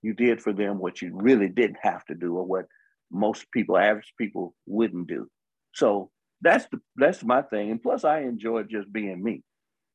you 0.03 0.15
did 0.15 0.41
for 0.41 0.53
them 0.53 0.79
what 0.79 1.03
you 1.03 1.11
really 1.13 1.49
didn't 1.49 1.79
have 1.83 2.05
to 2.05 2.15
do 2.15 2.37
or 2.37 2.45
what 2.45 2.67
most 3.11 3.51
people, 3.51 3.77
average 3.77 4.13
people, 4.17 4.55
wouldn't 4.67 5.09
do. 5.09 5.29
So 5.75 6.11
that's 6.41 6.67
the 6.71 6.81
that's 6.97 7.25
my 7.25 7.43
thing. 7.43 7.73
And 7.73 7.83
plus, 7.83 8.05
I 8.05 8.21
enjoy 8.21 8.63
just 8.63 8.93
being 8.93 9.23
me. 9.23 9.43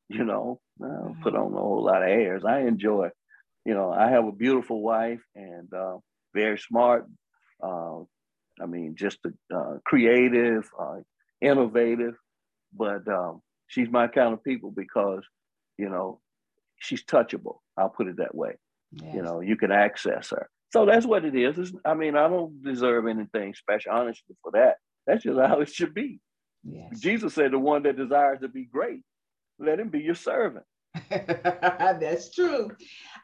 You 0.08 0.24
know, 0.24 0.60
I 0.80 0.86
don't 0.86 1.20
put 1.22 1.34
on 1.34 1.52
a 1.52 1.56
whole 1.56 1.84
lot 1.84 2.02
of 2.02 2.08
airs. 2.08 2.44
I 2.44 2.60
enjoy. 2.60 3.08
You 3.64 3.74
know, 3.74 3.90
I 3.90 4.08
have 4.10 4.24
a 4.24 4.30
beautiful 4.32 4.80
wife 4.80 5.22
and 5.34 5.72
uh, 5.74 5.96
very 6.32 6.58
smart. 6.58 7.06
Uh, 7.60 8.00
I 8.62 8.66
mean, 8.66 8.94
just 8.94 9.18
a, 9.26 9.56
uh, 9.56 9.78
creative, 9.84 10.70
uh, 10.78 10.98
innovative, 11.40 12.14
but 12.72 13.08
um, 13.08 13.40
she's 13.66 13.88
my 13.90 14.06
kind 14.06 14.32
of 14.32 14.44
people 14.44 14.70
because, 14.70 15.24
you 15.78 15.88
know, 15.88 16.20
she's 16.78 17.04
touchable. 17.04 17.58
I'll 17.76 17.88
put 17.88 18.08
it 18.08 18.16
that 18.18 18.34
way. 18.34 18.52
Yes. 18.92 19.14
You 19.14 19.22
know, 19.22 19.40
you 19.40 19.56
can 19.56 19.72
access 19.72 20.30
her. 20.30 20.48
So 20.72 20.84
that's 20.84 21.06
what 21.06 21.24
it 21.24 21.34
is. 21.34 21.58
It's, 21.58 21.72
I 21.84 21.94
mean, 21.94 22.16
I 22.16 22.28
don't 22.28 22.62
deserve 22.62 23.06
anything 23.06 23.54
special, 23.54 23.92
honestly, 23.92 24.36
for 24.42 24.52
that. 24.52 24.76
That's 25.06 25.22
just 25.22 25.38
how 25.38 25.60
it 25.60 25.68
should 25.72 25.94
be. 25.94 26.20
Yes. 26.64 27.00
Jesus 27.00 27.34
said, 27.34 27.52
the 27.52 27.58
one 27.58 27.82
that 27.84 27.96
desires 27.96 28.40
to 28.40 28.48
be 28.48 28.64
great, 28.64 29.00
let 29.58 29.78
him 29.78 29.88
be 29.88 30.00
your 30.00 30.14
servant. 30.14 30.64
that's 31.10 32.34
true. 32.34 32.70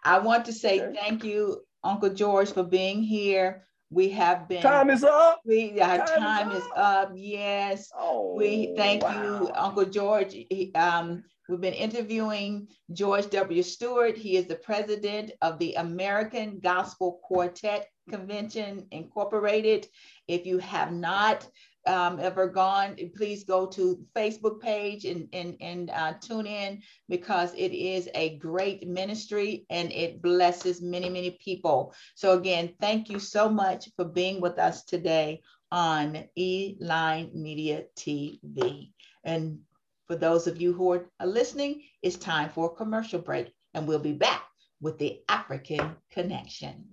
I 0.05 0.19
want 0.19 0.45
to 0.45 0.53
say 0.53 0.93
thank 0.95 1.25
you, 1.25 1.63
Uncle 1.83 2.11
George, 2.11 2.53
for 2.53 2.63
being 2.63 3.03
here. 3.03 3.67
We 3.93 4.09
have 4.11 4.49
been 4.49 4.63
time 4.63 4.89
is 4.89 5.05
up. 5.05 5.43
We 5.45 5.79
our 5.81 5.99
time, 5.99 6.19
time 6.19 6.51
is, 6.53 6.57
up. 6.57 6.63
is, 6.63 6.71
up. 6.77 7.13
Yes. 7.15 7.91
Oh, 7.97 8.35
we 8.35 8.75
thank 8.75 9.03
wow. 9.03 9.23
you, 9.23 9.51
Uncle 9.55 9.85
George. 9.85 10.33
He, 10.33 10.73
um, 10.75 11.23
We've 11.49 11.61
been 11.61 11.75
interviewing 11.75 12.69
George 12.93 13.29
W. 13.31 13.63
Stewart. 13.63 14.17
He 14.17 14.37
is 14.37 14.47
the 14.47 14.55
president 14.55 15.33
of 15.43 15.59
the 15.59 15.75
American 15.75 16.61
Gospel 16.61 17.21
Quartet 17.23 17.89
Convention 18.09 18.87
Incorporated. 18.91 19.89
If 20.29 20.47
you 20.47 20.59
have 20.59 20.93
not 20.93 21.47
um, 21.87 22.21
ever 22.21 22.47
gone, 22.47 22.97
please 23.17 23.45
go 23.45 23.67
to 23.67 24.01
Facebook 24.15 24.61
page 24.61 25.05
and, 25.05 25.29
and, 25.33 25.57
and 25.61 25.91
uh, 25.91 26.15
tune 26.21 26.47
in 26.47 26.81
because 27.09 27.53
it 27.55 27.73
is 27.73 28.09
a 28.15 28.39
great 28.39 28.87
ministry 28.87 29.67
and 29.71 29.91
it 29.93 30.23
blesses 30.23 30.81
many, 30.81 31.09
many 31.09 31.39
people. 31.45 31.95
So 32.15 32.39
again, 32.39 32.75
thank 32.81 33.09
you 33.09 33.19
so 33.19 33.49
much 33.49 33.89
for 33.97 34.05
being 34.05 34.41
with 34.41 34.59
us 34.59 34.85
today 34.85 35.43
on 35.71 36.25
E-Line 36.37 37.31
Media 37.35 37.85
TV. 37.97 38.91
And 39.25 39.61
for 40.07 40.17
those 40.17 40.47
of 40.47 40.61
you 40.61 40.73
who 40.73 40.93
are 40.93 41.07
listening, 41.25 41.83
it's 42.03 42.17
time 42.17 42.51
for 42.51 42.67
a 42.67 42.77
commercial 42.77 43.21
break, 43.21 43.53
and 43.73 43.89
we'll 43.89 43.99
be 43.99 44.13
back 44.13 44.43
with 44.81 44.99
the 44.99 45.21
African 45.29 45.97
Connection. 46.11 46.85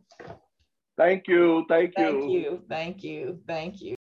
Thank 0.97 1.27
you. 1.27 1.65
Thank 1.67 1.97
you. 1.97 2.03
Thank 2.05 2.31
you. 2.31 2.61
Thank 2.69 3.03
you. 3.03 3.39
Thank 3.47 3.81
you. 3.81 3.98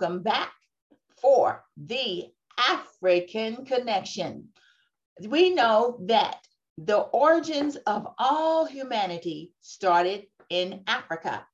Welcome 0.00 0.22
back 0.22 0.52
for 1.20 1.64
the 1.76 2.24
African 2.56 3.64
Connection. 3.64 4.48
We 5.26 5.52
know 5.54 5.98
that 6.06 6.36
the 6.76 6.98
origins 6.98 7.74
of 7.74 8.06
all 8.16 8.64
humanity 8.64 9.50
started 9.60 10.26
in 10.50 10.84
Africa. 10.86 11.44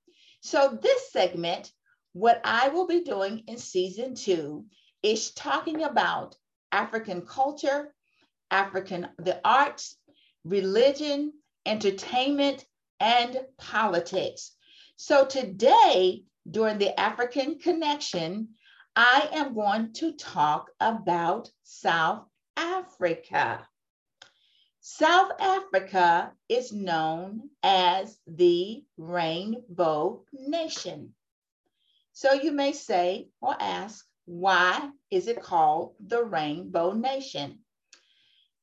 So, 0.42 0.78
this 0.82 1.10
segment, 1.10 1.72
what 2.12 2.42
I 2.44 2.68
will 2.68 2.86
be 2.86 3.02
doing 3.02 3.44
in 3.46 3.56
season 3.56 4.14
two, 4.14 4.66
is 5.02 5.30
talking 5.30 5.82
about 5.82 6.36
African 6.70 7.22
culture, 7.22 7.94
African, 8.50 9.08
the 9.16 9.40
arts, 9.42 9.96
religion, 10.44 11.32
entertainment, 11.64 12.66
and 13.00 13.38
politics. 13.56 14.50
So, 14.96 15.24
today, 15.24 16.24
during 16.50 16.78
the 16.78 16.98
African 16.98 17.58
Connection, 17.58 18.48
I 18.96 19.28
am 19.32 19.54
going 19.54 19.92
to 19.94 20.12
talk 20.12 20.70
about 20.78 21.50
South 21.62 22.26
Africa. 22.56 23.66
South 24.80 25.32
Africa 25.40 26.32
is 26.48 26.72
known 26.72 27.48
as 27.62 28.18
the 28.26 28.84
Rainbow 28.98 30.24
Nation. 30.32 31.14
So 32.12 32.34
you 32.34 32.52
may 32.52 32.72
say 32.72 33.28
or 33.40 33.56
ask, 33.58 34.06
why 34.26 34.90
is 35.10 35.26
it 35.26 35.42
called 35.42 35.94
the 36.06 36.22
Rainbow 36.22 36.92
Nation? 36.92 37.60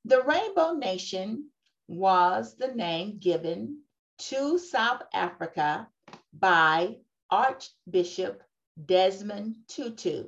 The 0.05 0.21
Rainbow 0.21 0.73
Nation 0.73 1.49
was 1.87 2.55
the 2.55 2.73
name 2.73 3.17
given 3.19 3.81
to 4.29 4.57
South 4.57 5.01
Africa 5.13 5.87
by 6.33 6.97
Archbishop 7.31 8.43
Desmond 8.85 9.55
Tutu 9.67 10.27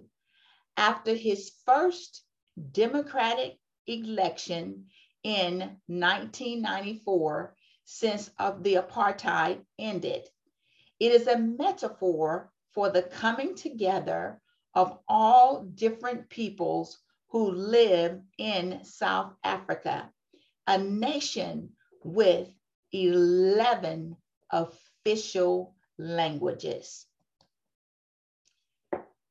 after 0.78 1.14
his 1.14 1.52
first 1.66 2.24
Democratic 2.72 3.60
election 3.88 4.88
in 5.24 5.60
1994 5.88 7.56
since 7.86 8.30
of 8.40 8.64
the 8.64 8.76
apartheid 8.76 9.66
ended. 9.78 10.28
It 11.00 11.12
is 11.12 11.28
a 11.28 11.38
metaphor 11.38 12.52
for 12.74 12.90
the 12.90 13.04
coming 13.04 13.56
together 13.56 14.42
of 14.74 14.98
all 15.08 15.64
different 15.64 16.30
peoples 16.30 16.98
who 17.30 17.52
live 17.52 18.22
in 18.38 18.84
South 18.86 19.34
Africa. 19.44 20.10
a 20.68 20.78
nation 20.78 21.70
with 22.04 22.50
11 22.94 24.16
official 24.52 25.73
languages. 25.98 27.06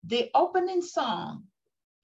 The 0.04 0.30
opening 0.34 0.82
song 0.82 1.44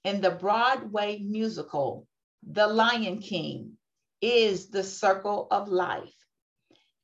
in 0.05 0.21
the 0.21 0.31
Broadway 0.31 1.19
musical, 1.19 2.07
The 2.43 2.67
Lion 2.67 3.19
King, 3.19 3.77
is 4.21 4.69
the 4.69 4.85
circle 4.85 5.49
of 5.51 5.69
life. 5.69 6.15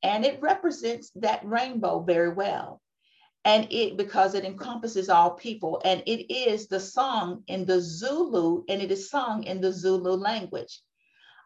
And 0.03 0.25
it 0.25 0.41
represents 0.41 1.11
that 1.15 1.45
rainbow 1.45 1.99
very 2.01 2.29
well. 2.29 2.81
And 3.43 3.67
it, 3.71 3.97
because 3.97 4.33
it 4.33 4.43
encompasses 4.43 5.09
all 5.09 5.31
people, 5.31 5.81
and 5.85 6.01
it 6.07 6.33
is 6.33 6.67
the 6.67 6.79
song 6.79 7.43
in 7.47 7.65
the 7.65 7.79
Zulu, 7.79 8.63
and 8.67 8.81
it 8.81 8.91
is 8.91 9.09
sung 9.09 9.43
in 9.43 9.61
the 9.61 9.71
Zulu 9.71 10.13
language, 10.13 10.81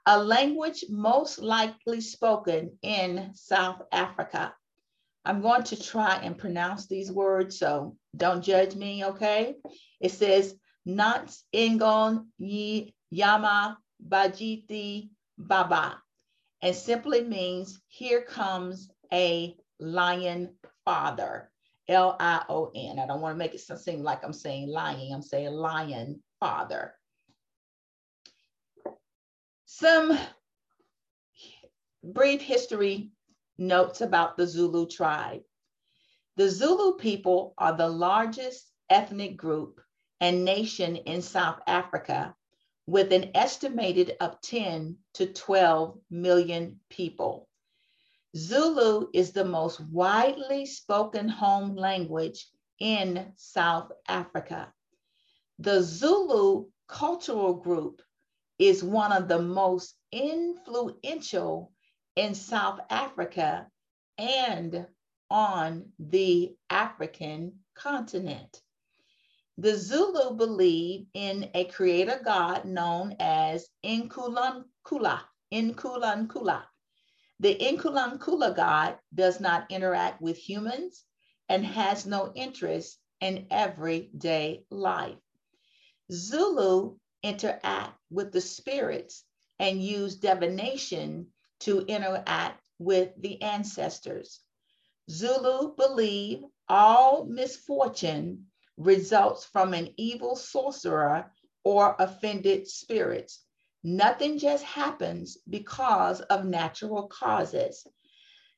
a 0.06 0.18
language 0.18 0.86
most 0.90 1.40
likely 1.40 2.00
spoken 2.00 2.78
in 2.82 3.32
South 3.34 3.82
Africa. 3.92 4.54
I'm 5.30 5.42
going 5.42 5.62
to 5.62 5.80
try 5.80 6.16
and 6.24 6.36
pronounce 6.36 6.88
these 6.88 7.12
words, 7.12 7.60
so 7.60 7.96
don't 8.18 8.44
judge 8.44 8.74
me, 8.74 9.06
okay? 9.06 9.58
It 10.02 10.12
says, 10.12 10.56
Nats 10.88 11.44
Ingon 11.56 12.26
Yi 12.40 12.96
Yama 13.12 13.78
Bajiti 14.04 15.10
Baba, 15.38 16.02
and 16.64 16.76
simply 16.76 17.22
means, 17.22 17.80
here 17.90 18.24
comes 18.24 18.90
a 19.14 19.56
lion 19.80 20.56
father, 20.84 21.52
L 21.88 22.16
I 22.20 22.42
O 22.50 22.72
N. 22.74 22.98
I 22.98 23.06
don't 23.06 23.22
want 23.22 23.36
to 23.36 23.38
make 23.38 23.54
it 23.54 23.60
seem 23.60 24.02
like 24.02 24.24
I'm 24.24 24.34
saying 24.34 24.70
lying, 24.70 25.14
I'm 25.14 25.22
saying 25.22 25.52
lion 25.52 26.24
father. 26.40 26.96
Some 29.68 30.18
brief 32.04 32.42
history 32.42 33.12
notes 33.60 34.02
about 34.02 34.38
the 34.38 34.48
Zulu 34.48 34.88
tribe. 34.88 35.42
The 36.38 36.50
Zulu 36.50 36.98
people 36.98 37.54
are 37.58 37.76
the 37.76 37.90
largest 37.90 38.72
ethnic 38.90 39.38
group 39.38 39.82
and 40.22 40.46
nation 40.46 40.96
in 40.96 41.22
South 41.22 41.60
Africa 41.68 42.36
with 42.88 43.14
an 43.14 43.32
estimated 43.36 44.16
of 44.20 44.42
10 44.42 44.98
to 45.14 45.28
12 45.28 46.00
million 46.10 46.80
people. 46.90 47.48
Zulu 48.36 49.08
is 49.14 49.32
the 49.32 49.46
most 49.46 49.80
widely 49.80 50.66
spoken 50.66 51.28
home 51.28 51.76
language 51.76 52.48
in 52.80 53.34
South 53.36 53.92
Africa. 54.08 54.74
The 55.60 55.82
Zulu 55.82 56.68
cultural 56.88 57.54
group 57.54 58.02
is 58.58 58.84
one 58.84 59.12
of 59.12 59.28
the 59.28 59.42
most 59.42 59.96
influential 60.12 61.72
in 62.20 62.36
South 62.36 62.82
Africa 62.90 63.66
and 64.18 64.86
on 65.32 65.86
the 65.98 66.54
African 66.70 67.60
continent. 67.76 68.62
The 69.58 69.78
Zulu 69.78 70.36
believe 70.36 71.06
in 71.14 71.50
a 71.54 71.64
creator 71.64 72.20
god 72.22 72.66
known 72.66 73.16
as 73.22 73.70
Nkulunkulu. 73.86 75.22
Nkulunkulu. 75.54 76.62
The 77.40 77.56
Nkulunkulu 77.56 78.54
god 78.54 78.98
does 79.16 79.40
not 79.40 79.72
interact 79.72 80.22
with 80.22 80.36
humans 80.36 81.06
and 81.48 81.66
has 81.66 82.06
no 82.06 82.34
interest 82.36 83.00
in 83.22 83.48
everyday 83.50 84.66
life. 84.70 85.16
Zulu 86.12 86.98
interact 87.24 87.98
with 88.12 88.34
the 88.34 88.42
spirits 88.42 89.24
and 89.58 89.82
use 89.82 90.18
divination 90.18 91.28
to 91.62 91.82
interact 91.82 92.62
with 92.78 93.10
the 93.20 93.42
ancestors. 93.42 94.42
Zulu 95.10 95.76
believe 95.76 96.44
all 96.68 97.26
misfortune 97.26 98.46
results 98.78 99.46
from 99.46 99.74
an 99.74 99.90
evil 99.98 100.36
sorcerer 100.36 101.32
or 101.64 101.96
offended 102.00 102.68
spirits. 102.68 103.44
Nothing 103.84 104.38
just 104.38 104.64
happens 104.64 105.38
because 105.50 106.22
of 106.22 106.46
natural 106.46 107.08
causes. 107.08 107.86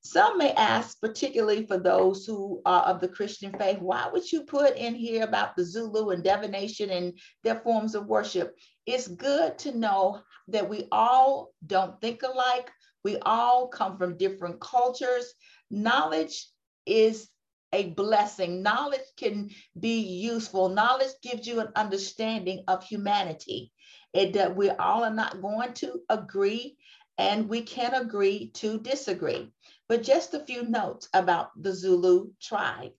Some 0.03 0.39
may 0.39 0.51
ask, 0.53 0.99
particularly 0.99 1.67
for 1.67 1.77
those 1.77 2.25
who 2.25 2.61
are 2.65 2.81
of 2.83 3.01
the 3.01 3.07
Christian 3.07 3.55
faith, 3.57 3.79
why 3.79 4.09
would 4.11 4.31
you 4.31 4.43
put 4.43 4.75
in 4.75 4.95
here 4.95 5.23
about 5.23 5.55
the 5.55 5.63
Zulu 5.63 6.09
and 6.09 6.23
divination 6.23 6.89
and 6.89 7.19
their 7.43 7.59
forms 7.59 7.93
of 7.93 8.07
worship? 8.07 8.57
It's 8.87 9.07
good 9.07 9.59
to 9.59 9.77
know 9.77 10.21
that 10.47 10.67
we 10.67 10.87
all 10.91 11.53
don't 11.67 12.01
think 12.01 12.23
alike. 12.23 12.71
We 13.03 13.17
all 13.17 13.67
come 13.67 13.97
from 13.97 14.17
different 14.17 14.59
cultures. 14.59 15.33
Knowledge 15.69 16.47
is 16.85 17.29
a 17.73 17.89
blessing. 17.91 18.61
Knowledge 18.61 19.07
can 19.17 19.49
be 19.79 19.99
useful. 19.99 20.69
Knowledge 20.69 21.13
gives 21.21 21.47
you 21.47 21.59
an 21.59 21.69
understanding 21.75 22.63
of 22.67 22.83
humanity. 22.83 23.71
It 24.13 24.33
that 24.33 24.55
we 24.55 24.69
all 24.69 25.03
are 25.03 25.13
not 25.13 25.41
going 25.41 25.73
to 25.75 26.01
agree, 26.09 26.77
and 27.17 27.47
we 27.47 27.61
can 27.61 27.93
agree 27.93 28.51
to 28.55 28.79
disagree. 28.79 29.49
But 29.87 30.03
just 30.03 30.33
a 30.33 30.45
few 30.45 30.63
notes 30.63 31.07
about 31.13 31.51
the 31.61 31.73
Zulu 31.73 32.31
tribe. 32.41 32.91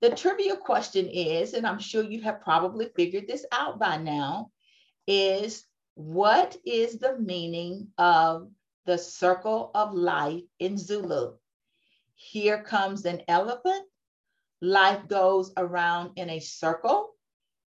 The 0.00 0.10
trivia 0.10 0.56
question 0.56 1.08
is, 1.08 1.54
and 1.54 1.66
I'm 1.66 1.78
sure 1.78 2.02
you 2.02 2.22
have 2.22 2.42
probably 2.42 2.90
figured 2.96 3.26
this 3.26 3.44
out 3.52 3.78
by 3.78 3.96
now, 3.96 4.50
is 5.06 5.64
what 5.94 6.56
is 6.64 6.98
the 6.98 7.18
meaning 7.18 7.88
of 7.98 8.50
the 8.86 8.98
circle 8.98 9.70
of 9.74 9.94
life 9.94 10.42
in 10.58 10.76
Zulu? 10.76 11.34
Here 12.14 12.62
comes 12.62 13.04
an 13.04 13.22
elephant. 13.28 13.86
Life 14.60 15.08
goes 15.08 15.52
around 15.56 16.12
in 16.16 16.30
a 16.30 16.40
circle. 16.40 17.14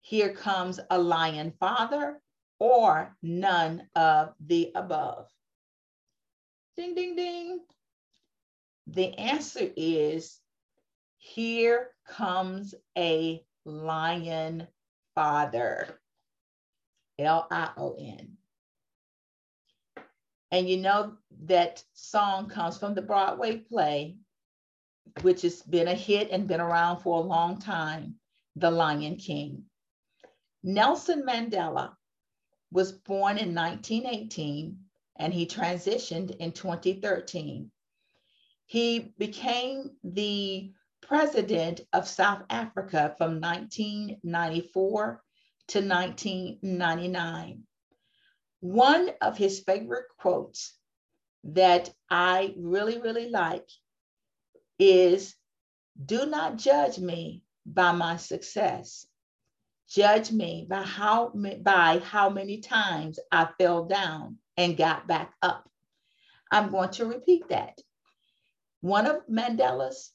Here 0.01 0.33
comes 0.33 0.79
a 0.89 0.97
lion 0.97 1.53
father, 1.59 2.21
or 2.59 3.15
none 3.21 3.87
of 3.95 4.33
the 4.45 4.71
above. 4.75 5.27
Ding, 6.75 6.95
ding, 6.95 7.15
ding. 7.15 7.59
The 8.87 9.13
answer 9.19 9.69
is 9.77 10.39
here 11.17 11.91
comes 12.07 12.73
a 12.97 13.43
lion 13.65 14.67
father. 15.13 15.99
L 17.19 17.47
I 17.51 17.71
O 17.77 17.95
N. 17.99 18.37
And 20.51 20.67
you 20.67 20.77
know 20.77 21.17
that 21.43 21.83
song 21.93 22.49
comes 22.49 22.77
from 22.77 22.95
the 22.95 23.01
Broadway 23.01 23.57
play, 23.57 24.17
which 25.21 25.43
has 25.43 25.61
been 25.61 25.87
a 25.87 25.93
hit 25.93 26.31
and 26.31 26.47
been 26.47 26.61
around 26.61 27.01
for 27.01 27.19
a 27.19 27.27
long 27.27 27.59
time, 27.59 28.15
The 28.55 28.71
Lion 28.71 29.17
King. 29.17 29.65
Nelson 30.63 31.23
Mandela 31.23 31.95
was 32.71 32.91
born 32.91 33.37
in 33.37 33.53
1918 33.53 34.77
and 35.17 35.33
he 35.33 35.45
transitioned 35.45 36.35
in 36.37 36.51
2013. 36.51 37.71
He 38.65 39.13
became 39.17 39.91
the 40.03 40.71
president 41.01 41.81
of 41.93 42.07
South 42.07 42.43
Africa 42.49 43.15
from 43.17 43.41
1994 43.41 45.23
to 45.69 45.79
1999. 45.79 47.63
One 48.61 49.09
of 49.21 49.37
his 49.37 49.59
favorite 49.59 50.07
quotes 50.17 50.75
that 51.43 51.93
I 52.09 52.53
really, 52.57 52.99
really 52.99 53.29
like 53.29 53.67
is 54.77 55.35
Do 56.03 56.25
not 56.25 56.57
judge 56.57 56.97
me 56.97 57.43
by 57.65 57.91
my 57.91 58.17
success. 58.17 59.05
Judge 59.89 60.31
me 60.31 60.65
by 60.69 60.81
how, 60.83 61.33
by 61.61 61.99
how 61.99 62.29
many 62.29 62.61
times 62.61 63.19
I 63.31 63.49
fell 63.57 63.85
down 63.85 64.37
and 64.57 64.77
got 64.77 65.07
back 65.07 65.33
up. 65.41 65.69
I'm 66.51 66.71
going 66.71 66.89
to 66.91 67.05
repeat 67.05 67.47
that. 67.49 67.79
One 68.81 69.05
of 69.05 69.27
Mandela's 69.27 70.11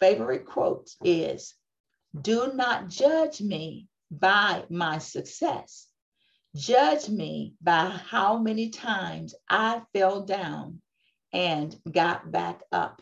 favorite 0.00 0.46
quotes 0.46 0.96
is 1.02 1.54
Do 2.20 2.52
not 2.52 2.88
judge 2.88 3.40
me 3.40 3.88
by 4.20 4.64
my 4.68 4.98
success. 4.98 5.88
Judge 6.54 7.08
me 7.08 7.54
by 7.62 7.86
how 7.86 8.36
many 8.36 8.68
times 8.68 9.34
I 9.48 9.82
fell 9.94 10.20
down 10.22 10.82
and 11.32 11.74
got 11.90 12.30
back 12.30 12.60
up. 12.70 13.00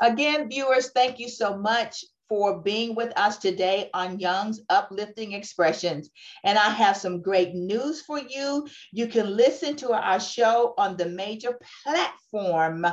Again, 0.00 0.48
viewers, 0.48 0.90
thank 0.90 1.20
you 1.20 1.28
so 1.28 1.56
much 1.56 2.04
for 2.32 2.60
being 2.60 2.94
with 2.94 3.12
us 3.18 3.36
today 3.36 3.90
on 3.92 4.18
Young's 4.18 4.62
Uplifting 4.70 5.32
Expressions. 5.32 6.08
And 6.44 6.56
I 6.58 6.70
have 6.70 6.96
some 6.96 7.20
great 7.20 7.52
news 7.52 8.00
for 8.00 8.18
you. 8.18 8.66
You 8.90 9.06
can 9.08 9.36
listen 9.36 9.76
to 9.76 9.92
our 9.92 10.18
show 10.18 10.72
on 10.78 10.96
the 10.96 11.10
major 11.10 11.58
platform, 11.84 12.86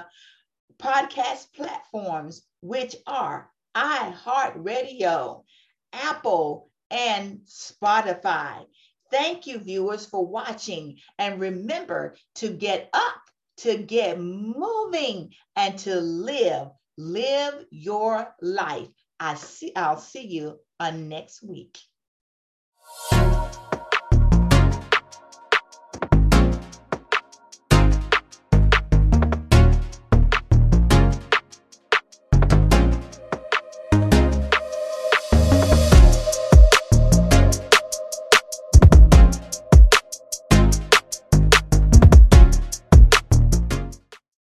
podcast 0.77 1.53
platforms, 1.55 2.41
which 2.59 2.97
are 3.07 3.49
iHeartRadio, 3.77 5.45
Apple, 5.93 6.69
and 6.91 7.39
Spotify. 7.45 8.65
Thank 9.09 9.47
you, 9.47 9.59
viewers, 9.59 10.05
for 10.05 10.27
watching. 10.27 10.97
And 11.17 11.39
remember 11.39 12.17
to 12.35 12.49
get 12.49 12.89
up, 12.91 13.21
to 13.59 13.77
get 13.77 14.19
moving, 14.19 15.33
and 15.55 15.79
to 15.79 15.95
live. 15.95 16.67
Live 16.97 17.63
your 17.71 18.35
life. 18.41 18.89
I 19.19 19.35
see, 19.35 19.71
I'll 19.75 19.97
see 19.97 20.25
you 20.25 20.59
on 20.79 21.09
next 21.09 21.43
week. 21.43 21.77